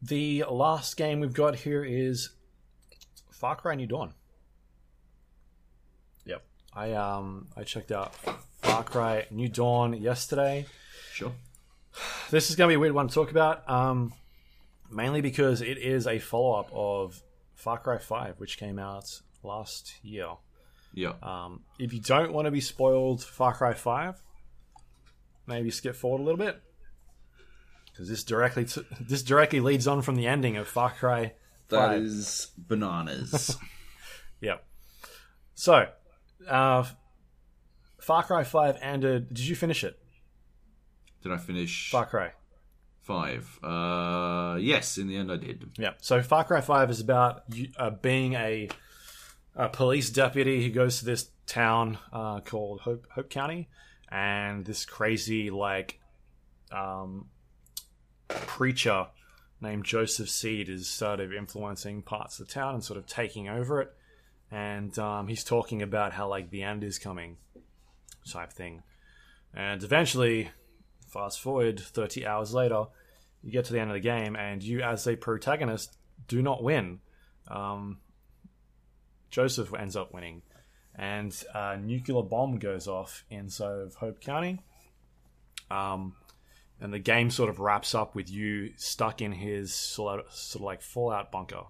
[0.00, 2.30] The last game we've got here is
[3.30, 4.14] Far Cry New Dawn.
[6.76, 8.14] I um I checked out
[8.62, 10.66] Far Cry New Dawn yesterday.
[11.12, 11.32] Sure.
[12.30, 14.12] This is going to be a weird one to talk about, um,
[14.90, 17.22] mainly because it is a follow up of
[17.54, 20.28] Far Cry 5, which came out last year.
[20.92, 21.14] Yeah.
[21.22, 24.20] Um, if you don't want to be spoiled Far Cry 5,
[25.46, 26.60] maybe skip forward a little bit.
[27.90, 31.32] Because this directly t- this directly leads on from the ending of Far Cry
[31.70, 32.02] That 5.
[32.02, 33.56] is bananas.
[34.42, 34.62] Yep.
[35.54, 35.86] So,
[36.48, 36.84] uh,
[38.00, 39.28] Far Cry 5 ended.
[39.28, 39.98] Did you finish it?
[41.22, 42.32] did I finish Far Cry.
[43.02, 43.58] five?
[43.62, 44.96] Uh, yes.
[44.96, 45.70] In the end, I did.
[45.76, 45.94] Yeah.
[46.00, 47.42] So Far Cry Five is about
[47.78, 48.68] uh, being a,
[49.56, 53.68] a police deputy who goes to this town uh, called Hope Hope County,
[54.08, 55.98] and this crazy like
[56.70, 57.26] um,
[58.28, 59.08] preacher
[59.60, 63.48] named Joseph Seed is sort of influencing parts of the town and sort of taking
[63.48, 63.92] over it,
[64.50, 67.36] and um, he's talking about how like the end is coming,
[68.30, 68.82] type thing,
[69.54, 70.50] and eventually,
[71.08, 72.86] fast forward thirty hours later
[73.46, 75.96] you get to the end of the game and you as a protagonist
[76.26, 76.98] do not win.
[77.48, 77.98] Um,
[79.30, 80.42] joseph ends up winning.
[80.98, 84.58] And a nuclear bomb goes off inside of hope county.
[85.70, 86.14] Um,
[86.80, 90.62] and the game sort of wraps up with you stuck in his sort of, sort
[90.62, 91.62] of like fallout bunker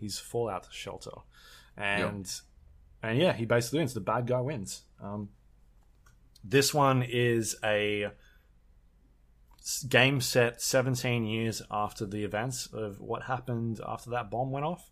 [0.00, 1.10] his fallout shelter
[1.78, 2.40] and
[3.02, 3.94] and yeah he basically wins.
[3.94, 4.82] The bad guy wins.
[5.02, 5.30] Um,
[6.44, 8.10] this one is a
[9.88, 14.90] game set 17 years after the events of what happened after that bomb went off.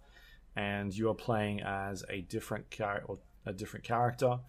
[0.54, 3.14] And you are playing as a different character
[3.44, 4.40] a different character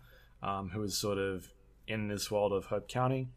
[0.42, 1.48] um, who is sort of
[1.88, 3.30] in this world of hope county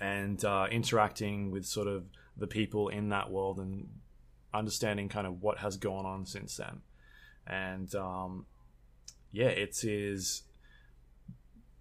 [0.00, 2.04] and uh, interacting with sort of
[2.36, 3.88] the people in that world and
[4.52, 6.82] understanding kind of what has gone on since then
[7.46, 8.46] and um,
[9.30, 10.42] yeah it is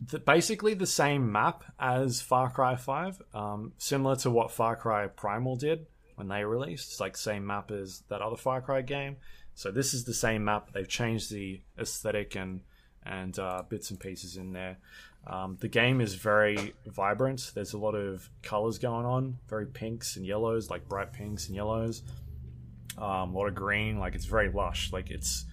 [0.09, 5.07] the, basically the same map as Far Cry 5, um, similar to what Far Cry
[5.07, 5.85] Primal did
[6.15, 6.91] when they released.
[6.91, 9.17] It's like same map as that other Far Cry game.
[9.53, 10.71] So this is the same map.
[10.73, 12.61] They've changed the aesthetic and
[13.03, 14.77] and uh, bits and pieces in there.
[15.25, 17.51] Um, the game is very vibrant.
[17.53, 21.55] There's a lot of colors going on, very pinks and yellows, like bright pinks and
[21.55, 22.03] yellows.
[22.97, 24.91] Um, a lot of green, like it's very lush.
[24.91, 25.45] Like it's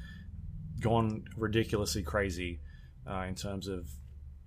[0.80, 2.60] gone ridiculously crazy
[3.08, 3.88] uh, in terms of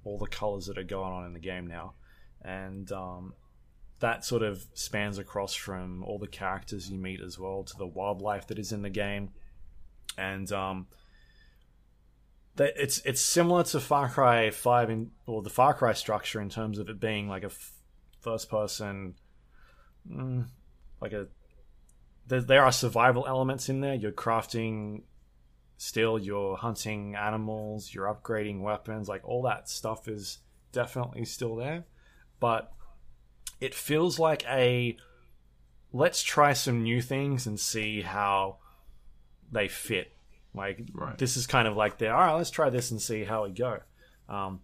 [0.04, 1.94] all the colors that are going on in the game now,
[2.42, 3.34] and um,
[4.00, 7.86] that sort of spans across from all the characters you meet as well to the
[7.86, 9.30] wildlife that is in the game,
[10.18, 10.88] and um,
[12.56, 16.50] that it's it's similar to Far Cry Five in or the Far Cry structure in
[16.50, 17.74] terms of it being like a f-
[18.20, 19.16] first person,
[20.10, 20.48] mm,
[21.00, 21.28] like a
[22.28, 23.94] there, there are survival elements in there.
[23.94, 25.04] You're crafting
[25.82, 30.38] still, you're hunting animals, you're upgrading weapons, like all that stuff is
[30.72, 31.84] definitely still there,
[32.40, 32.72] but
[33.60, 34.96] it feels like a
[35.92, 38.58] let's try some new things and see how
[39.52, 40.14] they fit.
[40.54, 41.18] Like Right.
[41.18, 43.50] this is kind of like the all right, let's try this and see how we
[43.50, 43.80] go,
[44.30, 44.60] um,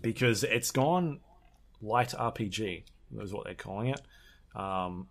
[0.00, 1.18] because it's gone
[1.82, 2.84] light RPG
[3.18, 4.00] is what they're calling it.
[4.54, 5.08] Um,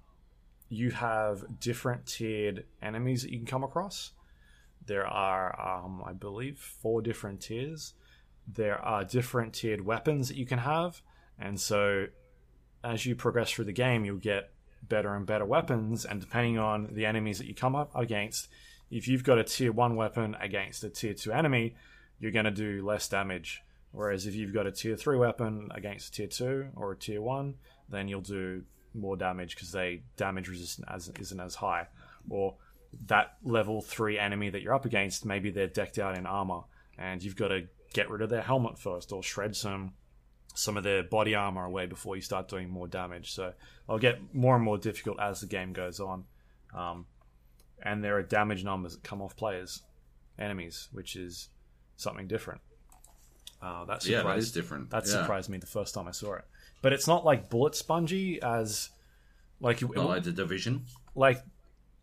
[0.69, 4.13] you have different tiered enemies that you can come across.
[4.85, 7.93] There are, um, I believe, four different tiers.
[8.47, 11.01] There are different tiered weapons that you can have,
[11.39, 12.07] and so
[12.83, 14.51] as you progress through the game, you'll get
[14.81, 16.05] better and better weapons.
[16.05, 18.49] And depending on the enemies that you come up against,
[18.91, 21.75] if you've got a tier one weapon against a tier two enemy,
[22.19, 23.63] you're going to do less damage.
[23.91, 27.21] Whereas if you've got a tier three weapon against a tier two or a tier
[27.21, 27.55] one,
[27.89, 31.87] then you'll do more damage because they damage resistance isn't as high.
[32.29, 32.55] Or
[33.07, 36.61] that level three enemy that you're up against, maybe they're decked out in armor,
[36.97, 39.93] and you've got to get rid of their helmet first or shred some
[40.55, 43.31] some of their body armor away before you start doing more damage.
[43.33, 43.53] So
[43.87, 46.25] it'll get more and more difficult as the game goes on.
[46.75, 47.07] Um,
[47.81, 49.81] and there are damage numbers that come off players,
[50.37, 51.49] enemies, which is
[51.97, 52.61] something different.
[53.61, 54.89] Uh, that Yeah, that surprised different.
[54.91, 55.11] that yeah.
[55.11, 56.43] surprised me the first time I saw it.
[56.83, 58.89] But it's not like bullet spongy as
[59.59, 60.85] like it- Not like the division.
[61.15, 61.41] like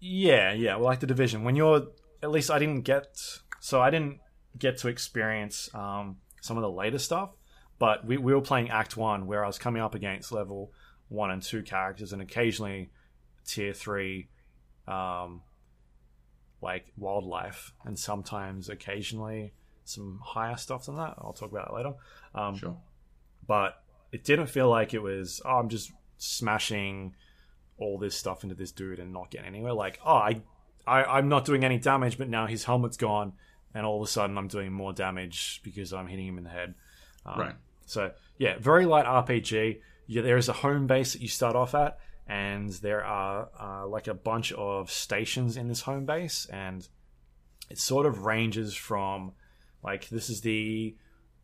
[0.00, 1.44] yeah yeah well, like the division.
[1.44, 1.86] When you're
[2.22, 3.16] at least i didn't get
[3.60, 4.18] so i didn't
[4.58, 7.30] get to experience um, some of the later stuff
[7.78, 10.70] but we, we were playing act one where i was coming up against level
[11.08, 12.90] one and two characters and occasionally
[13.46, 14.28] tier three
[14.86, 15.40] um,
[16.60, 19.52] like wildlife and sometimes occasionally
[19.84, 21.14] some higher stuff than that.
[21.18, 21.94] I'll talk about that later.
[22.34, 22.76] Um, Sure.
[23.46, 23.82] but
[24.12, 27.14] it didn't feel like it was oh, i'm just smashing
[27.80, 29.72] all this stuff into this dude and not getting anywhere.
[29.72, 30.42] Like oh I,
[30.86, 33.32] I i'm not doing any damage but now his helmet's gone
[33.74, 36.50] and all of a sudden i'm doing more damage because i'm hitting him in the
[36.50, 36.74] head.
[37.26, 37.54] Um, Right.
[37.86, 41.74] so yeah very light rpg yeah, there is a home base that you start off
[41.74, 46.88] at and there are uh, like a bunch of stations in this home base and
[47.68, 49.32] it sort of ranges from
[49.82, 50.96] like this is the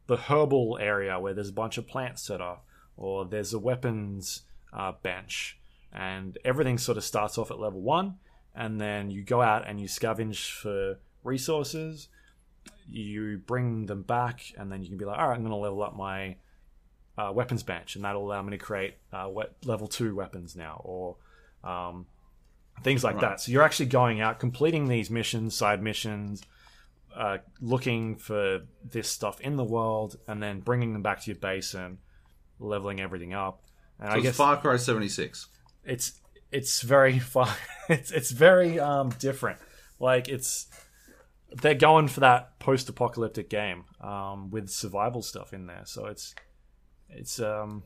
[0.06, 2.64] the herbal area where there's a bunch of plants set up,
[2.96, 4.42] or there's a weapons
[4.72, 5.58] uh, bench,
[5.97, 8.16] and everything sort of starts off at level one,
[8.55, 12.09] and then you go out and you scavenge for resources.
[12.89, 15.56] You bring them back, and then you can be like, all right, I'm going to
[15.56, 16.36] level up my
[17.18, 19.28] uh, weapons bench, and that'll allow me to create uh,
[19.64, 21.16] level two weapons now, or
[21.64, 22.06] um,
[22.82, 23.23] things like Right.
[23.23, 23.40] that.
[23.40, 26.43] So you're actually going out, completing these missions, side missions,
[27.16, 31.39] uh, looking for this stuff in the world, and then bringing them back to your
[31.40, 31.98] base and
[32.60, 33.62] leveling everything up.
[33.98, 35.48] And So I it's guess Far Cry 76.
[35.86, 36.20] It's
[36.52, 37.54] it's very fun.
[37.88, 39.58] it's it's very um, different.
[39.98, 40.66] Like it's
[41.52, 45.82] they're going for that post-apocalyptic game um, with survival stuff in there.
[45.84, 46.34] So it's
[47.08, 47.84] it's um,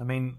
[0.00, 0.38] I mean,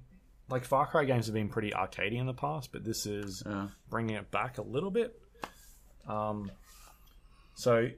[0.49, 3.68] like Far Cry games have been pretty arcadey in the past, but this is Yeah.
[3.90, 5.19] bringing it back a little bit.
[6.07, 6.49] Um,
[7.56, 7.90] so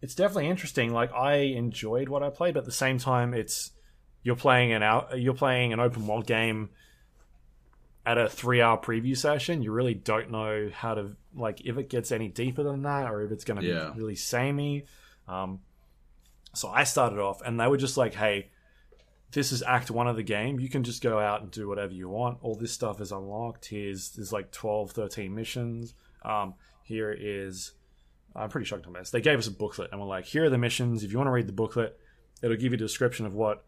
[0.00, 0.92] it's definitely interesting.
[0.92, 3.70] Like I enjoyed what I played, but at the same time, it's
[4.22, 6.70] you're playing an out you're playing an open world game
[8.04, 9.62] at a three hour preview session.
[9.62, 13.22] You really don't know how to like if it gets any deeper than that or
[13.22, 13.90] if it's going to Yeah.
[13.94, 14.84] be really samey.
[15.28, 15.60] Um,
[16.54, 18.50] so I started off, and they were just like, "Hey,
[19.30, 20.60] this is Act One of the game.
[20.60, 22.38] You can just go out and do whatever you want.
[22.42, 23.66] All this stuff is unlocked.
[23.66, 25.94] Here's there's like 12, 13 missions.
[26.22, 27.72] Um, here is
[28.36, 29.10] I'm pretty shocked on this.
[29.10, 31.04] They gave us a booklet and we're like, here are the missions.
[31.04, 31.98] If you want to read the booklet,
[32.42, 33.64] it'll give you a description of what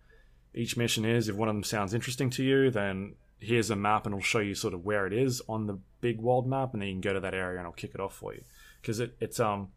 [0.55, 1.28] each mission is.
[1.28, 4.39] If one of them sounds interesting to you, then here's a map and it'll show
[4.39, 7.01] you sort of where it is on the big world map, and then you can
[7.01, 8.43] go to that area and it'll kick it off for you.
[8.81, 9.68] Because it, it's um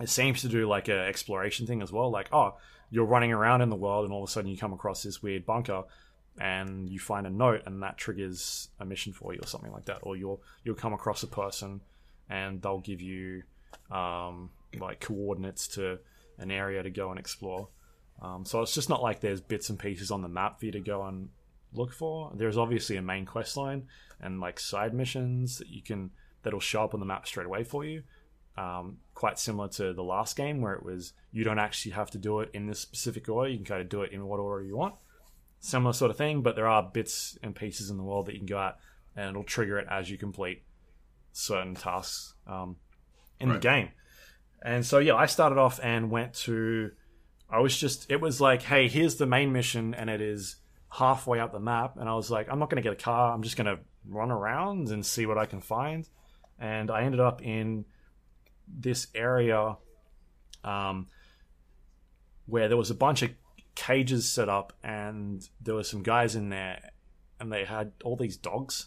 [0.00, 2.10] it seems to do like a exploration thing as well.
[2.10, 2.56] Like, oh,
[2.90, 5.22] you're running around in the world and all of a sudden you come across this
[5.22, 5.84] weird bunker
[6.40, 9.84] and you find a note and that triggers a mission for you or something like
[9.86, 9.98] that.
[10.02, 11.80] Or you'll you'll come across a person
[12.28, 13.42] and they'll give you
[13.90, 15.98] um, like coordinates to
[16.38, 17.68] an area to go and explore.
[18.22, 20.72] Um, so it's just not like there's bits and pieces on the map for you
[20.72, 21.28] to go and
[21.74, 22.30] look for.
[22.34, 23.88] There's obviously a main quest line
[24.20, 26.10] and like side missions that you can
[26.44, 28.04] that'll show up on the map straight away for you.
[28.56, 32.18] um, quite similar to the last game where it was you don't actually have to
[32.18, 33.48] do it in this specific order.
[33.48, 34.94] You can kind of do it in what order you want.
[35.60, 38.40] Similar sort of thing, but there are bits and pieces in the world that you
[38.40, 38.78] can go at,
[39.16, 40.62] and it'll trigger it as you complete
[41.32, 42.76] certain tasks um,
[43.40, 43.90] in the game.
[44.64, 46.90] And so yeah, I started off and went to.
[47.52, 48.10] I was just.
[48.10, 50.56] It was like, hey, here's the main mission, and it is
[50.90, 51.96] halfway up the map.
[51.98, 53.32] And I was like, I'm not going to get a car.
[53.32, 56.08] I'm just going to run around and see what I can find.
[56.58, 57.84] And I ended up in
[58.66, 59.76] this area
[60.64, 61.06] um,
[62.46, 63.30] where there was a bunch of
[63.74, 66.90] cages set up, and there were some guys in there,
[67.40, 68.86] and they had all these dogs,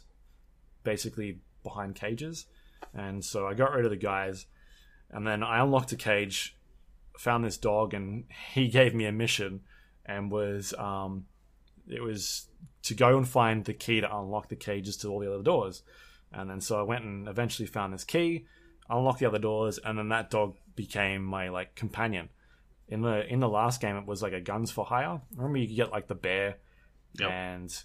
[0.83, 2.45] basically behind cages.
[2.93, 4.45] And so I got rid of the guys,
[5.09, 6.55] and then I unlocked a cage,
[7.19, 9.61] found this dog, and he gave me a mission,
[10.05, 11.25] and was um,
[11.87, 12.47] it was
[12.83, 15.83] to go and find the key to unlock the cages to all the other doors.
[16.31, 18.45] And then so I went and eventually found this key,
[18.89, 22.29] unlocked the other doors, and then that dog became my like companion.
[22.87, 25.21] In the in the last game, it was like a guns for hire.
[25.35, 26.57] Remember, you could get like the bear,
[27.19, 27.29] Yep.
[27.31, 27.83] and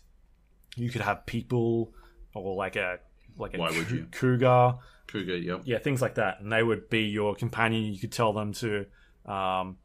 [0.77, 1.95] you could have people
[2.35, 2.99] or like a
[3.39, 4.07] like a Why would cou- you?
[4.11, 4.75] cougar,
[5.07, 5.63] Cougar, yep.
[5.65, 7.85] yeah, things like that, and they would be your companion.
[7.85, 8.87] You could tell them to
[9.27, 9.77] um,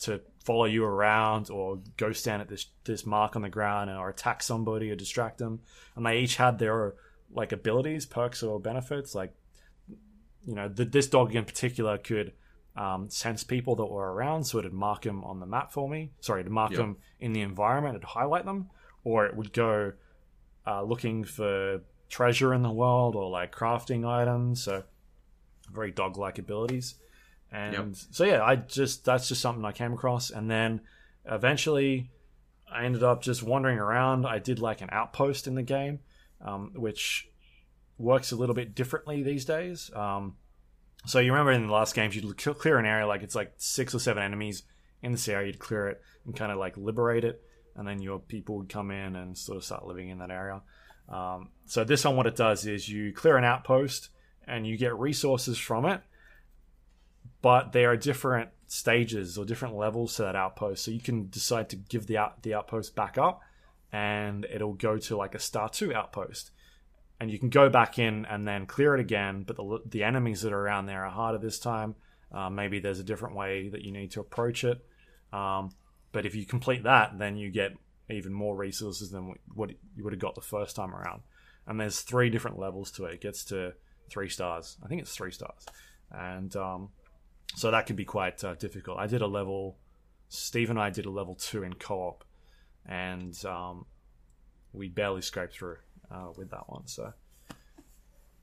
[0.00, 4.08] to follow you around or go stand at this this mark on the ground or
[4.08, 5.60] attack somebody or distract them.
[5.96, 6.94] And they each had their
[7.32, 9.14] like abilities, perks, or benefits.
[9.14, 9.34] Like
[10.46, 12.32] you know, the, this dog in particular could
[12.76, 16.10] um, sense people that were around, so it'd mark them on the map for me.
[16.20, 16.78] Sorry, it'd mark Yeah.
[16.78, 18.70] them in the environment, it'd highlight them,
[19.04, 19.92] or it would go
[20.66, 24.64] uh, looking for treasure in the world or like crafting items.
[24.64, 24.84] So
[25.70, 26.94] very dog-like abilities.
[27.52, 27.86] And Yep.
[28.10, 30.80] so yeah, I just that's just something I came across, and then
[31.26, 32.10] eventually
[32.70, 34.26] I ended up just wandering around.
[34.26, 36.00] I did like an outpost in the game,
[36.40, 37.28] um, which
[37.98, 39.90] works a little bit differently these days.
[39.94, 40.36] Um,
[41.04, 43.94] so you remember in the last games, you'd clear an area like it's like six
[43.94, 44.62] or seven enemies
[45.02, 45.48] in this area.
[45.48, 47.42] You'd clear it and kind of like liberate it,
[47.76, 50.62] and then your people would come in and sort of start living in that area.
[51.08, 54.08] Um, so this one, what it does is you clear an outpost
[54.46, 56.00] and you get resources from it,
[57.42, 60.84] but there are different stages or different levels to that outpost.
[60.84, 63.42] So you can decide to give the out the outpost back up,
[63.92, 66.52] and it'll go to like a star two outpost,
[67.20, 69.42] and you can go back in and then clear it again.
[69.42, 71.96] But the the enemies that are around there are harder this time.
[72.32, 74.82] Uh, maybe there's a different way that you need to approach it.
[75.34, 75.70] Um,
[76.12, 77.72] but if you complete that, then you get
[78.08, 81.22] even more resources than what you would have got the first time around.
[81.66, 83.14] And there's three different levels to it.
[83.14, 83.74] It gets to
[84.10, 84.78] three stars.
[84.82, 85.66] I think it's three stars,
[86.10, 86.88] and um,
[87.54, 88.98] so that can be quite uh, difficult.
[88.98, 89.76] I did a level.
[90.28, 92.24] Steve and I did a level two in co-op,
[92.86, 93.86] and um,
[94.72, 95.76] we barely scraped through
[96.10, 96.86] uh, with that one.
[96.86, 97.12] So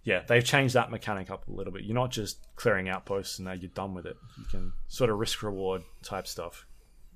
[0.03, 1.84] yeah, they've changed that mechanic up a little bit.
[1.84, 4.18] You're not just clearing outposts and now you're done with it.
[4.38, 6.65] You can sort of risk reward type stuff.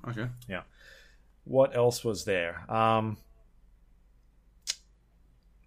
[0.07, 0.28] Okay.
[0.49, 0.61] Yeah.
[1.45, 2.70] What else was there?
[2.72, 3.18] Um,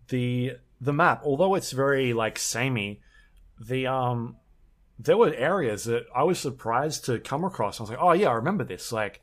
[0.09, 3.01] the the map, although it's very like samey,
[3.59, 4.37] the um
[4.99, 7.79] there were areas that I was surprised to come across.
[7.79, 8.93] I was like, oh yeah, I remember this.
[8.93, 9.21] Like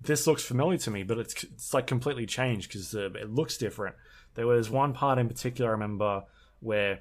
[0.00, 3.56] this looks familiar to me, but it's it's like completely changed because uh, it looks
[3.56, 3.96] different.
[4.34, 6.24] There was one part in particular I remember
[6.60, 7.00] where.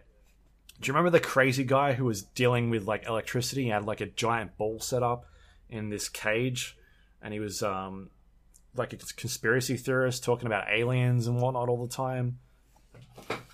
[0.79, 3.63] Do you remember the crazy guy who was dealing with like electricity?
[3.63, 5.25] He had like a giant ball set up
[5.69, 6.77] in this cage,
[7.21, 8.09] and he was um,
[8.77, 12.39] like a conspiracy theorist talking about aliens and whatnot all the time.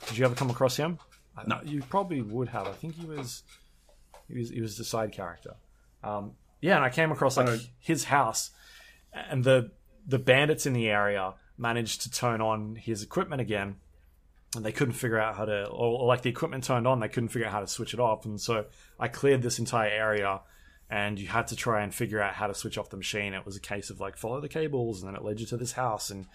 [0.08, 1.00] Did you ever come across him?
[1.48, 1.60] No.
[1.64, 2.68] you probably would have.
[2.68, 3.42] I think he was
[4.28, 5.56] he was he was the side character.
[6.04, 8.52] Um, yeah, and I came across like his house,
[9.14, 9.72] and the
[10.08, 13.78] the bandits in the area managed to turn on his equipment again,
[14.56, 17.08] and they couldn't figure out how to, or, or like the equipment turned on, they
[17.08, 18.66] couldn't figure out how to switch it off, and so
[19.00, 20.42] I cleared this entire area.
[20.88, 23.34] And you had to try and figure out how to switch off the machine.
[23.34, 25.58] It was a case of like follow the cables, and then it led you to
[25.58, 26.28] this house, and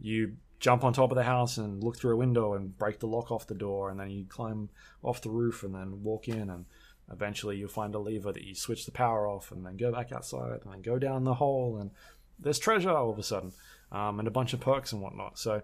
[0.00, 3.06] you jump on top of the house and look through a window and break the
[3.06, 4.70] lock off the door, and then you climb
[5.02, 6.64] off the roof and then walk in, and
[7.12, 10.12] eventually you'll find a lever that you switch the power off, and then go back
[10.12, 11.90] outside, and then go down the hole, and
[12.38, 13.52] there's treasure all of a sudden,
[13.92, 15.38] um, and a bunch of perks and whatnot.
[15.38, 15.62] So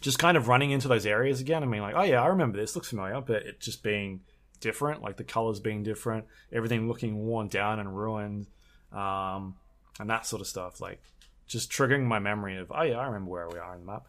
[0.00, 2.58] just kind of running into those areas again I mean, like, oh yeah, I remember
[2.58, 4.20] this, looks familiar, but it just being
[4.60, 8.46] different, like the colors being different, everything looking worn down and ruined,
[8.92, 9.56] um,
[9.98, 10.80] and that sort of stuff.
[10.80, 11.00] Like
[11.46, 14.06] just triggering my memory of, oh yeah, I remember where we are in the map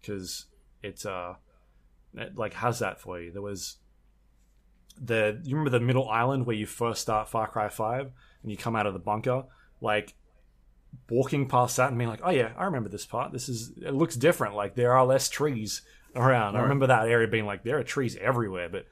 [0.00, 0.46] because
[0.82, 1.34] it's uh,
[2.14, 3.32] it like has that for you.
[3.32, 3.76] There was
[5.02, 8.10] the you remember the middle island where you first start Far Cry Five
[8.42, 9.44] and you come out of the bunker,
[9.80, 10.14] like
[11.10, 13.32] walking past that and being like, oh yeah, I remember this part.
[13.32, 14.54] This is it looks different.
[14.54, 15.82] Like there are less trees
[16.14, 16.56] around.
[16.56, 18.86] I remember that area being like there are trees everywhere, but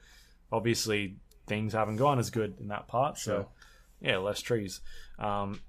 [0.51, 1.17] obviously
[1.47, 3.17] things haven't gone as good in that part.
[3.17, 3.47] So Sure.
[4.01, 4.81] yeah, less trees.
[5.17, 5.59] Um,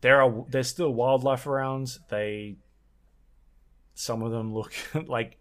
[0.00, 1.98] there are there's still wildlife around.
[2.10, 2.56] They
[3.94, 4.72] some of them look
[5.06, 5.38] like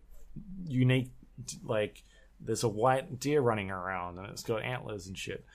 [0.66, 1.12] unique.
[1.64, 2.04] Like
[2.46, 5.46] there's a white deer running around and it's got antlers and shit.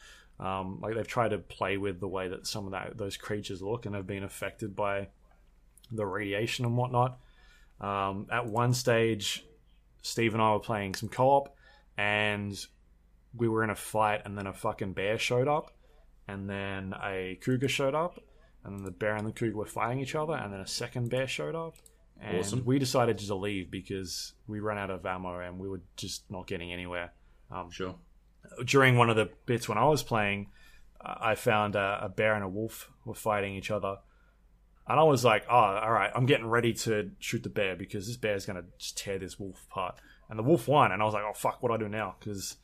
[0.40, 3.60] Um, like they've tried to play with the way that some of that those creatures
[3.60, 5.09] look and have been affected by
[5.90, 7.19] the radiation and whatnot.
[7.81, 9.44] Um, at one stage,
[10.02, 11.55] Steve and I were playing some co-op,
[11.97, 12.66] and
[13.36, 15.73] we were in a fight, and then a fucking bear showed up,
[16.27, 18.20] and then a cougar showed up,
[18.65, 21.10] and then the bear and the cougar were fighting each other, and then a second
[21.10, 21.77] bear showed up,
[22.20, 22.65] and Awesome.
[22.65, 26.47] we decided to leave because we ran out of ammo and we were just not
[26.47, 27.12] getting anywhere.
[27.51, 27.95] Um, Sure.
[28.65, 30.49] during one of the bits when I was playing,
[31.01, 33.99] I found a, a bear and a wolf were fighting each other.
[34.86, 38.07] And I was like, oh, all right, I'm getting ready to shoot the bear because
[38.07, 39.97] this bear is going to just tear this wolf apart.
[40.31, 40.93] And the wolf won.
[40.93, 42.16] And I was like, oh, fuck, what do I do now?
[42.19, 42.57] Because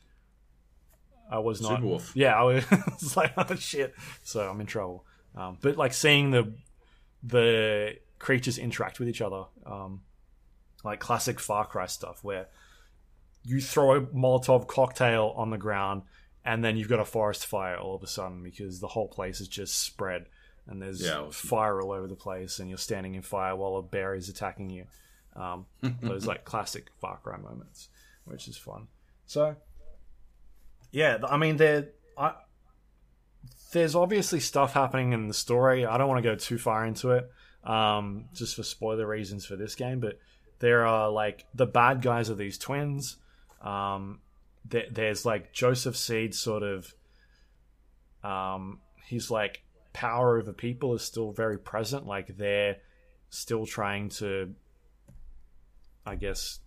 [1.31, 1.77] I was not.
[1.77, 2.11] Super wolf.
[2.15, 2.65] Yeah, I was,
[3.01, 3.93] was like, oh, shit.
[4.23, 5.05] So I'm in trouble.
[5.35, 6.53] Um, but like seeing the
[7.23, 10.01] the creatures interact with each other, um,
[10.83, 12.47] like classic Far Cry stuff where
[13.43, 16.01] you throw a Molotov cocktail on the ground
[16.43, 19.41] and then you've got a forest fire all of a sudden because the whole place
[19.41, 20.25] is just spread
[20.65, 23.83] and there's Yeah, fire all over the place and you're standing in fire while a
[23.83, 24.85] bear is attacking you.
[25.35, 25.67] Um,
[26.01, 27.89] those like classic Far Cry moments,
[28.25, 28.87] which is fun.
[29.27, 29.55] So,
[30.91, 32.33] yeah, I mean, there, I,
[33.71, 35.85] there's obviously stuff happening in the story.
[35.85, 37.29] I don't want to go too far into it,
[37.65, 39.99] um, just for spoiler reasons for this game.
[39.99, 40.19] But
[40.59, 43.17] there are like the bad guys are these twins.
[43.61, 44.19] Um,
[44.67, 46.93] there, there's like Joseph Seed, sort of.
[48.23, 49.61] Um, he's like
[49.93, 52.05] power over people is still very present.
[52.07, 52.77] Like they're
[53.29, 54.53] still trying to,
[56.05, 56.59] I guess,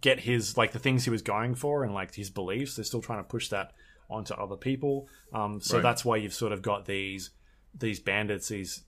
[0.00, 2.76] get his like the things he was going for and like his beliefs.
[2.76, 3.72] They're still trying to push that
[4.10, 5.08] onto other people.
[5.32, 5.82] Um, so Right.
[5.82, 7.30] that's why you've sort of got these
[7.78, 8.84] these bandits, these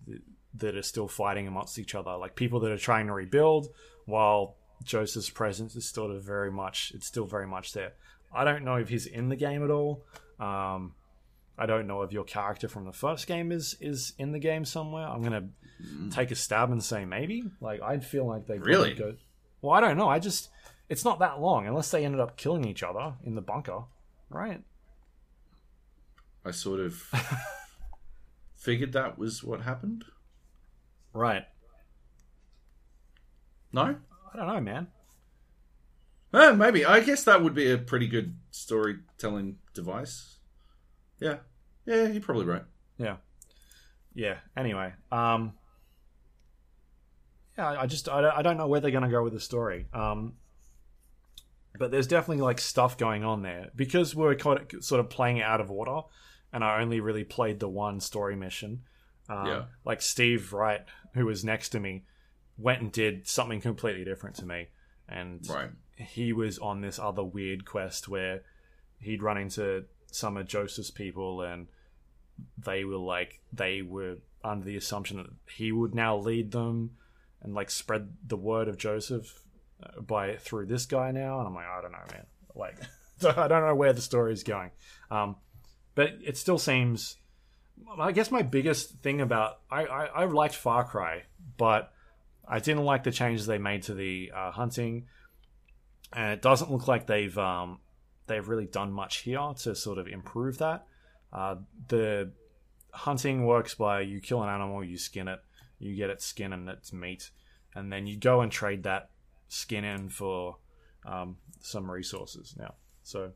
[0.54, 3.68] that are still fighting amongst each other, like people that are trying to rebuild,
[4.06, 7.92] while Joseph's presence is still very much it's still very much there.
[8.34, 10.04] I don't know if he's in the game at all.
[10.38, 10.94] Um,
[11.58, 14.64] I don't know if your character from the first game is is in the game
[14.64, 15.06] somewhere.
[15.06, 15.48] I'm gonna
[16.10, 17.44] take a stab and say maybe.
[17.60, 18.94] Like I'd feel like they Really?
[18.94, 19.14] go.
[19.60, 20.08] Well, I don't know.
[20.08, 20.50] I just
[20.88, 23.82] it's not that long unless they ended up killing each other in the bunker,
[24.30, 24.62] right?
[26.44, 26.94] I sort of
[28.56, 30.04] figured that was what happened.
[31.18, 31.44] Right.
[33.72, 33.96] No?
[34.32, 34.86] I don't know, man.
[36.32, 36.84] Eh, maybe.
[36.84, 40.36] I guess that would be a pretty good storytelling device.
[41.18, 41.38] Yeah.
[41.86, 42.62] Yeah, you're probably right.
[42.98, 43.16] Yeah.
[44.14, 44.36] Yeah.
[44.56, 45.54] Anyway, um,
[47.56, 49.32] yeah, I I just I don't, I don't know where they're going to go with
[49.32, 49.86] the story.
[49.92, 50.34] Um,
[51.78, 55.38] but there's definitely like stuff going on there because we're kind of, sort of playing
[55.38, 56.02] it out of order,
[56.52, 58.82] and I only really played the one story mission.
[59.28, 59.64] Um, Yeah.
[59.84, 60.84] Like Steve Wright,
[61.18, 62.04] who was next to me,
[62.56, 64.68] went and did something completely different to me,
[65.08, 65.70] and Right.
[65.96, 68.42] he was on this other weird quest where
[69.00, 71.68] he'd run into some of Joseph's people and
[72.56, 76.96] they were like they were under the assumption that he would now lead them
[77.42, 79.42] and like spread the word of Joseph
[79.82, 81.38] uh, by through this guy now.
[81.38, 82.26] And I'm like I don't know man.
[82.54, 82.76] Like
[83.36, 84.70] I don't know where the story is going.
[85.10, 85.36] Um
[85.94, 87.16] but it still seems
[87.98, 91.22] I guess my biggest thing about I, I, I liked Far Cry
[91.56, 91.92] but
[92.46, 95.06] I didn't like the changes they made to the uh, hunting
[96.12, 97.80] and it doesn't look like they've um,
[98.26, 100.86] they've really done much here to sort of improve that.
[101.32, 101.56] Uh,
[101.88, 102.30] the
[102.92, 105.40] hunting works by you kill an animal, you skin it,
[105.78, 107.30] you get its skin and its meat,
[107.74, 109.10] and then you go and trade that
[109.48, 110.56] skin in for
[111.04, 112.54] um, some resources.
[112.58, 113.32] Now, so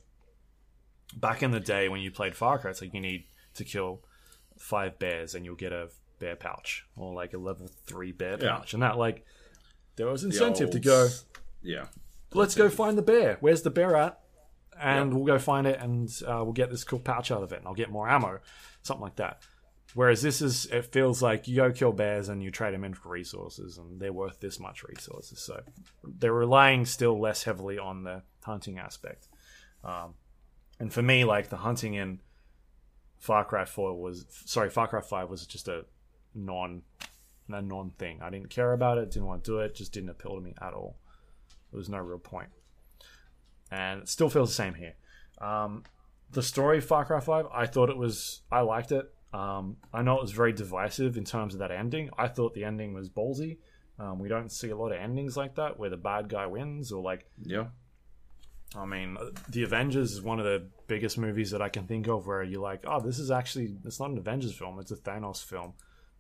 [1.16, 3.24] back in the day when you played Far Cry, it's like you need
[3.55, 4.01] to kill
[4.62, 5.89] five bears and you'll get a
[6.20, 8.56] bear pouch or like a level three bear Yeah.
[8.56, 9.26] pouch, and that like
[9.97, 11.09] there was incentive to go
[11.62, 11.86] Yeah.
[12.32, 13.36] let's go find the bear.
[13.40, 14.20] Where's the bear at?
[14.80, 17.59] And we'll go find it, and uh, we'll get this cool pouch out of it,
[17.59, 18.40] and I'll get more ammo,
[18.82, 19.43] something like that.
[19.94, 22.94] Whereas this is, it feels like you go kill bears and you trade them in
[22.94, 25.40] for resources, and they're worth this much resources.
[25.40, 25.60] So
[26.02, 29.28] they're relying still less heavily on the hunting aspect.
[29.84, 30.14] Um,
[30.80, 32.20] and for me, like the hunting in
[33.23, 35.85] Far Cry Four was, sorry, Far Cry Five was just a
[36.35, 36.82] non,
[37.49, 38.19] a non thing.
[38.20, 40.55] I didn't care about it, didn't want to do it, just didn't appeal to me
[40.61, 40.97] at all.
[41.70, 42.49] There was no real point.
[43.70, 44.94] And it still feels the same here.
[45.40, 45.85] Um,
[46.32, 49.09] the story of Far Cry 5, I thought it was, I liked it.
[49.32, 52.11] Um, I know it was very divisive in terms of that ending.
[52.19, 53.59] I thought the ending was ballsy.
[54.01, 56.90] Um, we don't see a lot of endings like that where the bad guy wins
[56.90, 57.66] or like Yeah.
[58.77, 59.19] I mean,
[59.49, 62.61] The Avengers is one of the biggest movies that I can think of where you're
[62.62, 65.74] like, oh, this is actually it's not an Avengers film; it's a Thanos film.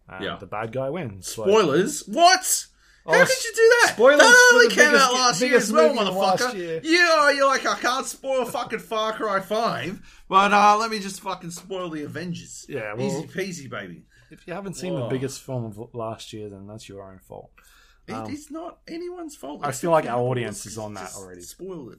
[0.08, 0.36] And Yeah.
[0.36, 1.36] the bad guy wins.
[1.38, 2.00] Like, Spoilers?
[2.08, 2.66] What?
[3.06, 3.92] How Oh, could you do that?
[3.94, 6.54] spoilers that only came biggest- out last year as well, motherfucker.
[6.54, 6.80] year.
[6.84, 11.20] Yeah, you're like, I can't spoil fucking Far Cry 5, but uh, let me just
[11.20, 12.64] fucking spoil the Avengers.
[12.68, 13.26] Yeah, well- Easy
[13.66, 14.04] peasy, baby.
[14.30, 15.08] If you haven't seen the Oh.
[15.10, 17.50] biggest film of last year, then that's your own fault.
[18.08, 19.60] Um, it is not anyone's fault.
[19.64, 21.42] I feel like our audience is on that already.
[21.42, 21.98] Spoiled it.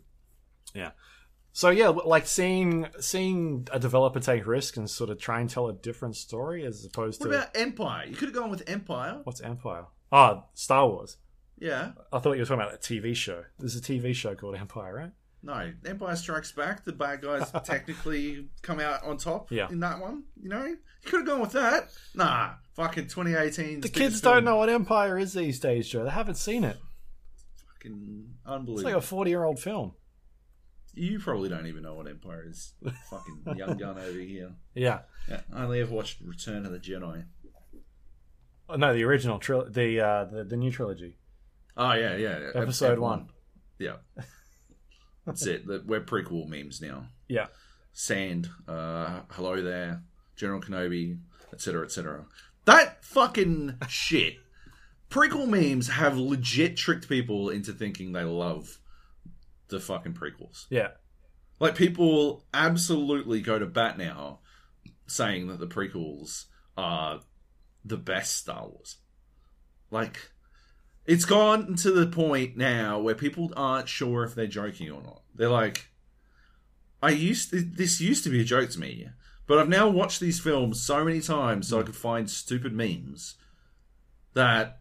[1.56, 5.68] So yeah, like seeing seeing a developer take risk and sort of try and tell
[5.68, 8.08] a different story as opposed What to about Empire?
[8.08, 9.20] You could have gone with Empire.
[9.24, 9.86] what's Empire?
[10.12, 11.18] Ah, Star Wars.
[11.60, 11.92] Yeah.
[12.12, 13.44] I thought you were talking about a TV show.
[13.60, 15.12] There's a TV show called Empire, right?
[15.44, 16.86] No, Empire Strikes Back.
[16.86, 19.70] The bad guys technically come out on top Yeah.
[19.70, 20.24] in that one.
[20.42, 21.90] You know, you could have gone with that.
[22.16, 23.82] Nah, fucking 2018.
[23.82, 26.04] The kids don't know what Empire is these days, Joe.
[26.04, 26.78] They haven't seen it.
[27.76, 28.80] Fucking unbelievable.
[28.80, 29.94] It's like a 40 year old film.
[30.96, 32.74] You probably don't even know what Empire is.
[33.10, 34.52] Fucking young gun over here.
[34.76, 35.00] Yeah.
[35.28, 37.26] Yeah, I only ever watched Return of the Jedi.
[38.70, 41.18] Oh, no, the original tril- the uh, the the new trilogy.
[41.76, 42.40] Oh yeah, yeah.
[42.40, 42.62] yeah.
[42.62, 43.30] Episode Ep one.
[43.80, 43.96] Yeah.
[45.26, 45.68] That's it.
[45.68, 47.08] That We're prequel memes now.
[47.28, 47.48] Yeah.
[47.94, 50.04] Sand, uh, hello there,
[50.36, 51.20] General Kenobi,
[51.52, 52.26] etc., etc.
[52.66, 54.38] That fucking shit.
[55.10, 58.80] Prequel memes have legit tricked people into thinking they love
[59.70, 60.66] the fucking prequels.
[60.70, 60.90] Yeah.
[61.60, 64.40] Like people absolutely go to bat now,
[65.08, 66.46] saying that the prequels
[66.78, 67.22] are
[67.86, 68.98] the best Star Wars.
[69.92, 70.32] Like,
[71.06, 75.22] it's gone to the point now where people aren't sure if they're joking or not.
[75.36, 75.90] They're like,
[77.02, 79.10] I used to, this used to be a joke to me,
[79.46, 83.36] but I've now watched these films so many times so I could find stupid memes
[84.34, 84.80] that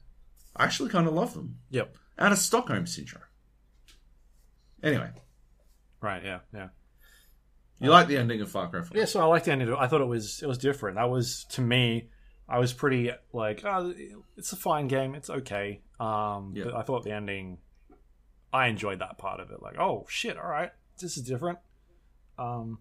[0.56, 1.58] I actually kind of love them.
[1.70, 1.96] Yep.
[2.18, 3.24] Out of Stockholm syndrome.
[4.82, 5.10] Anyway,
[6.00, 6.24] Right.
[6.24, 6.40] Yeah.
[6.52, 6.68] Yeah.
[7.78, 8.90] you like the ending of Far Cry 5?
[8.94, 9.04] Yeah.
[9.04, 9.72] So I liked the ending.
[9.72, 10.96] I thought it was it was different.
[10.96, 12.08] That was to me.
[12.48, 13.94] I was pretty like, oh,
[14.36, 15.14] it's a fine game.
[15.14, 15.82] It's okay.
[16.00, 16.64] Um, Yeah.
[16.64, 17.58] but I thought the ending.
[18.52, 19.62] I enjoyed that part of it.
[19.62, 20.36] Like, oh shit!
[20.36, 21.58] All right, this is different.
[22.38, 22.80] Um,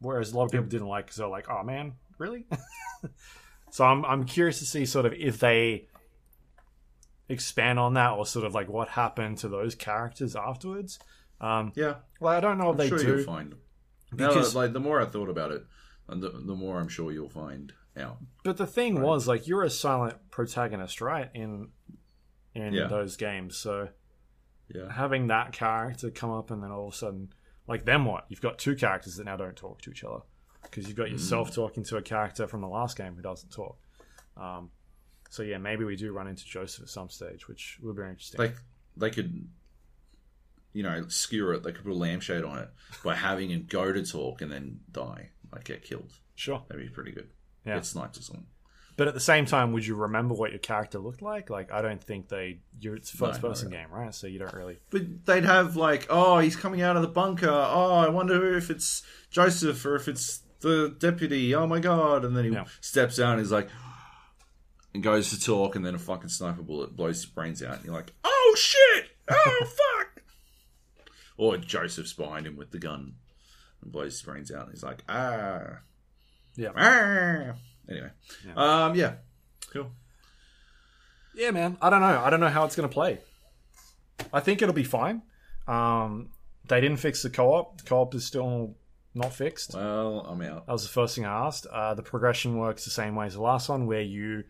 [0.00, 2.46] whereas a lot of people didn't like because they're like, oh man, really?
[3.70, 5.86] so I'm I'm curious to see sort of if they
[7.32, 10.98] expand on that or sort of like what happened to those characters afterwards.
[11.40, 13.16] Um, Yeah, well, I don't know if I'm they sure do.
[13.16, 13.54] you'll find.
[14.12, 15.64] Now, Because- that, like the more I thought about it,
[16.08, 18.18] and the, the more I'm sure you'll find out.
[18.44, 21.30] But the thing was, like, you're a silent protagonist, right?
[21.34, 21.70] In
[22.54, 22.86] in Yeah.
[22.86, 23.88] those games, so
[24.68, 27.32] Yeah, having that character come up and then all of a sudden,
[27.66, 28.26] like, then what?
[28.28, 30.20] You've got two characters that now don't talk to each other
[30.62, 31.12] because you've got Mm.
[31.12, 33.78] yourself talking to a character from the last game who doesn't talk.
[34.36, 34.70] Um,
[35.32, 38.38] so yeah, maybe we do run into Joseph at some stage, which would be interesting.
[38.38, 38.56] like
[38.98, 39.48] they could,
[40.74, 41.62] you know, skewer it.
[41.62, 42.68] They could put a lampshade on it
[43.02, 46.12] by having him go to talk and then die, like get killed.
[46.34, 47.28] sure, That'd be pretty good.
[47.64, 47.76] Yeah.
[47.76, 48.44] Get sniped or something.
[48.98, 51.48] but at the same time, would you remember what your character looked like?
[51.48, 52.60] Like, I don't think they.
[52.78, 54.14] You're it's a first not person game, right?
[54.14, 54.80] So you don't really.
[54.90, 57.48] But they'd have like, oh, he's coming out of the bunker.
[57.48, 61.54] Oh, I wonder if it's Joseph or if it's the deputy.
[61.54, 62.24] Oh my god!
[62.26, 62.64] And then he Yeah.
[62.82, 63.68] steps out and he's like,
[64.94, 67.84] and goes to talk, and then a fucking sniper bullet blows his brains out, and
[67.84, 69.10] you're like, oh shit!
[69.30, 69.60] Oh
[69.98, 70.22] fuck!
[71.36, 73.14] Or Joseph's behind him with the gun
[73.82, 75.78] and blows his brains out, and he's like, ah,
[76.56, 76.70] Yeah.
[76.76, 77.54] ah.
[77.88, 78.10] Anyway,
[78.54, 79.14] um, yeah,
[79.72, 79.90] cool.
[81.34, 81.78] Yeah, man.
[81.82, 82.20] I don't know.
[82.22, 83.18] I don't know how it's going to play.
[84.32, 85.22] I think it'll be fine.
[85.66, 86.28] Um,
[86.68, 87.78] they didn't fix the co-op.
[87.78, 88.76] The Co-op is still
[89.14, 89.74] not fixed.
[89.74, 90.66] Well, I'm out.
[90.66, 91.66] That was the first thing I asked.
[91.66, 94.44] Uh, the progression works the same way as the last one, where you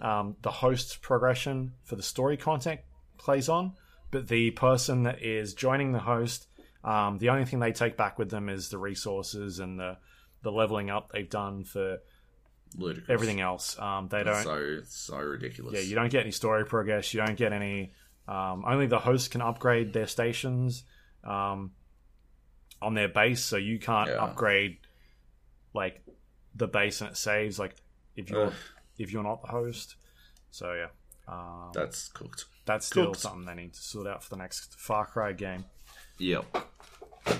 [0.00, 2.80] um, the host progression for the story content
[3.18, 3.72] plays on,
[4.10, 6.46] but the person that is joining the host,
[6.82, 9.96] um, the only thing they take back with them is the resources and the
[10.42, 11.98] the leveling up they've done for
[12.76, 13.08] Ludicrous.
[13.08, 13.78] everything else.
[13.78, 14.42] Um, they don't.
[14.44, 15.74] So so ridiculous.
[15.74, 17.14] Yeah, you don't get any story progress.
[17.14, 17.92] You don't get any.
[18.28, 20.84] Um, only the host can upgrade their stations
[21.24, 21.72] um,
[22.82, 24.22] on their base, so you can't Yeah.
[24.24, 24.78] upgrade
[25.72, 26.02] like
[26.54, 27.58] the base and it saves.
[27.58, 27.74] Like
[28.16, 28.52] if you're Ugh.
[28.98, 29.96] If you're not the host.
[30.50, 30.88] So yeah,
[31.26, 32.44] um, That's cooked.
[32.64, 33.20] that's still cooked.
[33.20, 35.64] something they need to sort out for the next Far Cry game.
[36.18, 36.44] Yep.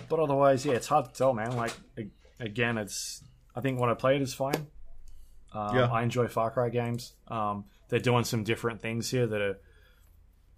[0.09, 1.55] But otherwise, yeah, it's hard to tell, man.
[1.57, 1.73] Like
[2.41, 3.23] again, it's
[3.55, 4.67] I think what I played is fine.
[5.53, 5.87] Um, Yeah.
[5.93, 7.13] I enjoy Far Cry games.
[7.29, 9.59] Um, they're doing some different things here that are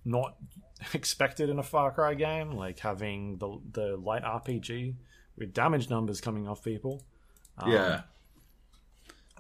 [0.05, 0.37] not
[0.95, 4.95] expected in a Far Cry game, like having the the light RPG
[5.37, 7.03] with damage numbers coming off people,
[7.59, 8.03] Um, yeah.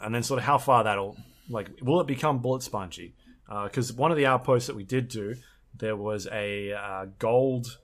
[0.03, 1.17] and then sort of how far that'll
[1.49, 3.15] like will it become bullet spongy?
[3.49, 5.37] Because one of the outposts that we did do,
[5.77, 7.79] there was a uh, gold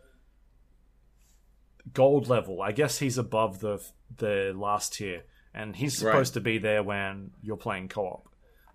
[1.94, 2.62] gold level.
[2.62, 3.82] I guess he's above the
[4.16, 5.22] the last tier,
[5.54, 8.28] and he's supposed to be there when you're playing co-op.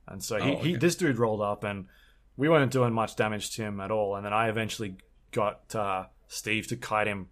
[0.07, 1.85] And so he, Oh, he this dude rolled up, and
[2.37, 4.15] we weren't doing much damage to him at all.
[4.15, 4.95] And then I eventually
[5.31, 7.27] got uh, Steve to kite him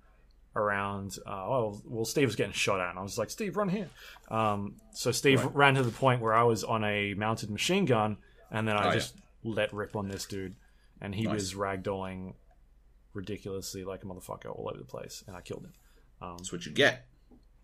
[0.55, 1.17] around.
[1.25, 3.89] Uh, well, well, Steve was getting shot at, and I was like, "Steve, run here."
[4.29, 5.55] Um, so Steve Right.
[5.55, 8.17] ran to the point where I was on a mounted machine gun,
[8.51, 8.93] and then I Oh, yeah.
[8.95, 10.55] just let rip on this dude,
[11.01, 11.33] and he Nice.
[11.33, 12.35] was ragdolling
[13.13, 15.73] ridiculously like a motherfucker all over the place, and I killed him.
[16.21, 17.05] Um, That's what you get.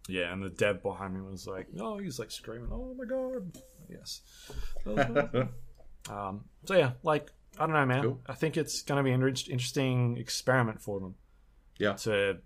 [0.07, 3.57] yeah, and the dev behind me was like, "No," he's like screaming, "Oh my god!"
[3.89, 4.21] Yes.
[6.09, 8.03] um, so yeah, like I don't know, man.
[8.03, 8.21] Cool.
[8.27, 11.15] I think it's going to be an inter- interesting experiment for them
[11.77, 11.93] Yeah.
[11.93, 12.37] to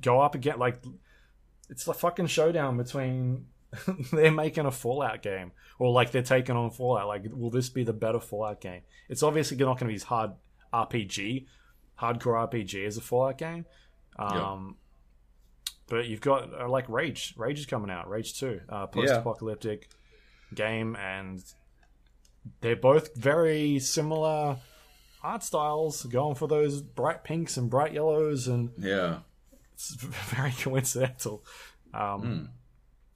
[0.00, 0.58] go up again.
[0.58, 0.82] Like
[1.68, 3.46] it's the fucking showdown between
[4.12, 7.08] they're making a Fallout game, or like they're taking on Fallout.
[7.08, 8.82] Like, will this be the better Fallout game?
[9.08, 10.32] It's obviously not going to be as hard
[10.72, 11.46] RPG,
[12.00, 13.66] hardcore RPG as a Fallout game.
[14.18, 14.76] Um,
[15.88, 17.34] But you've got uh, like Rage.
[17.36, 18.08] Rage is coming out.
[18.08, 19.88] Rage Two, uh, post-apocalyptic
[20.54, 21.42] game, and
[22.60, 24.56] they're both very similar
[25.22, 29.18] art styles, going for those bright pinks and bright yellows, and Yeah.
[29.76, 29.94] It's
[30.34, 31.44] very coincidental.
[31.94, 32.44] Um, Hmm.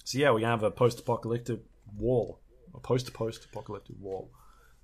[0.05, 1.61] So yeah, we have a post-apocalyptic
[1.97, 2.41] wall,
[2.75, 4.29] a post-post-apocalyptic war,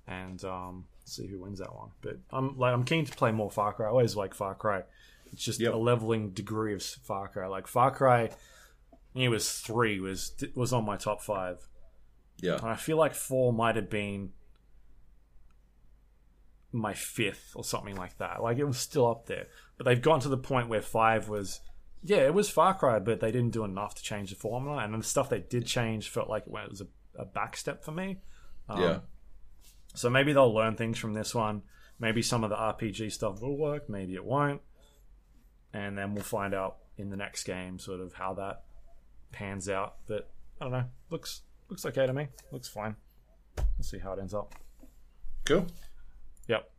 [0.07, 1.89] and um, see who wins that one.
[2.01, 3.87] But I'm like I'm keen to play more Far Cry.
[3.87, 4.83] I always like Far Cry.
[5.33, 5.73] It's just Yep.
[5.73, 7.47] a leveling degree of Far Cry.
[7.47, 8.29] Like Far Cry,
[9.15, 11.67] it was three was was on my top five,
[12.37, 12.55] Yeah.
[12.55, 14.31] and I feel like four might have been
[16.71, 18.41] my fifth or something like that.
[18.41, 19.47] Like it was still up there,
[19.77, 21.59] but they've gotten to the point where five was,
[22.03, 24.93] yeah, it was Far Cry, but they didn't do enough to change the formula, and
[24.93, 28.17] then the stuff they did change felt like it was a, a backstep for me.
[28.69, 28.99] Um, Yeah.
[29.95, 31.63] So maybe they'll learn things from this one.
[31.99, 33.89] Maybe some of the RPG stuff will work.
[33.89, 34.61] Maybe it won't,
[35.73, 38.63] and then we'll find out in the next game sort of how that
[39.31, 39.95] pans out.
[40.07, 40.29] But
[40.61, 40.85] I don't know.
[41.09, 42.27] Looks looks okay to me.
[42.51, 42.95] Looks fine.
[43.57, 44.53] We'll see how it ends up.
[45.45, 45.65] Cool.
[46.47, 46.69] Yep.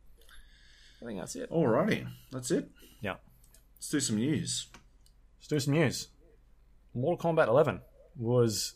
[1.01, 1.51] I think that's it.
[1.51, 2.07] Alrighty.
[2.31, 2.69] That's it.
[3.79, 3.85] Yeah.
[3.85, 4.67] Let's do some news.
[5.39, 6.07] Let's do some news.
[6.93, 7.81] Mortal Kombat 11
[8.17, 8.75] was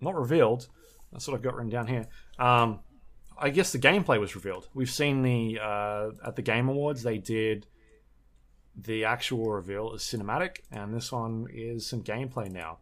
[0.00, 0.68] not revealed.
[1.12, 2.06] That's what I've got written down here.
[2.38, 2.80] Um,
[3.38, 4.68] I guess the gameplay was revealed.
[4.74, 7.66] We've seen the uh, at the Game Awards they did
[8.74, 12.78] the actual reveal as cinematic, and this one is some gameplay now.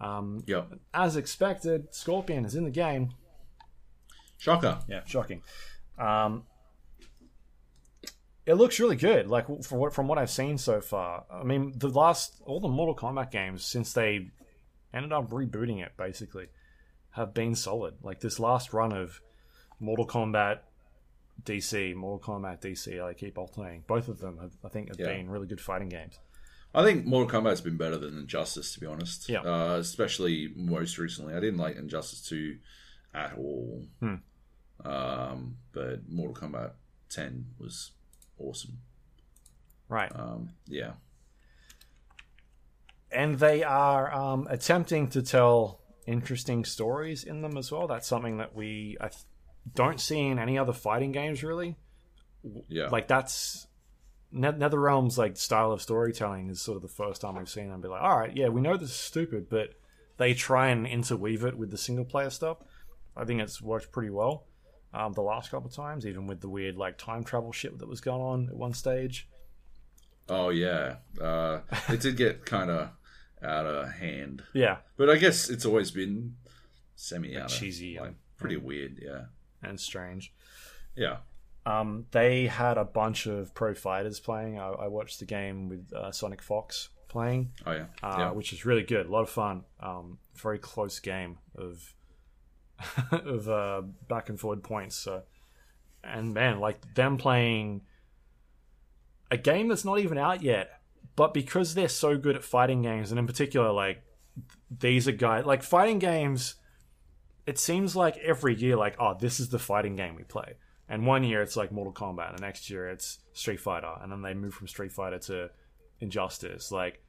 [0.00, 0.72] Um, Yep.
[0.92, 3.10] as expected, Scorpion is in the game.
[4.38, 4.78] Shocker.
[4.88, 5.42] Yeah, shocking.
[5.98, 6.44] Um,
[8.46, 9.26] it looks really good.
[9.28, 11.24] Like for what from what I've seen so far.
[11.30, 14.28] I mean, the last all the Mortal Kombat games since they
[14.92, 16.48] ended up rebooting it basically
[17.10, 17.94] have been solid.
[18.02, 19.20] Like this last run of
[19.80, 20.60] Mortal Kombat
[21.42, 23.82] DC, Mortal Kombat DC, I keep alternating.
[23.86, 25.06] Both of them have, I think, have Yeah.
[25.06, 26.18] been really good fighting games.
[26.74, 29.28] I think Mortal Kombat's been better than Injustice, to be honest.
[29.28, 29.40] Yeah.
[29.42, 31.34] Uh, especially most recently.
[31.34, 32.58] I didn't like Injustice 2
[33.14, 33.84] at all.
[34.00, 34.14] Hmm.
[34.84, 36.72] Um, but Mortal Kombat
[37.10, 37.92] 10 was
[38.38, 38.78] awesome.
[39.88, 40.10] Right.
[40.14, 40.92] Um, yeah.
[43.12, 47.86] and they are um, attempting to tell interesting stories in them as well.
[47.86, 49.22] That's something that we I th-
[49.74, 51.76] don't see in any other fighting games, really.
[52.68, 52.88] Yeah.
[52.88, 53.66] Like that's
[54.32, 57.80] Ne- NetherRealm's like style of storytelling is sort of the first time we've seen them
[57.80, 59.74] be like, all right, yeah, we know this is stupid, but
[60.16, 62.58] they try and interweave it with the single player stuff.
[63.16, 64.46] I think it's worked pretty well.
[64.94, 67.88] Um, the last couple of times, even with the weird like time travel shit that
[67.88, 69.28] was going on at one stage.
[70.28, 70.96] oh, yeah.
[71.20, 72.90] Uh, it did get kind of
[73.42, 74.42] out of hand.
[74.54, 76.36] Yeah, But I guess it's always been
[76.96, 79.24] semi out cheesy, Like, and- pretty weird, yeah.
[79.62, 80.32] and strange.
[80.96, 81.18] Yeah.
[81.66, 84.58] Um, they had a bunch of pro fighters playing.
[84.58, 87.86] I, I watched the game with uh, SonicFox playing, Oh, yeah.
[88.02, 88.30] uh, yeah.
[88.32, 89.06] which is really good.
[89.06, 89.64] A lot of fun.
[89.80, 91.94] Um, very close game of
[93.10, 94.96] of uh, back and forward points.
[94.96, 95.22] So,
[96.02, 97.82] and man, like them playing
[99.30, 100.80] a game that's not even out yet,
[101.16, 104.02] but because they're so good at fighting games, and in particular, like
[104.70, 106.56] these are guys like fighting games.
[107.46, 110.54] It seems like every year, like oh, this is the fighting game we play.
[110.88, 114.12] And one year it's like Mortal Kombat, and the next year it's Street Fighter, and
[114.12, 115.50] then they move from Street Fighter to
[116.00, 116.70] Injustice.
[116.70, 117.02] Like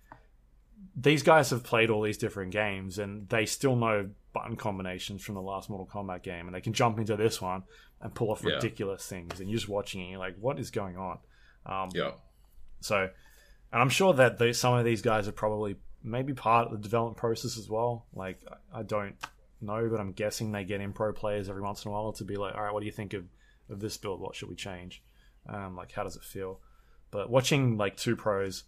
[0.95, 5.33] these guys have played all these different games, and they still know button combinations from
[5.35, 7.63] the last Mortal Kombat game, and they can jump into this one
[8.01, 8.55] and pull off Yeah.
[8.55, 9.39] ridiculous things.
[9.39, 11.17] And you're just watching it, and you're like, what is going on?
[11.65, 12.11] Um, Yeah.
[12.81, 13.09] so,
[13.71, 16.77] and I'm sure that the, some of these guys are probably maybe part of the
[16.77, 18.05] development process as well.
[18.13, 18.39] Like,
[18.71, 19.15] I don't
[19.61, 22.23] know, but I'm guessing they get in pro players every once in a while to
[22.23, 23.25] be like, all right, what do you think of,
[23.69, 24.19] of this build?
[24.21, 25.01] What should we change?
[25.47, 26.59] Um, like, how does it feel?
[27.11, 28.65] But watching like two pros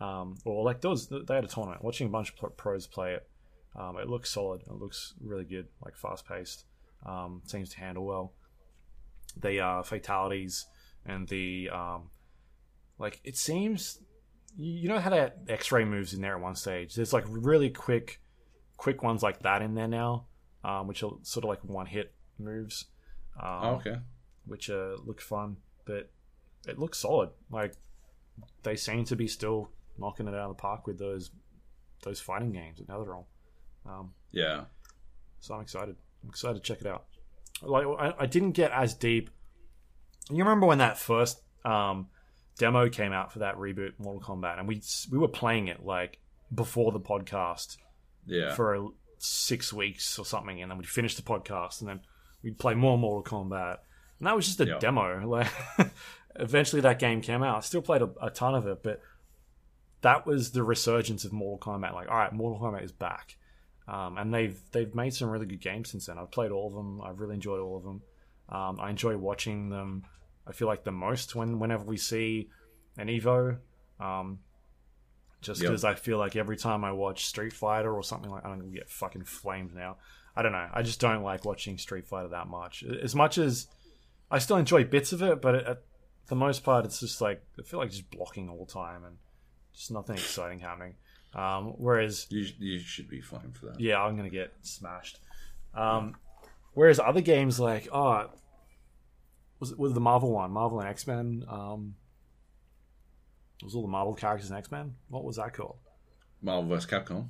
[0.00, 1.82] Um, or like those, they had a tournament.
[1.82, 3.26] Watching a bunch of pros play it,
[3.76, 4.62] um, it looks solid.
[4.62, 6.64] It looks really good, like fast paced.
[7.06, 8.32] Um, seems to handle well.
[9.36, 10.66] The uh, fatalities
[11.04, 12.10] and the um,
[12.98, 13.98] like, it seems
[14.56, 16.94] you know how that X-ray moves in there at one stage.
[16.94, 18.20] There's like really quick,
[18.76, 20.26] quick ones like that in there now,
[20.62, 22.86] um, which are sort of like one hit moves.
[23.40, 23.96] Um, Oh, okay.
[24.46, 26.10] which uh, look fun, but
[26.68, 27.30] it looks solid.
[27.50, 27.74] Like
[28.62, 31.30] they seem to be still knocking it out of the park with those
[32.04, 33.24] those fighting games at NetherRealm.
[33.86, 34.64] Um, Yeah.
[35.40, 35.96] so I'm excited.
[36.22, 37.04] I'm excited to check it out.
[37.62, 39.30] Like I, I didn't get as deep.
[40.30, 42.08] You remember when that first um,
[42.58, 46.18] demo came out for that reboot Mortal Kombat, and we we were playing it like
[46.54, 47.76] before the podcast
[48.26, 48.54] Yeah.
[48.54, 48.88] for a,
[49.18, 52.00] six weeks or something, and then we'd finish the podcast, and then
[52.42, 53.78] we'd play more Mortal Kombat,
[54.18, 54.78] and that was just a Yeah.
[54.78, 55.20] demo.
[55.26, 55.48] Like,
[56.36, 57.56] eventually that game came out.
[57.58, 59.00] I still played a, a ton of it, but
[60.00, 61.94] that was the resurgence of Mortal Kombat.
[61.94, 63.36] Like, all right, Mortal Kombat is back,
[63.88, 66.18] um, and they've they've made some really good games since then.
[66.18, 67.00] I've played all of them.
[67.02, 68.02] I've really enjoyed all of them.
[68.48, 70.04] Um, I enjoy watching them.
[70.46, 72.48] I feel like the most when whenever we see
[72.98, 73.58] an Evo.
[74.00, 74.40] Um,
[75.40, 75.70] just Yep.
[75.70, 78.70] because I feel like every time I watch Street Fighter or something like I'm gonna
[78.70, 79.98] get fucking flamed now.
[80.36, 80.68] I don't know.
[80.72, 82.82] I just don't like watching Street Fighter that much.
[82.82, 83.68] As much as
[84.30, 85.82] I still enjoy bits of it, but at
[86.26, 89.18] the most part, it's just like I feel like just blocking all the time and
[89.74, 90.94] just nothing exciting happening.
[91.34, 93.80] Um, whereas You, you should be fine for that.
[93.80, 95.18] yeah, I'm gonna get smashed.
[95.74, 96.14] Um,
[96.74, 98.30] whereas other games like oh,
[99.58, 101.44] was it was the Marvel one, Marvel and X Men.
[101.48, 101.96] Um,
[103.62, 104.94] was all the Marvel characters in X Men?
[105.08, 105.76] What was that called?
[106.42, 106.86] Marvel vs.
[106.90, 107.28] Capcom.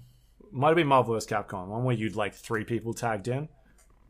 [0.51, 1.29] Might have been Marvel vs.
[1.31, 3.49] Capcom, one where you'd like three people tagged in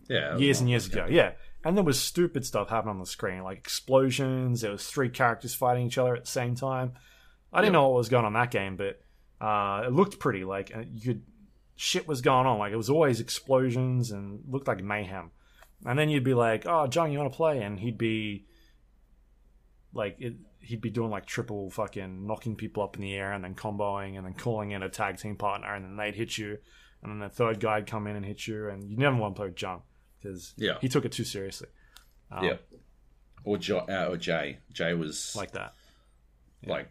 [0.09, 0.37] Yeah.
[0.37, 1.07] years and years ago.
[1.09, 1.33] Yeah,
[1.65, 4.62] and there was stupid stuff happening on the screen, like explosions.
[4.62, 6.93] There was three characters fighting each other at the same time.
[7.53, 7.73] I didn't Yep.
[7.75, 9.01] know what was going on in that game, but
[9.40, 10.44] uh, it looked pretty.
[10.44, 11.23] Like uh, you could
[11.77, 12.59] shit was going on.
[12.59, 15.31] Like it was always explosions and looked like mayhem.
[15.86, 18.47] And then you'd be like, "Oh, John, you want to play?" And he'd be
[19.93, 23.44] like, it, he'd be doing like triple fucking knocking people up in the air and
[23.44, 26.59] then comboing and then calling in a tag team partner and then they'd hit you
[27.02, 29.39] and then the third guy'd come in and hit you and you never want to
[29.39, 29.82] play with John
[30.19, 30.78] because Yeah.
[30.81, 31.69] he took it too seriously.
[32.32, 32.56] Um, Yeah.
[33.44, 34.59] Or, jo- uh, or Jay.
[34.73, 35.74] Jay was like that.
[36.66, 36.89] like,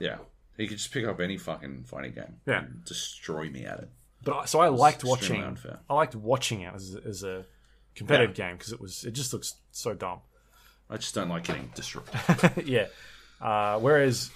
[0.00, 0.16] yeah.
[0.56, 2.36] He could just pick up any fucking fighting game.
[2.46, 2.60] Yeah.
[2.60, 3.88] and destroy me at it.
[4.24, 5.42] But I- so I liked watching.
[5.42, 5.80] unfair.
[5.88, 7.44] I liked watching it as, as a
[7.94, 10.20] competitive game because it was it just looks so dumb.
[10.88, 12.04] I just don't like getting destroyed.
[12.64, 12.86] yeah.
[13.40, 14.30] Uh, whereas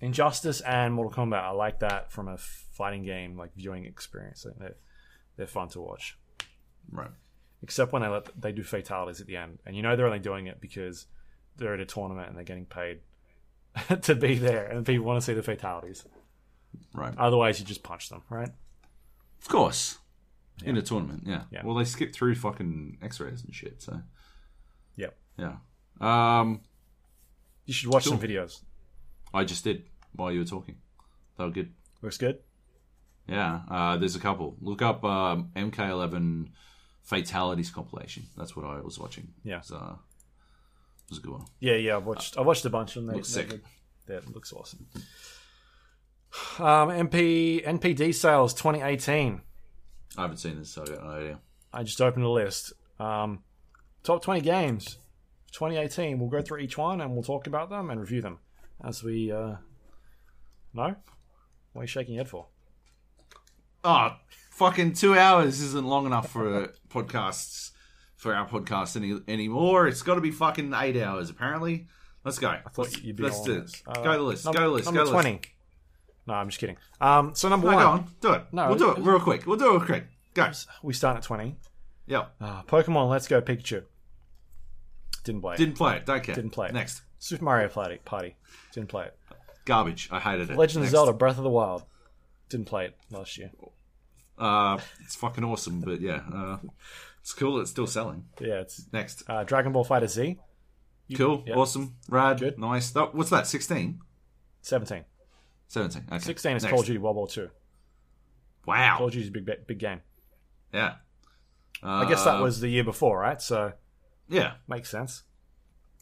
[0.00, 4.44] Injustice and Mortal Kombat, I like that from a fighting game like viewing experience.
[4.44, 4.76] Like, They're,
[5.36, 6.18] they're fun to watch,
[6.90, 7.10] right.
[7.62, 10.18] except when they let they do fatalities at the end, and you know they're only
[10.18, 11.06] doing it because
[11.56, 13.00] they're at a tournament and they're getting paid
[14.02, 16.04] to be there, and people want to see the fatalities.
[16.94, 17.14] Right.
[17.16, 18.50] Otherwise, you just punch them, right?
[19.42, 19.98] Of course.
[20.64, 21.42] In a tournament, yeah.
[21.50, 21.62] Yeah.
[21.64, 24.00] Well, they skip through fucking X-rays and shit, so
[24.96, 25.16] Yep.
[25.38, 25.56] yeah.
[26.00, 26.62] Um,
[27.66, 28.62] You should watch some videos.
[29.34, 29.84] I just did
[30.14, 30.76] while you were talking.
[31.36, 31.74] They were good.
[32.00, 32.38] Looks good.
[33.28, 33.60] Yeah.
[33.70, 34.56] Uh, there's a couple.
[34.62, 36.48] Look up um, MK11
[37.02, 38.24] Fatalities compilation.
[38.36, 39.28] That's what I was watching.
[39.44, 39.58] Yeah.
[39.58, 39.96] Was, uh,
[41.06, 41.44] it was a good one.
[41.60, 41.96] Yeah, yeah.
[41.96, 42.36] I've watched.
[42.36, 43.12] I watched a bunch of them.
[43.12, 43.50] They, Looks sick.
[43.50, 43.60] look-
[44.08, 44.86] Yeah, looks awesome.
[46.58, 49.40] Um, MP NPD sales 2018.
[50.16, 51.38] I haven't seen this, so I got no idea.
[51.72, 52.72] I just opened a list.
[52.98, 53.42] Um,
[54.02, 54.98] top 20 games
[55.52, 56.18] 2018.
[56.18, 58.38] We'll go through each one and we'll talk about them and review them
[58.84, 59.30] as we.
[59.32, 59.56] Uh,
[60.74, 60.94] no,
[61.72, 62.46] what are you shaking your head for?
[63.84, 64.16] Oh,
[64.50, 67.70] fucking two hours isn't long enough for podcasts
[68.16, 69.86] for our podcast any anymore.
[69.86, 71.86] It's got to be fucking eight hours apparently.
[72.24, 72.48] Let's go.
[72.48, 73.62] I thought you'd be let's do it.
[73.62, 73.82] this.
[73.86, 74.44] Uh, go to the list.
[74.44, 74.84] Number, go to the list.
[74.86, 75.30] Number Go to 20.
[75.32, 75.44] list.
[76.26, 76.76] No, I'm just kidding.
[77.00, 78.08] Um, so number No, one, go on.
[78.20, 78.42] Do it.
[78.50, 79.46] No, we'll do it- real quick.
[79.46, 80.06] We'll do it real quick.
[80.34, 80.50] Go.
[80.82, 81.56] we start at 20.
[82.06, 82.26] Yeah.
[82.40, 83.84] Uh, Pokemon Let's Go Pikachu.
[85.24, 85.58] Didn't play it.
[85.58, 86.06] Didn't play it.
[86.06, 86.34] Don't care.
[86.34, 86.74] Didn't play it.
[86.74, 87.02] Next.
[87.18, 87.98] Super Mario Party.
[88.04, 88.36] Party.
[88.72, 89.16] Didn't play it.
[89.64, 90.08] Garbage.
[90.12, 90.56] I hated it.
[90.56, 91.84] Legend of Zelda Breath of the Wild.
[92.48, 93.50] Didn't play it last year.
[94.38, 96.58] Uh, it's fucking awesome, but yeah, uh,
[97.26, 97.60] it's cool.
[97.60, 98.22] It's still selling.
[98.40, 99.24] Yeah, it's Next.
[99.28, 100.38] uh, Dragon Ball FighterZ.
[101.16, 101.42] Cool.
[101.44, 101.56] yeah.
[101.56, 101.96] Awesome.
[102.08, 102.38] Rad.
[102.38, 102.56] Good.
[102.56, 102.90] Nice.
[102.92, 103.48] That, what's that?
[103.48, 103.98] 16?
[104.62, 105.04] 17.
[105.66, 106.04] 17.
[106.06, 106.18] Okay.
[106.20, 106.70] 16 is Next.
[106.70, 107.48] Call of Duty World War 2.
[108.64, 108.98] Wow.
[108.98, 110.02] Call of Duty's a big, big game.
[110.72, 110.94] Yeah.
[111.82, 113.42] Uh, I guess that was the year before, right?
[113.42, 113.72] So,
[114.28, 114.52] Yeah.
[114.68, 115.24] makes sense.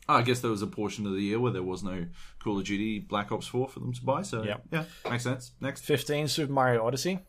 [0.06, 2.04] I guess there was a portion of the year where there was no
[2.38, 4.58] Call of Duty Black Ops 4 for them to buy, so Yeah.
[4.70, 5.52] yeah, makes sense.
[5.62, 5.86] Next.
[5.86, 7.20] 15, Super Mario Odyssey.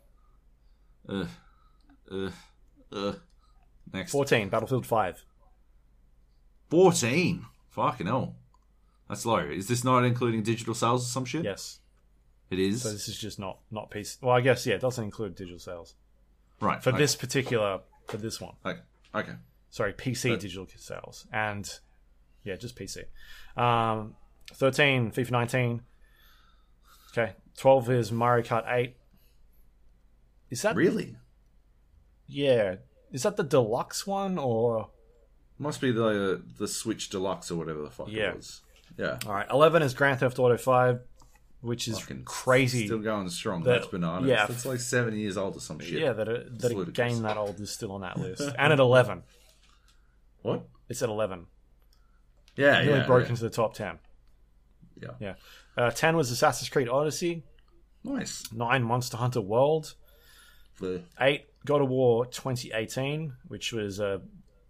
[1.08, 1.28] Uh,
[2.12, 2.32] uh,
[2.92, 3.14] uh.
[3.94, 4.12] Next.
[4.12, 5.26] 14, Battlefield 5.
[6.70, 7.46] 14.
[7.70, 8.36] Fucking hell.
[9.08, 9.40] That's low.
[9.40, 11.44] Is this not including digital sales or some shit?
[11.44, 11.80] Yes.
[12.50, 14.22] It is So this is just not not PC.
[14.22, 15.96] Well, I guess yeah, it doesn't include digital sales
[16.62, 17.00] right for okay.
[17.00, 18.54] this particular for this one.
[18.66, 18.80] Okay.
[19.14, 19.34] okay.
[19.70, 21.80] Sorry, PC But- digital sales and
[22.44, 23.06] yeah, just PC.
[23.58, 24.16] Um,
[24.54, 25.82] Thirteen, FIFA 19.
[27.12, 28.96] Okay, twelve is Mario Kart 8.
[30.52, 31.16] Is that Really?
[32.28, 32.76] Yeah,
[33.12, 34.90] is that the deluxe one or?
[35.58, 38.30] Must be the the Switch Deluxe or whatever the fuck Yeah.
[38.32, 38.62] it was.
[38.98, 39.18] Yeah.
[39.26, 41.00] All right, eleven is Grand Theft Auto 5,
[41.62, 42.86] which is Fucking crazy.
[42.88, 43.64] Still going strong.
[43.64, 44.28] That- That's bananas.
[44.30, 44.46] yeah.
[44.50, 46.00] It's like seven years old or some shit.
[46.02, 48.80] Yeah, that a, that a game that old is still on that list, and at
[48.80, 49.24] eleven,
[50.42, 50.66] What?
[50.90, 51.48] it's at eleven.
[52.58, 53.06] Yeah, Nearly yeah.
[53.08, 53.30] broke yeah.
[53.32, 54.00] into the top ten.
[55.02, 55.10] Yeah.
[55.20, 55.34] Yeah,
[55.78, 57.44] uh, ten was Assassin's Creed Odyssey.
[58.04, 58.44] Nice.
[58.54, 59.96] Nine, Monster Hunter World.
[60.80, 64.22] The- Eight, God of War 2018, which was a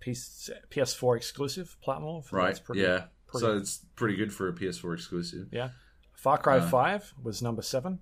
[0.01, 2.23] PS- PS4 exclusive platform.
[2.31, 2.59] Right.
[2.63, 3.05] pretty- yeah.
[3.27, 5.49] pretty- So it's pretty good for a PS4 exclusive.
[5.51, 5.69] yeah.
[6.13, 7.99] Far Cry Uh, 5 was number seven.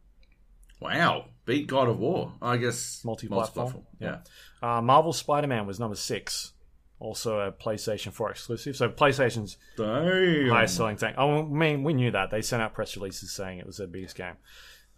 [0.80, 1.30] Wow.
[1.46, 2.34] Beat God of War.
[2.42, 3.86] I guess Multi-platform.
[4.00, 4.20] Yeah.
[4.62, 6.54] Uh, Marvel Spider Man was number six.
[7.00, 8.76] Also a PlayStation 4 exclusive.
[8.78, 10.50] So PlayStation's Damn.
[10.50, 11.16] highest selling thing.
[11.18, 12.32] Oh, I mean, we knew that.
[12.32, 14.36] They sent out press releases saying it was their biggest game.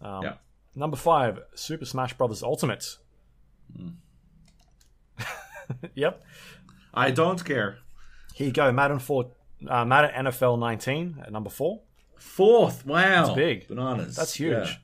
[0.00, 0.34] Um, Yeah.
[0.74, 2.98] Number five, Super Smash Brothers Ultimate.
[3.74, 3.88] Hmm.
[5.94, 6.22] yep.
[6.94, 7.78] I don't care.
[8.34, 8.70] Here you go.
[8.72, 9.30] Madden 4,
[9.68, 11.80] uh, Madden NFL 19 at number four.
[12.16, 12.86] Fourth.
[12.86, 13.26] Wow.
[13.26, 13.68] That's big.
[13.68, 14.16] Bananas.
[14.16, 14.52] That's huge.
[14.52, 14.74] Yeah.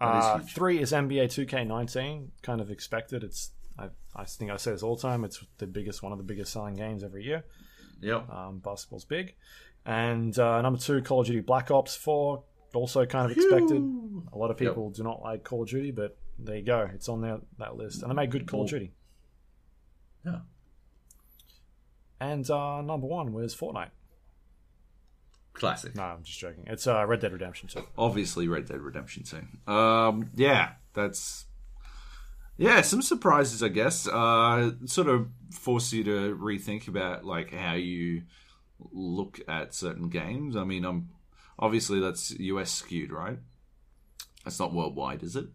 [0.00, 0.54] That is Uh, huge.
[0.54, 2.28] Three is NBA 2K19.
[2.42, 3.22] Kind of expected.
[3.24, 5.24] It's I, I think I say this all the time.
[5.24, 7.44] It's the biggest, one of the biggest selling games every year.
[8.00, 8.30] Yep.
[8.30, 9.34] Um, basketball's big.
[9.86, 12.42] And uh, number two, Call of Duty Black Ops 4.
[12.74, 13.80] Also kind of expected.
[14.32, 16.88] A lot of people do not like Call of Duty, but there you go.
[16.94, 18.02] It's on there, that list.
[18.02, 18.92] And they made good Call of Duty.
[20.24, 20.40] Yeah.
[22.20, 23.90] And uh, number one was Fortnite.
[25.52, 25.94] Classic.
[25.94, 26.64] No, I'm just joking.
[26.66, 27.86] It's uh, Red Dead Redemption 2.
[27.96, 29.72] Obviously, Red Dead Redemption 2.
[29.72, 31.46] Um, yeah, that's.
[32.56, 34.08] Yeah, some surprises, I guess.
[34.08, 38.22] Uh, sort of force you to rethink about like how you
[38.92, 40.56] look at certain games.
[40.56, 41.10] I mean, I'm
[41.58, 43.38] obviously that's US skewed, right?
[44.44, 45.46] That's not worldwide, is it?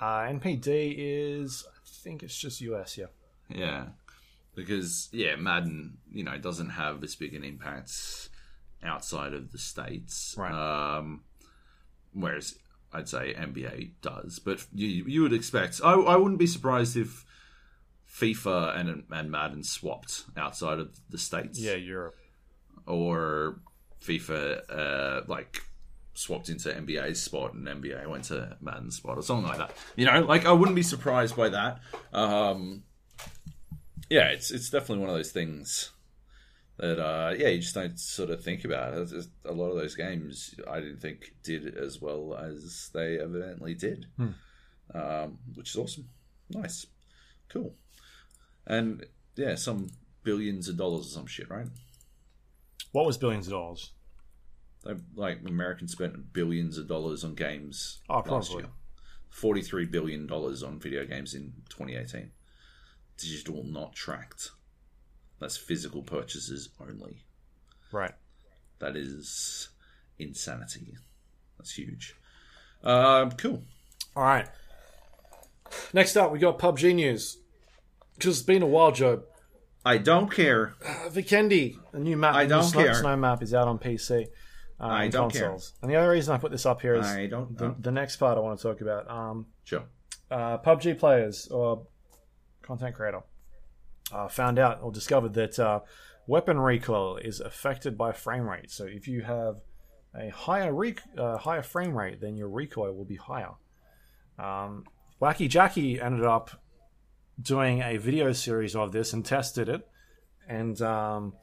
[0.00, 3.06] Uh, NPD is, I think it's just US, yeah.
[3.48, 3.86] Yeah,
[4.54, 8.30] because yeah, Madden, you know, doesn't have as big an impact
[8.82, 10.52] outside of the states, Right.
[10.98, 11.22] Um,
[12.14, 12.56] whereas
[12.92, 15.80] I'd say NBA does, but you you would expect.
[15.84, 17.24] I I wouldn't be surprised if
[18.10, 22.16] FIFA and and Madden swapped outside of the states, Yeah, Europe.
[22.86, 23.60] or
[24.02, 25.62] FIFA uh, like
[26.14, 29.72] swapped into NBA's spot and NBA went to Madden's spot or something like that.
[29.96, 31.80] You know, like I wouldn't be surprised by that.
[32.12, 32.84] Um,
[34.08, 35.90] yeah, it's it's definitely one of those things
[36.78, 38.94] that uh, yeah you just don't sort of think about.
[38.94, 44.06] A lot of those games I didn't think did as well as they evidently did,
[44.94, 46.08] um, which is awesome.
[46.50, 46.86] Nice,
[47.48, 47.74] cool,
[48.66, 49.06] and
[49.36, 49.88] yeah, some
[50.24, 51.68] billions of dollars or some shit, right?
[52.92, 53.92] What was billions of dollars?
[54.84, 58.62] They, like Americans spent billions of dollars on games Oh, last probably.
[58.62, 58.70] year.
[59.28, 62.30] Forty-three billion dollars on video games in 2018.
[63.18, 64.50] Digital not tracked.
[65.38, 67.24] That's physical purchases only.
[67.92, 68.14] Right.
[68.78, 69.68] That is
[70.18, 70.96] insanity.
[71.58, 72.16] That's huge.
[72.82, 73.62] Um, cool.
[74.16, 74.48] All right.
[75.92, 77.38] Next up, we got PUBG news.
[78.16, 79.22] Because it's been a while, Joe.
[79.84, 80.74] I don't care.
[80.84, 82.94] Uh, Vikendi, a new map, I don't care.
[82.94, 84.26] snow map is out on PC.
[84.80, 85.56] Uh, I and don't care.
[85.82, 88.16] And the other reason I put this up here is I don't the, the next
[88.16, 89.10] part I want to talk about.
[89.10, 89.82] Um, Sure.
[90.30, 91.86] uh, PUBG players or
[92.62, 93.20] content creator
[94.12, 95.80] uh, found out or discovered that uh,
[96.26, 98.70] weapon recoil is affected by frame rate.
[98.70, 99.56] So if you have
[100.14, 103.52] a higher rec- uh, higher frame rate, then your recoil will be higher.
[104.38, 104.84] Um,
[105.20, 106.50] WackyJacky ended up
[107.40, 109.86] doing a video series of this and tested it,
[110.48, 111.34] and um,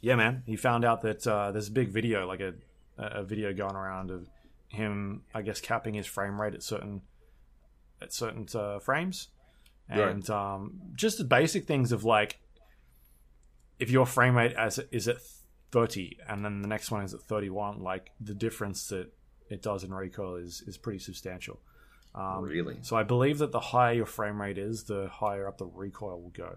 [0.00, 2.54] yeah, man, he found out that uh, there's a big video, like a
[2.98, 4.28] a video going around of
[4.68, 7.02] him, I guess, capping his frame rate at certain
[8.00, 9.28] at certain uh, frames,
[9.88, 12.40] and um, just the basic things of like
[13.78, 15.18] if your frame rate as is at
[15.70, 19.12] 30 and then the next one is at 31 like the difference that
[19.50, 21.60] it does in recoil is is pretty substantial.
[22.14, 22.78] Um, really?
[22.80, 26.20] so i believe that the higher your frame rate is the higher up the recoil
[26.20, 26.56] will go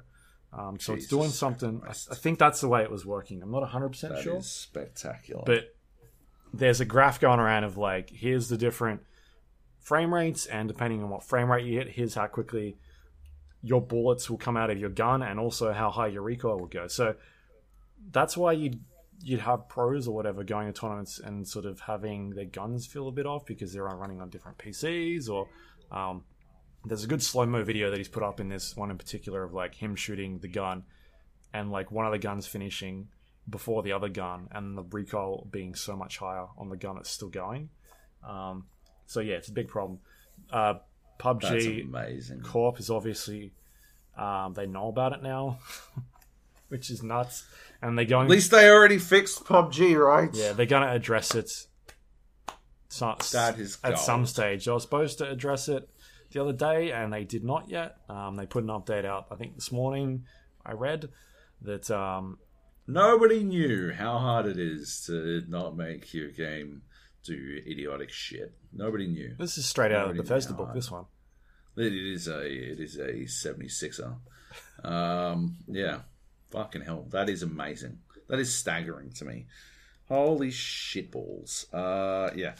[0.53, 3.41] um, so it's doing something I, I think that's the way it was working.
[3.41, 5.43] I'm not 100% That is sure spectacular.
[5.45, 5.75] but
[6.53, 9.01] there's a graph going around of like here's the different
[9.79, 12.77] frame rates and depending on what frame rate you hit here's how quickly
[13.63, 16.65] your bullets will come out of your gun and also how high your recoil will
[16.67, 16.87] go.
[16.87, 17.15] So
[18.11, 18.79] that's why you'd
[19.23, 23.07] you'd have pros or whatever going to tournaments and sort of having their guns feel
[23.07, 25.47] a bit off because they're running on different PCs or
[25.91, 26.23] um,
[26.85, 29.43] there's a good slow mo video that he's put up in this one in particular
[29.43, 30.83] of like him shooting the gun
[31.53, 33.07] and like one of the guns finishing
[33.49, 37.09] before the other gun and the recoil being so much higher on the gun that's
[37.09, 37.69] still going.
[38.27, 38.65] Um,
[39.05, 39.99] so yeah, it's a big problem.
[40.51, 40.75] Uh,
[41.23, 42.41] That's PUBG amazing.
[42.41, 43.51] Corp is obviously
[44.17, 45.59] um, they know about it now,
[46.69, 47.45] which is nuts,
[47.81, 48.25] and they're going.
[48.25, 50.29] At least they already fixed PUBG, right?
[50.33, 51.49] yeah, they're going to address it.
[52.89, 54.65] So, That is at some stage.
[54.65, 55.89] They were supposed to address it
[56.31, 57.97] the other day, and they did not yet.
[58.09, 60.25] Um, they put an update out, I think this morning.
[60.65, 61.09] I read
[61.61, 62.37] that um,
[62.87, 66.81] Nobody knew how hard it is to not make your game
[67.23, 68.53] do idiotic shit.
[68.73, 69.35] Nobody knew.
[69.37, 70.73] this is straight out of the Bethesda book.
[70.73, 71.05] This one.
[71.77, 74.15] It is a it is a 76er.
[74.83, 75.99] Um, yeah,
[76.49, 77.99] fucking hell, that is amazing.
[78.27, 79.45] That is staggering to me.
[80.07, 81.65] Holy shitballs.
[81.73, 82.53] Uh, yeah.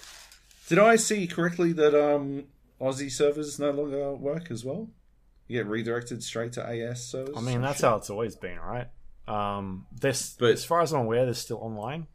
[0.69, 2.45] Did I see correctly that um
[2.81, 4.89] Aussie servers no longer work as well?
[5.47, 7.35] You get redirected straight to AS servers.
[7.37, 8.87] I mean, that's how it's always been, right?
[9.27, 12.07] Um, this, But- as far as I'm aware, they're still online.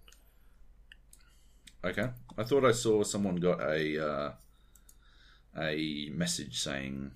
[1.85, 2.09] Okay.
[2.37, 4.33] I thought I saw someone got a uh,
[5.57, 7.13] a message saying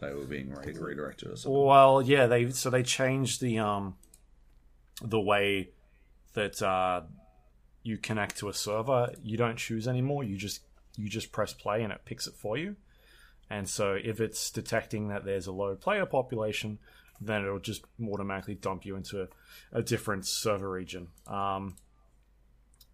[0.00, 1.64] they were being re- redirected or something.
[1.64, 3.96] Well, yeah, they so they changed the um
[5.00, 5.70] the way
[6.34, 7.02] that uh
[7.84, 9.12] you connect to a server.
[9.22, 10.24] You don't choose anymore.
[10.24, 10.60] You just
[10.96, 12.76] you just press play and it picks it for you.
[13.50, 16.78] And so if it's detecting that there's a low player population,
[17.20, 19.28] then it'll just automatically dump you into a,
[19.72, 21.08] a different server region.
[21.26, 21.76] Um,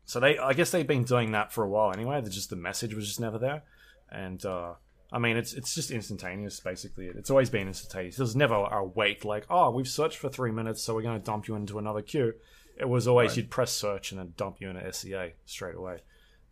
[0.05, 2.21] so they, I guess they've been doing that for a while anyway.
[2.21, 3.63] They're just the message was just never there,
[4.11, 4.73] and uh,
[5.13, 7.07] I mean it's it's just instantaneous basically.
[7.09, 8.17] It's always been instantaneous.
[8.17, 11.25] There's never a wait like oh we've searched for three minutes so we're going to
[11.25, 12.33] dump you into another queue.
[12.79, 13.37] It was always Right.
[13.39, 15.99] you'd press search and then dump you into SEA straight away.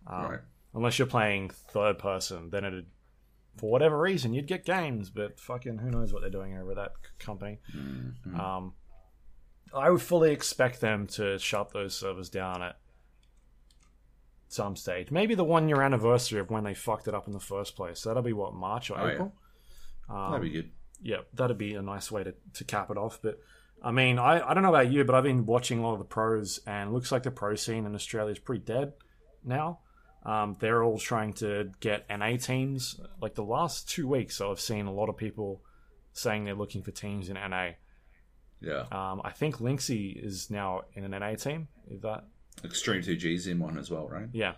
[0.07, 0.41] Um, right.
[0.77, 2.87] Unless you're playing third person, then it'd
[3.57, 6.93] for whatever reason you'd get games, but fucking who knows what they're doing over that
[7.19, 7.59] company.
[7.75, 8.39] Mhm.
[8.39, 8.75] Um,
[9.75, 12.79] I would fully expect them to shut those servers down at
[14.49, 15.11] some stage.
[15.11, 18.03] Maybe the one year anniversary of when they fucked it up in the first place.
[18.03, 19.13] That'll be what March or Oh, yeah.
[19.15, 19.35] April.
[20.09, 20.71] Um, That'd be good.
[21.03, 23.19] yeah, that'd be a nice way to, to cap it off.
[23.23, 23.41] But
[23.83, 25.99] I mean, I, I don't know about you, but I've been watching a lot of
[25.99, 28.93] the pros, and it looks like the pro scene in Australia is pretty dead
[29.43, 29.81] now.
[30.27, 33.01] Um, they're all trying to get NA teams.
[33.23, 35.63] Like the last two weeks, I've seen a lot of people
[36.13, 37.71] saying they're looking for teams in NA.
[38.61, 38.87] Yeah.
[38.91, 41.69] Um, I think Linksy is now in an NA team.
[41.89, 42.25] Is that
[42.65, 44.29] Extreme 2G's in one as well, right?
[44.33, 44.55] yeah?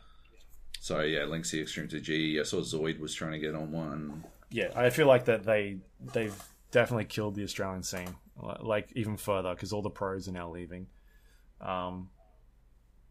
[0.81, 2.41] So yeah, Linksy Extreme 2G.
[2.41, 4.25] I saw Zoid was trying to get on one.
[4.51, 5.79] Yeah, I feel like that they
[6.15, 6.35] they've
[6.71, 8.15] definitely killed the Australian scene,
[8.61, 10.87] like even further because all the pros are now leaving.
[11.61, 12.09] Um,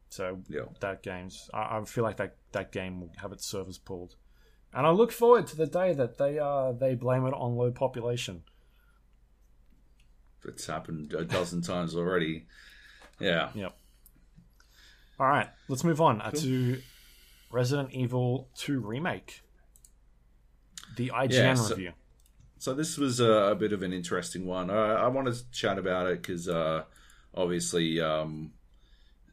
[0.09, 0.61] so Yeah.
[0.79, 4.15] that game's I, I feel like that that game will have its servers pulled,
[4.73, 7.71] and I look forward to the day that they uh they blame it on low
[7.71, 8.43] population.
[10.45, 12.45] It's happened a dozen times already.
[13.19, 13.49] Yeah.
[13.53, 13.75] Yep.
[15.19, 16.79] All right, let's move on uh, to
[17.51, 19.41] Resident Evil Two remake.
[20.95, 21.91] The IGN Yeah, so- review.
[22.59, 24.71] So this was a, a bit of an interesting one.
[24.71, 26.85] Uh, I want to chat about it because uh,
[27.35, 28.51] obviously um,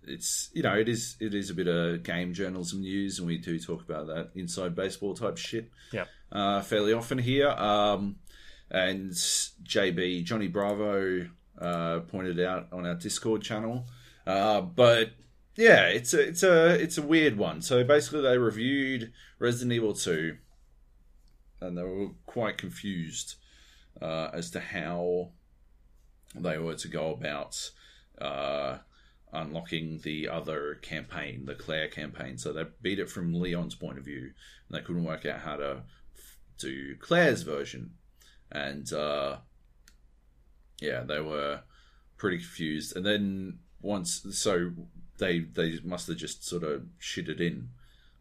[0.07, 3.39] it's you know it is it is a bit of game journalism news, and we
[3.39, 5.71] do talk about that inside baseball type shit.
[5.93, 7.49] Yeah, uh, fairly often here.
[7.49, 8.17] Um,
[8.71, 11.29] and JB Johnny Bravo
[11.61, 13.87] uh, pointed out on our Discord channel,
[14.27, 15.11] uh, but
[15.57, 17.63] yeah, it's a it's a it's a weird one.
[17.63, 20.39] So basically, they reviewed Resident Evil Two,
[21.61, 23.37] and they were quite confused
[24.01, 25.31] uh, as to how
[26.35, 27.71] they were to go about
[28.21, 28.79] uh,
[29.35, 32.39] unlocking the other campaign, the Claire campaign.
[32.39, 34.32] So they beat it from Leon's point of view,
[34.69, 35.82] and they couldn't work out how to
[36.59, 37.94] do Claire's version.
[38.51, 39.39] And uh,
[40.81, 41.61] yeah, they were
[42.16, 42.97] pretty confused.
[42.97, 44.70] And then once, so
[45.19, 47.70] they they must have just sort of shitted in.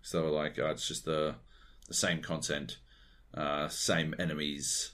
[0.01, 1.35] So they were like, oh, it's just the
[1.87, 2.77] the same content,
[3.33, 4.93] uh, same enemies,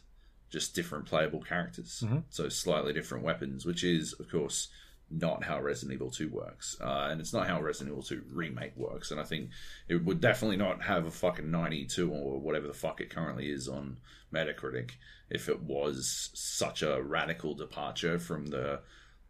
[0.49, 2.03] just different playable characters.
[2.05, 2.23] Mhm.
[2.29, 4.69] So slightly different weapons, which is of course
[5.11, 6.77] not how Resident Evil 2 works.
[6.79, 9.11] Uh, and it's not how Resident Evil 2 Remake works.
[9.11, 9.49] And I think
[9.87, 13.67] it would definitely not have a fucking 92 or whatever the fuck it currently is
[13.67, 13.97] on
[14.33, 14.91] Metacritic
[15.29, 18.79] if it was such a radical departure from the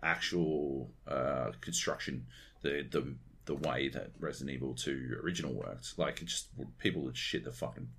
[0.01, 2.26] actual uh, construction,
[2.61, 3.15] the, the
[3.45, 5.97] the way that Resident Evil 2 original worked.
[5.97, 7.89] Like, it just people would shit the fucking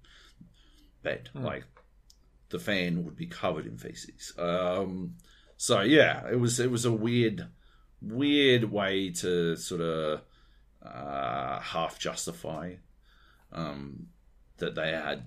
[1.02, 1.28] bed.
[1.34, 1.64] Like,
[2.50, 4.32] the fan would be covered in feces.
[4.38, 5.16] Um,
[5.56, 7.48] so yeah, it was it was a weird
[8.02, 10.22] weird way to sort of
[10.82, 12.74] uh, half justify
[13.52, 14.08] um,
[14.58, 15.24] that they had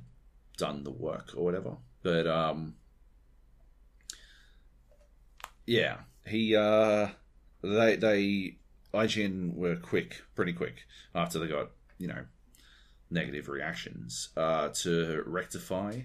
[0.58, 1.78] done the work or whatever.
[2.02, 2.76] But um,
[5.66, 7.10] yeah, he uh,
[7.62, 8.58] they they
[8.94, 10.86] IGN were quick, pretty quick
[11.16, 12.26] after they got you know
[13.10, 16.02] negative reactions uh, to rectify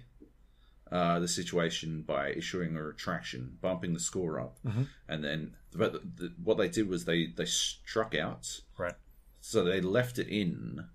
[0.91, 4.89] uh, the situation by issuing a retraction, bumping the score up, Mhm.
[5.09, 5.99] and then but the,
[6.29, 8.95] the, what they did was they they struck out, Right.
[9.41, 10.87] so they left it in,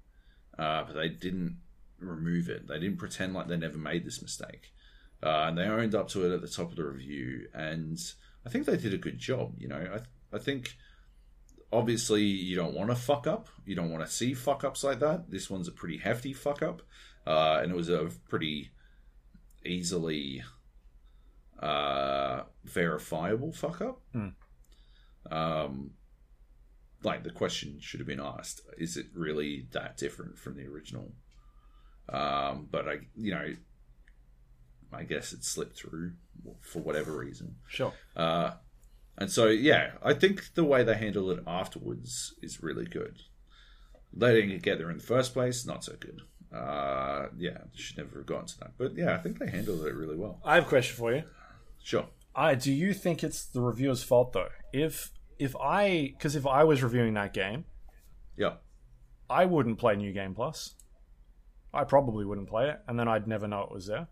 [0.57, 1.59] uh, but they didn't
[1.99, 2.67] remove it.
[2.67, 4.73] They didn't pretend like they never made this mistake,
[5.21, 7.47] uh, and they owned up to it at the top of the review.
[7.53, 7.97] And
[8.45, 9.55] I think they did a good job.
[9.59, 9.99] You know,
[10.31, 10.75] I I think
[11.71, 13.47] obviously you don't want to fuck up.
[13.65, 15.29] You don't want to see fuck ups like that.
[15.29, 16.81] This one's a pretty hefty fuck up,
[17.25, 18.71] uh, and it was a pretty
[19.65, 20.43] easily
[21.59, 24.01] uh, verifiable fuck up.
[24.11, 24.29] Hmm.
[25.31, 25.91] Um,
[27.03, 31.13] like the question should have been asked: Is it really that different from the original?
[32.09, 33.55] Um, but I, you know,
[34.91, 36.13] I guess it slipped through
[36.61, 37.55] for whatever reason.
[37.67, 37.93] Sure.
[38.15, 38.51] Uh,
[39.17, 43.21] and so, yeah, I think the way they handle it afterwards is really good.
[44.15, 46.21] Letting it get there in the first place, not so good.
[46.53, 48.71] Uh, yeah, should never have gotten to that.
[48.77, 50.39] But yeah, I think they handled it really well.
[50.45, 51.23] I have a question for you.
[51.83, 52.05] Sure.
[52.35, 54.49] I do you think it's the reviewer's fault though?
[54.71, 57.65] If if I because if I was reviewing that game,
[58.37, 58.55] Yeah.
[59.29, 60.75] I wouldn't play New Game Plus.
[61.73, 64.07] I probably wouldn't play it, and then I'd never know it was there.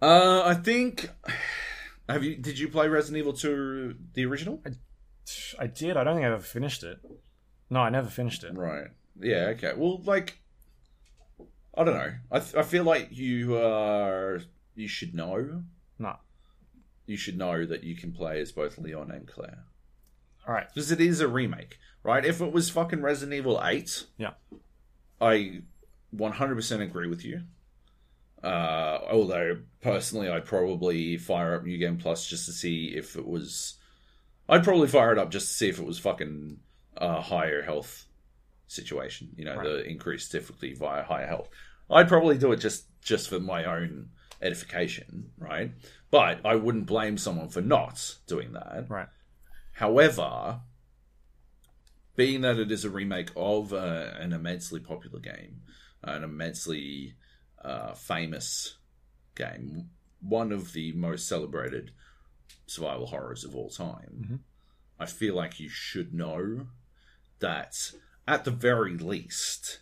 [0.00, 1.10] Uh, I think.
[2.08, 2.36] Have you?
[2.36, 4.62] Did you play Resident Evil 2, the original?
[5.58, 5.96] I did.
[5.96, 6.98] I don't think I ever finished it.
[7.70, 8.56] No, I never finished it.
[8.56, 8.88] Right.
[9.20, 9.46] Yeah.
[9.56, 9.72] Okay.
[9.76, 10.38] Well, like,
[11.76, 12.12] I don't know.
[12.32, 14.40] I I feel like you are.
[14.74, 15.62] You should know.
[15.98, 16.16] No.
[17.06, 19.64] You should know that you can play as both Leon and Claire.
[20.46, 20.66] All right.
[20.72, 22.24] because it is a remake, right?
[22.24, 24.32] If it was fucking Resident Evil Eight, Yeah.
[25.20, 25.62] I
[26.16, 27.42] 100% agree with you.
[28.42, 33.26] Uh, although personally, I'd probably fire up New Game Plus just to see if it
[33.26, 33.74] was.
[34.48, 36.58] I'd probably fire it up just to see if it was fucking
[36.98, 38.06] a higher health
[38.66, 39.30] situation.
[39.36, 39.64] You know, Right.
[39.64, 41.48] the increased difficulty via higher health.
[41.90, 44.10] I'd probably do it just just for my own
[44.42, 45.72] edification, right?
[46.10, 48.86] But I wouldn't blame someone for not doing that.
[48.90, 49.08] Right.
[49.72, 50.60] However,
[52.16, 55.62] being that it is a remake of uh, an immensely popular game,
[56.02, 57.14] an immensely
[57.62, 58.76] uh, famous
[59.34, 61.92] game, one of the most celebrated
[62.66, 64.40] survival horrors of all time, Mhm.
[64.98, 66.66] I feel like you should know
[67.40, 67.92] that
[68.26, 69.80] at the very least,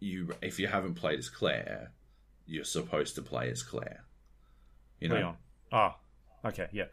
[0.00, 1.92] you if you haven't played as Claire,
[2.46, 4.04] you're supposed to play as Claire.
[5.00, 5.36] You know, Leon.
[5.72, 5.94] Oh,
[6.44, 6.68] okay.
[6.72, 6.84] Yeah.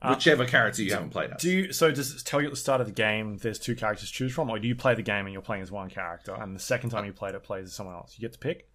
[0.00, 1.40] Uh, whichever character you haven't played as.
[1.40, 1.72] Do you?
[1.72, 4.14] So does it tell you at the start of the game there's two characters to
[4.14, 6.54] choose from, or do you play the game and you're playing as one character, and
[6.54, 8.14] the second time you played it plays as someone else?
[8.16, 8.68] You get to pick.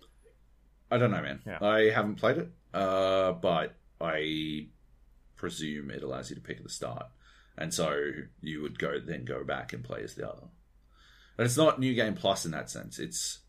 [0.92, 1.40] I don't know, man.
[1.46, 1.60] Yeah.
[1.62, 4.68] I haven't played it, uh, but I
[5.36, 7.06] presume it allows you to pick at the start,
[7.60, 8.02] and so
[8.42, 10.48] you would go then go back and play as the other.
[11.38, 12.98] And it's not New Game Plus in that sense.
[12.98, 13.40] It's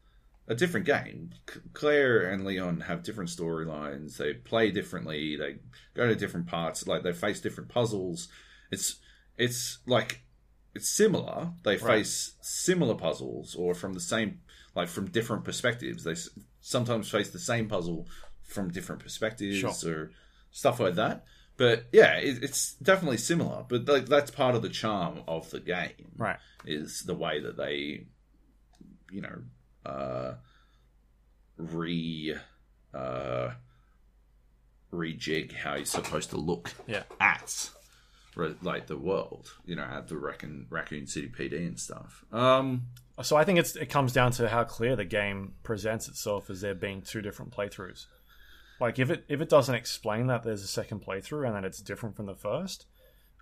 [0.46, 1.30] a different game.
[1.72, 4.16] Claire and Leon have different storylines.
[4.18, 5.36] They play differently.
[5.36, 5.56] They
[5.94, 6.86] go to different parts.
[6.86, 8.28] Like they face different puzzles.
[8.70, 8.96] It's
[9.38, 10.22] it's like
[10.74, 11.52] it's similar.
[11.64, 11.98] They Right.
[12.04, 14.40] face similar puzzles, or from the same
[14.74, 16.04] like from different perspectives.
[16.04, 16.14] They
[16.60, 18.06] sometimes face the same puzzle
[18.42, 19.92] from different perspectives Sure.
[19.92, 20.10] or
[20.50, 21.24] stuff like that.
[21.60, 23.66] But yeah, it, it's definitely similar.
[23.68, 26.38] But like, that's part of the charm of the game Right.
[26.64, 28.06] is the way that they,
[29.12, 29.42] you know,
[29.84, 30.34] uh,
[31.58, 32.34] re
[32.94, 33.50] uh,
[34.90, 37.02] rejig how you're supposed to look Yeah.
[37.20, 37.68] at
[38.62, 42.24] like the world, you know, at the Raccoon, Raccoon City PD and stuff.
[42.32, 42.86] Um,
[43.20, 46.62] So I think it's it comes down to how clear the game presents itself as
[46.62, 48.06] there being two different playthroughs.
[48.80, 51.80] Like if it if it doesn't explain that there's a second playthrough and that it's
[51.82, 52.86] different from the first,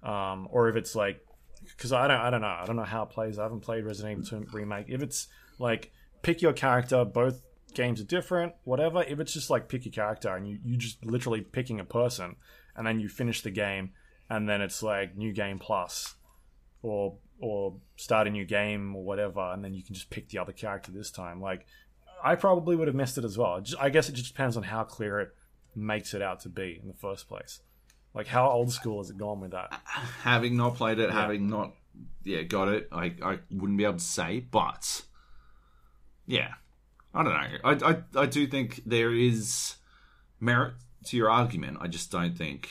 [0.02, 1.24] um, or if it's like
[1.62, 3.39] because I don't I don't know I don't know how it plays.
[3.39, 4.86] I haven't played Resident Evil 2 remake.
[4.89, 5.28] If it's
[5.59, 5.93] like
[6.23, 7.43] pick your character, both
[7.74, 9.02] games are different, whatever.
[9.02, 12.36] If it's just like pick your character and you you just literally picking a person
[12.77, 13.90] and then you finish the game
[14.28, 16.16] and then it's like new game plus
[16.82, 20.39] or or start a new game or whatever, and then you can just pick the
[20.39, 21.40] other character this time.
[21.40, 21.66] Like,
[22.22, 23.62] I probably would have missed it as well.
[23.80, 25.34] I guess it just depends on how clear it
[25.74, 27.60] makes it out to be in the first place.
[28.14, 29.72] Like, how old school has it gone with that?
[30.22, 31.74] having not played it, having not
[32.24, 35.02] yeah got it, I I wouldn't be able to say, but
[36.26, 36.54] yeah,
[37.14, 37.58] I don't know.
[37.64, 39.76] I I I do think there is
[40.40, 40.74] merit
[41.06, 41.78] to your argument.
[41.80, 42.68] I just don't think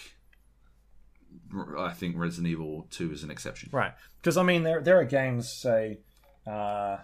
[1.78, 3.70] I think Resident Evil Two is an exception.
[3.72, 3.94] Right.
[4.18, 6.00] Because I mean, there there are games, say,
[6.46, 6.98] uh,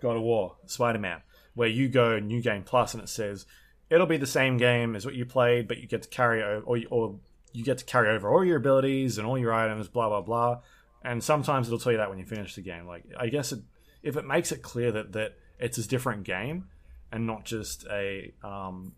[0.00, 1.22] God of War, Spider Man,
[1.56, 3.46] where you go New Game Plus and it says
[3.90, 6.64] it'll be the same game as what you played, but you get to carry over,
[6.64, 7.18] or, or
[7.52, 10.60] you get to carry over all your abilities and all your items, blah blah blah.
[11.02, 12.86] And sometimes it'll tell you that when you finish the game.
[12.86, 13.60] Like, I guess it,
[14.02, 16.66] if it makes it clear that that it's a different game
[17.10, 18.92] and not just a um,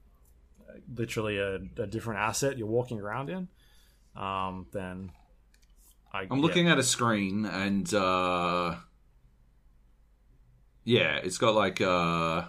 [0.92, 3.48] literally a, a different asset you're walking around in,
[4.16, 5.12] um, then
[6.12, 8.74] I, I'm looking at a screen and uh
[10.88, 12.44] yeah, it's got like uh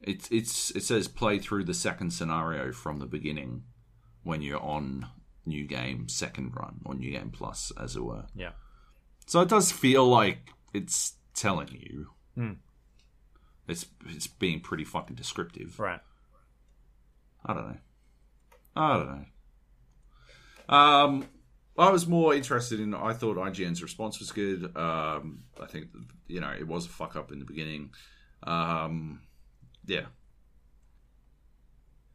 [0.00, 3.64] it's it's it says play through the second scenario from the beginning
[4.22, 5.06] when you're on
[5.44, 8.24] new game second run or new game plus as it were.
[8.34, 8.52] Yeah.
[9.26, 12.08] So it does feel like it's telling you.
[12.34, 12.52] Hmm.
[13.68, 15.78] It's it's being pretty fucking descriptive.
[15.78, 16.00] Right.
[17.44, 17.78] I don't know.
[18.74, 19.06] I don't
[20.68, 20.74] know.
[20.74, 21.28] Um,
[21.78, 22.94] I was more interested in.
[22.94, 24.74] I thought IGN's response was good.
[24.76, 25.88] Um, I think
[26.26, 27.90] you know it was a fuck up in the beginning.
[28.42, 29.20] Um,
[29.86, 30.06] yeah,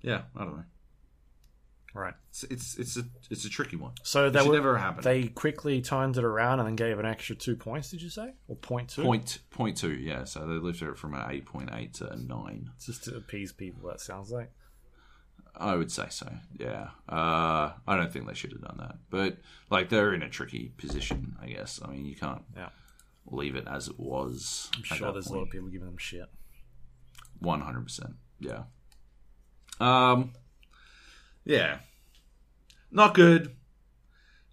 [0.02, 0.24] yeah.
[0.36, 0.64] I don't know.
[1.94, 2.14] Right.
[2.30, 3.92] It's it's it's a it's a tricky one.
[4.04, 5.04] So It they should were, never happen.
[5.04, 7.92] they quickly turned it around and then gave an extra two points.
[7.92, 9.04] Did you say or point two?
[9.04, 9.92] Point point two.
[9.94, 10.24] Yeah.
[10.24, 12.70] So they lifted it from an eight point eight to a nine.
[12.84, 13.90] Just to appease people.
[13.90, 14.52] That sounds like.
[15.56, 16.32] I would say so.
[16.58, 16.90] Yeah.
[17.08, 19.38] Uh, I don't think they should have done that, but
[19.70, 21.36] like they're in a tricky position.
[21.42, 21.80] I guess.
[21.84, 22.70] I mean, you can't Yeah.
[23.26, 24.70] leave it as it was.
[24.76, 26.30] I'm sure there's a lot of people giving them shit.
[27.40, 28.16] One hundred percent.
[28.40, 28.64] Yeah.
[29.80, 30.34] Um.
[31.44, 31.80] Yeah.
[32.92, 33.56] Not good.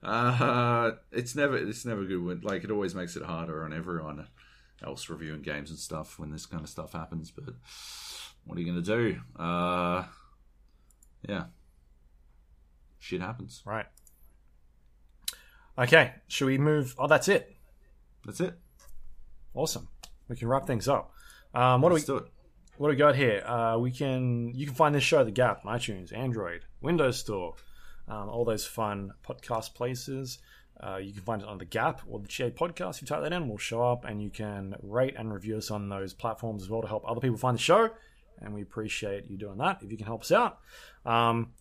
[0.03, 4.27] Uh, it's never it's never good when like it always makes it harder on everyone
[4.83, 7.31] else reviewing games and stuff when this kind of stuff happens.
[7.33, 7.55] But
[8.45, 9.21] what are you gonna do?
[9.37, 10.05] Uh,
[11.27, 11.45] yeah.
[12.99, 13.63] Shit happens.
[13.65, 13.87] Right.
[15.79, 16.13] Okay.
[16.27, 16.95] Should we move?
[16.99, 17.57] Oh, that's it.
[18.25, 18.59] That's it.
[19.55, 19.89] Awesome.
[20.29, 21.13] We can wrap things up.
[21.55, 22.25] Um, what do we Let's do it.
[22.77, 23.43] what do we got here?
[23.47, 27.55] Uh, we can you can find this show the Gap, on iTunes, Android, Windows Store,
[28.07, 30.39] um, all those fun podcast places.
[30.81, 33.01] Uh, you can find it on the Gap or the GA Podcast.
[33.01, 35.89] You type that in, we'll show up, and you can rate and review us on
[35.89, 37.91] those platforms as well to help other people find the show.
[38.41, 40.59] And we appreciate you doing that if you can help us out.
[41.05, 41.53] Um,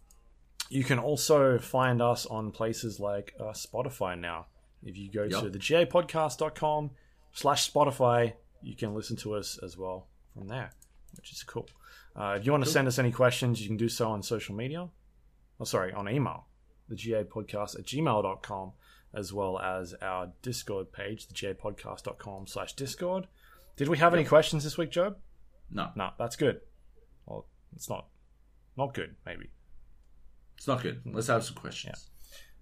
[0.70, 4.48] you can also find us on places like uh, Spotify now.
[4.84, 5.54] If you go to Yep.
[5.54, 6.92] the gapodcast.com
[7.34, 10.72] slash Spotify, you can listen to us as well from there,
[11.16, 11.68] which is cool.
[12.16, 14.56] Uh, if you want to send us any questions, you can do so on social
[14.56, 14.88] media.
[15.60, 16.46] Oh, sorry, on email,
[16.90, 18.72] the gapodcast at gmail.com,
[19.14, 23.28] as well as our Discord page, the gapodcast.com slash Discord.
[23.76, 25.18] Did we have any questions this week, Joab?
[25.72, 26.62] No, No, that's good.
[27.76, 28.08] It's not
[28.76, 29.50] not good, maybe.
[30.56, 31.02] it's not good.
[31.06, 32.10] Let's have some questions.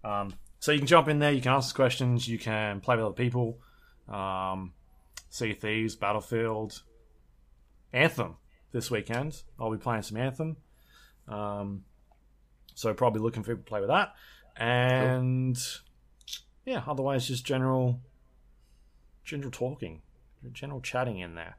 [0.03, 3.05] Um, so you can jump in there, you can ask questions, you can play with
[3.05, 3.59] other people.
[4.07, 4.73] Um,
[5.29, 6.81] sea Thieves, Battlefield,
[7.91, 8.35] Anthem
[8.71, 9.41] this weekend.
[9.59, 10.57] I'll be playing some Anthem.
[11.27, 11.83] Um,
[12.75, 14.13] so probably looking for people to play with that.
[14.57, 15.57] And
[16.65, 17.99] yeah, otherwise just general
[19.23, 20.01] general talking.
[20.53, 21.55] General chatting in there.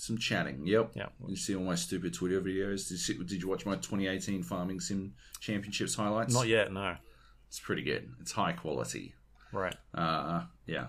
[0.00, 0.64] Some chatting.
[0.64, 0.92] Yep.
[0.94, 1.06] Yeah.
[1.26, 2.88] You see all my stupid Twitter videos.
[2.88, 6.32] Did you, did you watch my 2018 Farming Sim Championships highlights?
[6.32, 6.94] Not yet, no.
[7.48, 8.08] It's pretty good.
[8.20, 9.14] It's high quality.
[9.52, 9.74] Right.
[9.92, 10.86] Uh, yeah.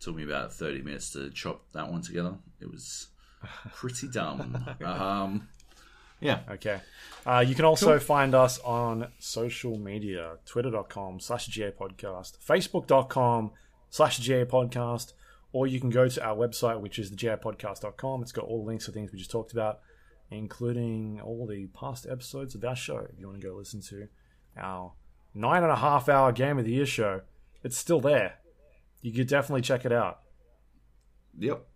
[0.00, 2.36] Took me about 30 minutes to chop that one together.
[2.58, 3.08] It was
[3.74, 4.66] pretty dumb.
[4.82, 5.46] um,
[6.18, 6.38] yeah.
[6.52, 6.80] Okay.
[7.26, 13.50] Uh, you can also find us on social media twitter.com slash GA podcast, facebook.com
[13.90, 15.12] slash GA podcast,
[15.52, 18.22] or you can go to our website, which is thegapodcast.com.
[18.22, 19.80] It's got all the links to things we just talked about,
[20.30, 23.06] including all the past episodes of our show.
[23.12, 24.08] If you want to go listen to
[24.56, 24.92] our
[25.34, 27.20] nine and a half hour Game of the Year show,
[27.62, 28.34] it's still there.
[29.02, 30.20] You could definitely check it out.
[31.38, 31.66] Yep.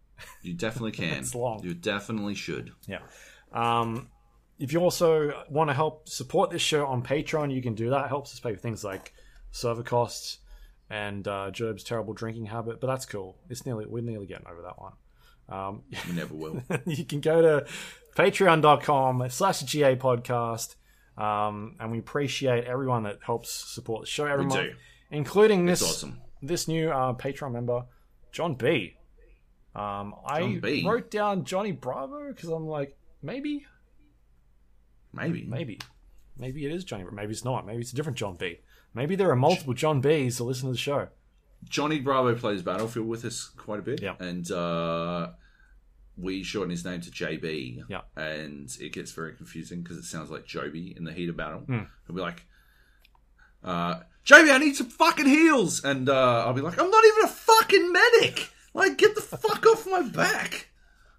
[0.42, 1.18] You definitely can.
[1.18, 1.62] It's long.
[1.62, 2.72] You definitely should.
[2.86, 3.00] Yeah.
[3.52, 4.08] Um,
[4.58, 8.06] if you also want to help support this show on Patreon, you can do that.
[8.06, 9.12] It helps us pay for things like
[9.50, 10.38] server costs
[10.90, 13.36] and uh, Joab's terrible drinking habit, but that's cool.
[13.50, 14.92] It's nearly we're nearly getting over that one.
[15.48, 16.62] Um, We never will.
[16.86, 17.66] you can go to
[18.16, 20.76] patreon.com slash GA podcast.
[21.16, 24.76] Um, and we appreciate everyone that helps support the show every We month, do.
[25.10, 26.20] including It's this awesome.
[26.42, 27.84] this new uh, Patreon member,
[28.32, 28.96] John B.
[29.74, 30.84] Um, I John B.
[30.86, 33.64] wrote down Johnny Bravo because I'm like, maybe,
[35.12, 35.46] Maybe.
[35.48, 35.78] maybe,
[36.36, 37.04] maybe it is Johnny.
[37.10, 37.66] Maybe it's not.
[37.66, 38.58] Maybe it's a different John B.
[38.96, 41.08] Maybe there are multiple John B's to listen to the show.
[41.68, 44.00] Johnny Bravo plays Battlefield with us quite a bit.
[44.00, 44.14] Yeah.
[44.18, 45.32] And uh,
[46.16, 47.84] we shorten his name to JB.
[47.90, 48.00] Yeah.
[48.16, 51.60] And it gets very confusing because it sounds like Joby in the heat of battle.
[51.60, 51.82] Hmm.
[52.06, 52.46] He'll be like,
[53.62, 57.24] uh, Jamie, I need some fucking heals, and uh, I'll be like, I'm not even
[57.24, 58.50] a fucking medic.
[58.72, 60.68] Like, get the fuck off my back.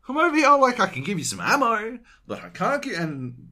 [0.10, 0.50] I'm over here.
[0.58, 2.96] Like, I can give you some ammo, but I can't get.
[2.96, 3.47] And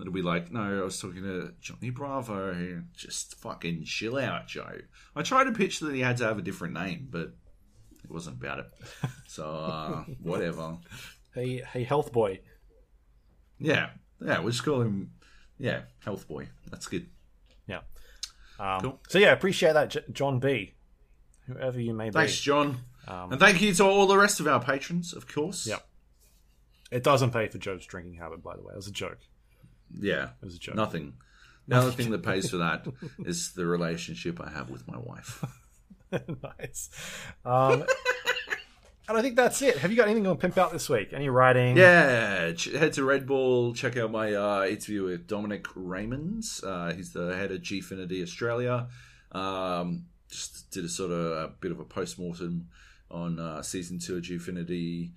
[0.00, 2.82] it'll be like, no, I was talking to Johnny Bravo.
[2.94, 4.78] Just fucking chill out, Joe.
[5.16, 7.32] I tried to pitch that he had to have a different name, but
[8.04, 8.66] it wasn't about it.
[9.26, 10.78] So uh, whatever.
[11.34, 12.40] Hey, hey, health boy.
[13.60, 13.90] Yeah,
[14.20, 14.40] yeah.
[14.40, 15.12] We'll just call him.
[15.58, 16.48] Yeah, Health Boy.
[16.70, 17.06] That's good.
[17.68, 17.80] Yeah.
[18.58, 19.00] Um, Cool.
[19.08, 20.72] So yeah, appreciate that, J- John B.
[21.46, 22.12] Whoever you may be.
[22.14, 22.40] Thanks.
[22.40, 22.78] John.
[23.06, 25.66] Um, and thank you to all the rest of our patrons, of course.
[25.66, 25.86] Yep.
[26.90, 28.72] It doesn't pay for Joe's drinking habit, by the way.
[28.72, 29.18] It was a joke.
[29.98, 30.30] Yeah.
[30.42, 30.74] It was a joke.
[30.74, 31.14] Nothing.
[31.68, 32.86] The only thing that pays for that
[33.24, 35.44] is the relationship I have with my wife.
[36.12, 36.90] nice.
[37.44, 37.84] Um,
[39.08, 39.78] and I think that's it.
[39.78, 41.12] Have you got anything on Pimp Out this week?
[41.12, 41.76] Any writing?
[41.76, 43.74] Yeah, head to Red Bull.
[43.74, 46.64] Check out my uh, interview with Dominic Raymonds.
[46.64, 48.88] Uh, he's the head of Gfinity Australia.
[49.32, 52.68] Um, just did a sort of a bit of a post mortem
[53.10, 55.10] on uh, season two of Gfinity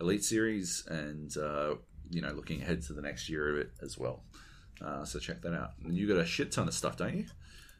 [0.00, 1.74] Elite Series, and uh,
[2.10, 4.22] you know, looking ahead to the next year of it as well.
[4.84, 5.70] Uh, so check that out.
[5.84, 7.24] And you got a shit ton of stuff, don't you?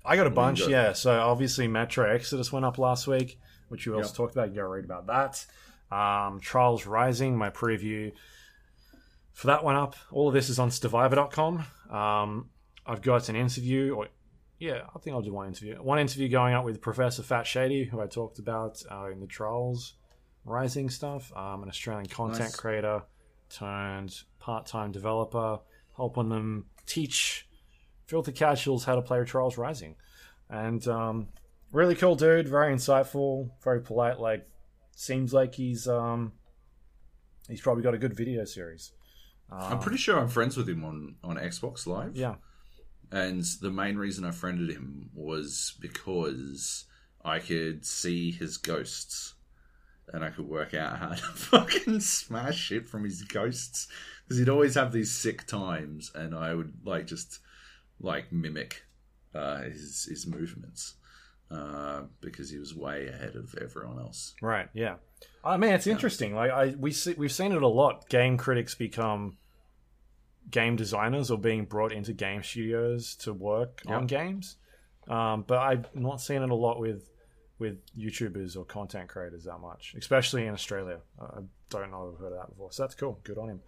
[0.05, 0.69] I got a bunch, got?
[0.71, 0.93] yeah.
[0.93, 3.39] So obviously Metro Exodus went up last week,
[3.69, 4.17] which you also Yep.
[4.17, 4.49] talked about.
[4.51, 5.47] You got to read about that.
[5.95, 8.13] Um, Trials Rising, my preview
[9.33, 9.97] for that one up.
[10.11, 11.65] All of this is on Stevivor.com.
[11.91, 12.51] Um,
[12.87, 14.09] I've got an interview, or
[14.59, 15.77] yeah, I think I'll do one interview.
[15.77, 19.27] One interview going up with Professor Fat Shady, who I talked about uh, in the
[19.27, 19.95] Trials
[20.45, 21.33] Rising stuff.
[21.35, 22.57] Um, an Australian content Nice.
[22.57, 23.03] creator
[23.55, 25.59] turned part-time developer,
[25.97, 27.47] helping them teach
[28.07, 29.97] filthy casuals how to play Trials Rising.
[30.51, 31.29] And um,
[31.73, 34.21] really cool dude, very insightful, very polite.
[34.21, 34.47] Like,
[34.97, 36.33] seems like he's um,
[37.49, 38.93] he's probably got a good video series.
[39.51, 42.17] I'm pretty sure I'm friends with him on, on Xbox Live.
[42.17, 42.37] Yeah,
[43.13, 46.87] And the main reason I friended him was because
[47.25, 49.34] I could see his ghosts
[50.13, 53.89] and I could work out how to fucking smash shit from his ghosts.
[54.25, 57.41] Because he'd always have these sick times and I would like just
[58.01, 58.85] like mimic
[59.35, 60.95] uh, his, his movements
[61.51, 64.35] uh, because he was way ahead of everyone else.
[64.41, 64.69] right.
[64.73, 64.97] Yeah,
[65.45, 66.35] I mean it's interesting.
[66.35, 68.09] Like I we see, we've seen it a lot.
[68.09, 69.37] Game critics become
[70.51, 74.57] game designers or being brought into game studios to work on games.
[75.09, 77.11] Um, but I've not seen it a lot with
[77.59, 80.99] with YouTubers or content creators that much, especially in Australia.
[81.21, 81.41] I
[81.71, 82.73] don't know if I've heard of that before.
[82.73, 83.21] So that's cool.
[83.23, 83.61] Good on him.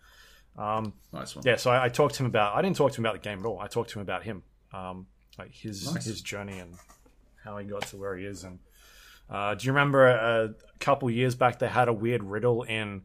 [0.58, 1.44] Um, Nice one.
[1.46, 2.56] yeah, so I, I talked to him about.
[2.56, 3.60] I didn't talk to him about the game at all.
[3.60, 4.42] I talked to him about him,
[4.72, 5.06] um,
[5.38, 6.04] like his Nice.
[6.06, 6.74] his journey and
[7.44, 8.42] how he got to where he is.
[8.42, 8.58] And
[9.30, 13.02] uh, do you remember a couple years back they had a weird riddle in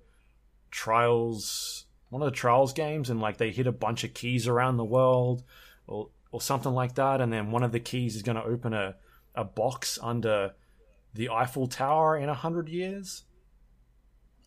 [0.71, 4.77] Trials, one of the Trials games, and like they hit a bunch of keys around
[4.77, 5.43] the world,
[5.87, 8.73] or or something like that, and then one of the keys is going to open
[8.73, 8.95] a
[9.35, 10.53] a box under
[11.13, 13.23] the Eiffel Tower in a hundred years.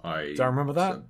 [0.03, 1.03] I don't remember that?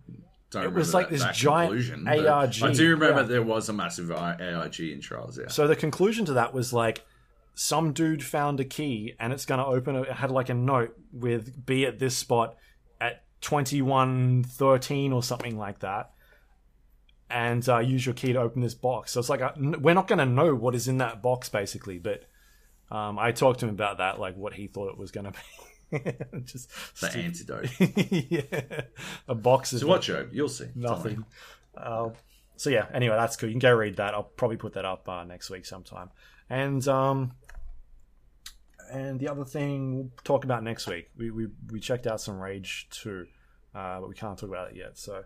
[0.51, 3.27] Don't It was like that- this that giant ARG, I do remember yeah.
[3.27, 5.39] there was a massive ARG in Trials.
[5.39, 5.49] Yeah.
[5.49, 7.05] So the conclusion to that was like
[7.55, 9.97] some dude found a key and it's going to open.
[9.97, 12.57] A, it had like a note with "be at this spot
[13.01, 16.13] at twenty one thirteen or something like that,"
[17.31, 19.13] and uh, use your key to open this box.
[19.13, 21.99] So it's like uh, we're not going to know what is in that box basically,
[21.99, 22.25] but
[22.91, 25.33] um, I talked to him about that, like what he thought it was going to
[25.33, 26.01] be.
[26.45, 26.69] Just
[27.01, 27.25] the stupid.
[27.25, 27.71] antidote.
[28.31, 28.81] yeah,
[29.29, 30.29] a box is So what, Joe?
[30.33, 30.69] You'll see.
[30.75, 31.25] Nothing.
[31.77, 32.11] Uh,
[32.57, 32.87] so yeah.
[32.93, 33.49] Anyway, that's cool.
[33.49, 34.15] You can go read that.
[34.15, 36.11] I'll probably put that up uh, next week sometime.
[36.51, 37.33] And um,
[38.91, 41.11] and the other thing we'll talk about next week.
[41.17, 43.27] We we, we checked out some Rage two,
[43.75, 44.99] uh, but we can't talk about it yet.
[44.99, 45.25] So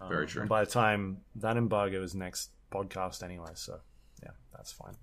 [0.00, 0.42] um, Very true.
[0.42, 3.78] And by the time that embargo is next podcast anyway, so
[4.22, 4.94] yeah, that's fine.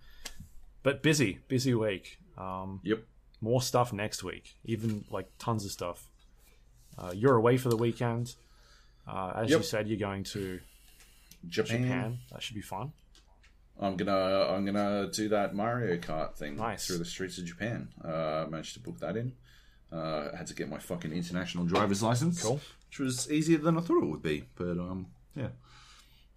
[0.84, 2.19] But busy, busy week.
[2.38, 3.03] Um, Yep.
[3.41, 4.56] more stuff next week.
[4.65, 6.10] Even like tons of stuff.
[6.97, 8.35] Uh, you're away for the weekend.
[9.07, 10.60] Uh, as you said, you're going to
[11.47, 11.81] Japan.
[11.84, 12.18] Japan.
[12.31, 12.91] That should be fun.
[13.81, 16.85] I'm gonna I'm gonna do that Mario Kart thing Nice.
[16.85, 17.88] through the streets of Japan.
[18.03, 19.34] Uh, managed to book that in.
[19.91, 22.60] Uh, had to get my fucking international driver's license, Cool.
[22.89, 24.43] which was easier than I thought it would be.
[24.56, 25.47] But um, yeah.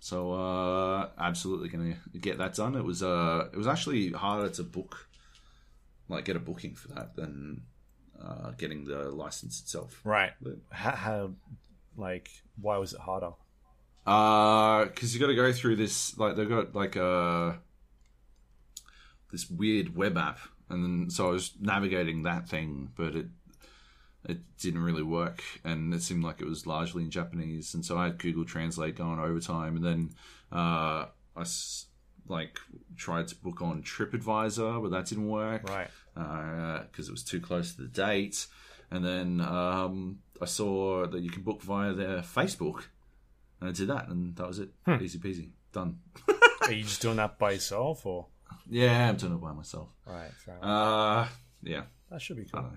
[0.02, 2.74] So uh, absolutely gonna get that done.
[2.74, 5.06] It was uh, it was actually harder to book,
[6.08, 7.62] like get a booking for that than
[8.20, 10.00] uh, getting the license itself.
[10.02, 10.32] Right.
[10.40, 11.30] But- How, how
[11.96, 12.30] like,
[12.60, 13.30] why was it harder?
[14.04, 16.18] Uh, because you got to go through this.
[16.18, 17.60] Like they've got like a
[19.30, 23.26] this weird web app, and then so I was navigating that thing, but it
[24.24, 27.96] it didn't really work, and it seemed like it was largely in Japanese, and so
[27.98, 30.10] I had Google Translate going overtime, and then
[30.52, 31.86] uh, I s-
[32.28, 32.58] like
[32.96, 35.88] tried to book on TripAdvisor, but that didn't work Right.
[36.14, 38.46] because it was too close to the date.
[38.92, 42.84] And then um, I saw that you can book via their Facebook,
[43.60, 44.68] and I did that, and that was it.
[45.00, 45.98] Easy peasy, done.
[46.62, 48.26] Are you just doing that by yourself or?
[48.68, 49.88] yeah, I'm doing it by myself.
[50.06, 50.30] Right.
[50.44, 50.58] Fair.
[50.62, 51.26] Uh,
[51.62, 52.70] yeah, that should be cool.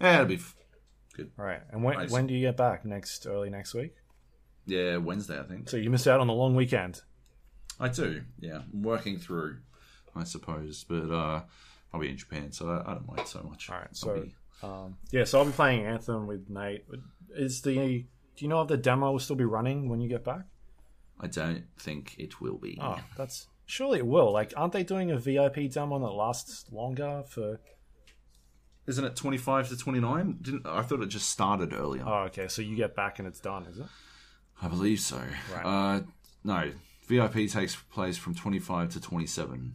[0.00, 0.38] Yeah, it'll be
[1.18, 1.60] f- Right.
[1.70, 2.10] And when Nice.
[2.10, 2.84] when do you get back?
[2.84, 3.94] Next early next week.
[4.66, 5.68] yeah Wednesday, I think.
[5.68, 7.02] So you missed out on the long weekend.
[7.80, 8.22] I do.
[8.40, 9.58] Yeah, I'm working through,
[10.16, 11.42] I suppose, but uh,
[11.92, 13.70] I'll be in Japan, so I, I don't mind so much.
[13.70, 15.24] All right, so- be- Um, yeah.
[15.24, 16.84] So I'll be playing Anthem with Nate.
[17.36, 17.74] Is the
[18.36, 20.42] do you know if the demo will still be running when you get back?
[21.20, 22.78] I don't think it will be.
[22.80, 24.32] Oh, that's surely it will.
[24.32, 27.60] Like, aren't they doing a VIP demo that lasts longer for?
[28.88, 30.38] Isn't it 25 to 29?
[30.40, 32.02] Didn't I thought it just started earlier?
[32.06, 32.48] Oh, okay.
[32.48, 33.86] So you get back and it's done, is it?
[34.62, 35.22] I believe so.
[35.54, 35.64] Right.
[35.64, 36.00] Uh,
[36.42, 36.70] no,
[37.06, 39.74] VIP takes place from 25 to 27.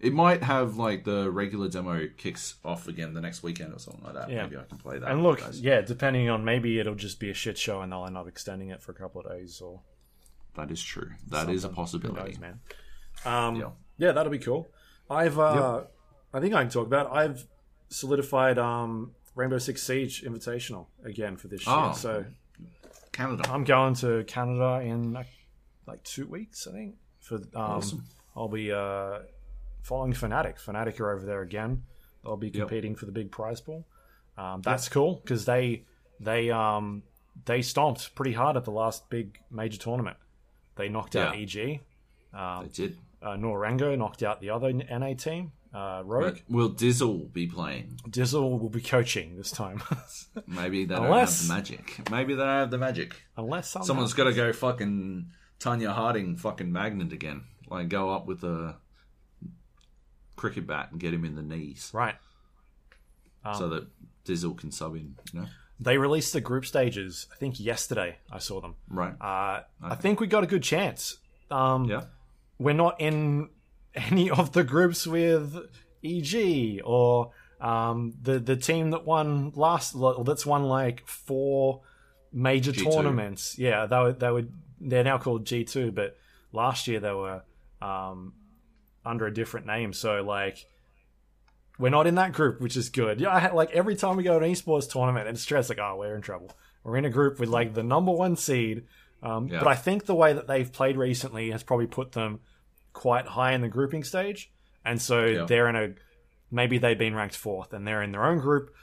[0.00, 4.04] It might have like the regular demo kicks off again the next weekend or something
[4.04, 4.28] like that.
[4.30, 4.42] Yeah.
[4.42, 5.10] Maybe I can play that.
[5.10, 8.18] And look, yeah, depending on maybe it'll just be a shit show and they'll end
[8.18, 9.80] up extending it for a couple of days or
[10.56, 11.10] that is true.
[11.28, 12.32] That is a possibility.
[12.32, 12.60] knows, man.
[13.24, 13.70] Um, Yeah.
[13.96, 14.12] yeah.
[14.12, 14.68] that'll be cool.
[15.08, 15.84] I've, uh,
[16.34, 17.06] I think I can talk about.
[17.06, 17.12] It.
[17.12, 17.46] I've
[17.92, 21.76] solidified um, Rainbow Six Siege Invitational again for this year.
[21.76, 21.92] Oh.
[21.92, 22.24] So
[23.12, 23.44] Canada.
[23.50, 25.26] I'm going to Canada in like,
[25.86, 26.96] like two weeks, I think.
[27.20, 28.04] For um, Awesome.
[28.34, 29.18] I'll be uh,
[29.82, 30.58] following Fnatic.
[30.58, 31.82] Fnatic are over there again.
[32.24, 33.86] They'll be competing for the big prize pool.
[34.38, 35.84] Um, that's cool because they
[36.20, 37.02] they um,
[37.44, 40.16] they stomped pretty hard at the last big major tournament.
[40.76, 41.80] They knocked out EG.
[42.32, 42.98] Um, they did.
[43.20, 45.52] uh, Norango knocked out the other NA team.
[45.74, 46.38] Uh, Rogue.
[46.48, 47.98] Will Dizzle be playing?
[48.08, 49.82] Dizzle will be coaching this time,
[50.46, 52.10] Maybe they Unless- don't have the magic.
[52.10, 53.14] Maybe they don't have the magic.
[53.36, 55.26] unless somehow- Someone's got to go fucking
[55.60, 57.44] Tonya Harding fucking magnet again.
[57.70, 58.76] Like go up with a
[60.36, 62.16] cricket bat and get him in the knees right.
[63.44, 63.86] Um, so that
[64.26, 65.16] Dizzle can sub in.
[65.32, 65.46] You know,
[65.80, 67.26] They released the group stages.
[67.32, 68.74] I think yesterday I saw them.
[68.88, 69.14] right?
[69.20, 71.16] Uh, I think we got a good chance.
[71.50, 72.02] Um, yeah,
[72.58, 73.48] We're not in
[73.94, 75.56] any of the groups with
[76.04, 79.94] EG or um, the the team that won last.
[80.24, 81.82] That's won like four
[82.32, 82.92] major G2.
[82.92, 83.58] tournaments.
[83.58, 84.44] Yeah, they were, they were
[84.80, 86.16] they're now called G two, but
[86.52, 87.42] last year they were
[87.80, 88.34] um,
[89.04, 89.92] under a different name.
[89.92, 90.66] So like.
[91.78, 93.18] We're not in that group, which is good.
[93.18, 95.96] Yeah, I like every time we go to an esports tournament, it's stress like, oh,
[95.98, 96.50] we're in trouble.
[96.84, 98.84] We're in a group with like the number one seed,
[99.22, 99.60] um, Yeah.
[99.60, 102.40] But I think the way that they've played recently has probably put them
[102.92, 104.50] quite high in the grouping stage,
[104.84, 105.44] and so Yeah.
[105.44, 105.94] they're in a
[106.50, 108.74] maybe they've been ranked fourth, and they're in their own group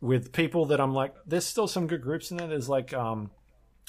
[0.00, 2.46] with people that I'm like, there's still some good groups in there.
[2.46, 3.30] There's like, um,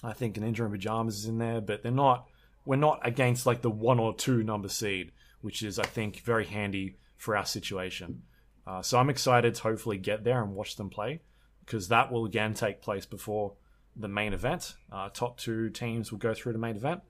[0.04, 2.28] I think an Ninja in Pajamas is in there, but they're not.
[2.66, 5.12] We're not against like the one or two number seed,
[5.42, 8.24] which is I think very handy for our situation.
[8.68, 11.22] Uh, so I'm excited to hopefully get there and watch them play
[11.66, 13.54] because that will again take place before
[13.96, 14.76] the main event.
[14.92, 17.02] Uh, top two teams will go through the main event,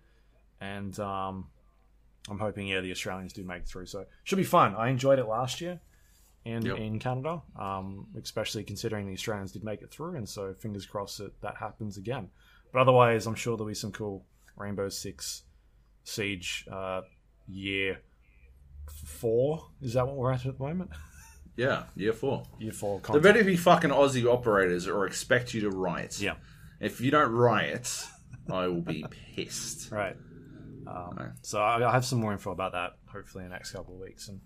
[0.62, 1.48] and um,
[2.30, 3.86] I'm hoping yeah the Australians do make it through.
[3.88, 4.76] So should be fun.
[4.76, 5.80] I enjoyed it last year
[6.46, 6.78] and Yep.
[6.78, 11.18] in Canada, um, especially considering the Australians did make it through, and so fingers crossed
[11.20, 12.30] that that happens again.
[12.72, 14.26] But otherwise, I'm sure there'll be some cool
[14.56, 15.44] Rainbow Six
[16.04, 17.02] Siege uh,
[17.48, 18.00] year
[19.06, 19.66] four.
[19.82, 20.92] Is that what we're at at the moment?
[21.58, 22.44] yeah, year four.
[22.60, 23.00] Year four.
[23.00, 23.24] There Content.
[23.24, 26.20] better be fucking Aussie operators or expect you to riot.
[26.22, 26.36] Yeah.
[26.80, 28.06] If you don't riot,
[28.52, 29.04] I will be
[29.36, 29.92] pissed.
[29.92, 30.16] Right.
[30.90, 31.34] Um.
[31.42, 34.00] So I, I have some more info about that hopefully in the next couple of
[34.00, 34.42] weeks and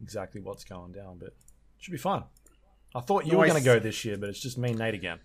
[0.00, 1.18] exactly what's going down.
[1.18, 1.34] But it
[1.78, 2.24] should be fun.
[2.94, 4.94] I thought you were going to go this year, but it's just me and Nate
[4.94, 5.20] again.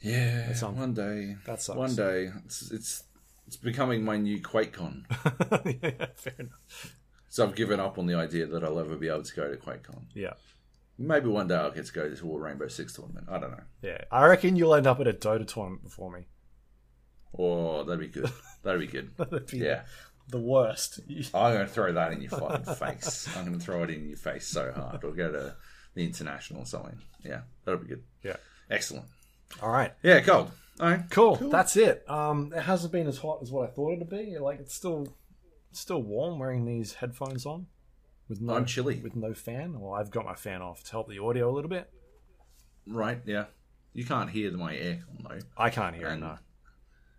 [0.00, 0.80] Yeah, something.
[0.80, 1.36] one day.
[1.46, 1.76] That sucks.
[1.76, 2.30] One day.
[2.44, 3.04] It's it's
[3.46, 5.04] it's becoming my new QuakeCon.
[5.82, 6.96] yeah, fair enough.
[7.28, 9.56] So I've given up on the idea that I'll ever be able to go to
[9.56, 10.02] QuakeCon.
[10.14, 10.34] Yeah.
[10.98, 13.26] Maybe one day I'll get to go to a Rainbow Six tournament.
[13.30, 13.62] I don't know.
[13.82, 14.02] Yeah.
[14.10, 16.26] I reckon you'll end up at a Dota tournament before me.
[17.38, 18.30] Oh, that'd be good.
[18.62, 19.10] That'd be good.
[19.16, 19.82] That'd be Yeah.
[20.28, 21.00] the worst.
[21.34, 23.28] I'm going to throw that in your fucking face.
[23.36, 25.02] I'm going to throw it in your face so hard.
[25.02, 25.54] We'll go to
[25.94, 26.98] the international or something.
[27.24, 28.02] Yeah, that'll be good.
[28.22, 28.36] yeah.
[28.70, 29.06] Excellent.
[29.62, 29.92] All right.
[30.02, 30.50] Yeah, cold.
[30.80, 31.02] All right.
[31.10, 31.36] Cool.
[31.36, 32.04] That's it.
[32.10, 34.36] Um, it hasn't been as hot as what I thought it'd be.
[34.38, 35.06] Like it's still,
[35.72, 37.66] still warm wearing these headphones on,
[38.28, 38.96] with no I'm chilly.
[38.98, 39.78] with no fan.
[39.78, 41.88] Well, I've got my fan off to help the audio a little bit.
[42.86, 43.44] Right, yeah.
[43.94, 45.38] You can't hear my aircon though.
[45.56, 46.16] I can't hear it.
[46.18, 46.36] No.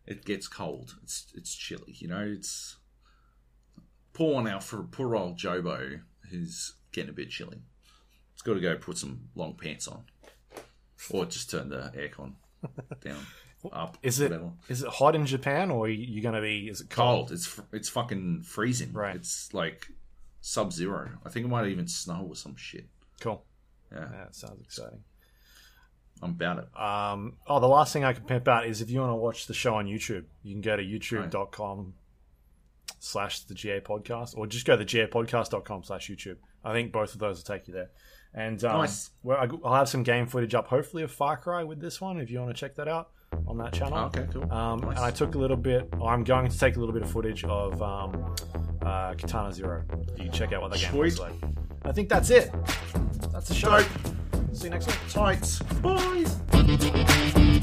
[0.07, 0.95] It gets cold.
[1.03, 1.95] It's it's chilly.
[1.99, 2.77] You know, it's
[4.13, 5.99] poor one out for poor old Jobo
[6.31, 7.61] who's getting a bit chilly.
[8.33, 10.03] It's got to go put some long pants on,
[11.09, 12.33] or just turn the aircon
[13.01, 13.25] down.
[13.71, 13.97] up.
[14.03, 14.51] Is it whatever.
[14.69, 16.69] is it hot in Japan or are you going to be?
[16.69, 17.27] Is it cold?
[17.27, 17.31] cold?
[17.31, 18.93] It's fr- it's fucking freezing.
[18.93, 19.15] Right.
[19.15, 19.87] It's like
[20.41, 21.09] sub zero.
[21.25, 22.85] I think it might even snow or some shit.
[23.19, 23.43] Cool.
[23.91, 25.03] Yeah, Yeah, that sounds exciting.
[26.21, 26.79] I'm about it.
[26.79, 29.45] Um, oh, the last thing I can pimp out is if you want to watch
[29.47, 31.93] the show on YouTube, you can go to youtube.com
[32.99, 36.37] slash the GA podcast or just go to gapodcast.com slash YouTube.
[36.63, 37.89] I think both of those will take you there.
[38.33, 39.11] And um, Nice.
[39.23, 42.29] well, I'll have some game footage up, hopefully, of Far Cry with this one if
[42.29, 43.09] you want to check that out
[43.47, 43.97] on that channel.
[44.05, 44.51] Okay, cool.
[44.51, 44.97] Um, Nice.
[44.97, 47.11] And I took a little bit, or I'm going to take a little bit of
[47.11, 48.35] footage of um,
[48.81, 49.83] uh, Katana Zero.
[50.17, 51.33] You can check out what that game looks like.
[51.83, 52.51] I think that's it.
[53.31, 53.79] That's the show.
[53.79, 53.87] Dope.
[54.53, 54.97] See you next week.
[55.09, 55.59] Tights.
[55.81, 57.53] Bye.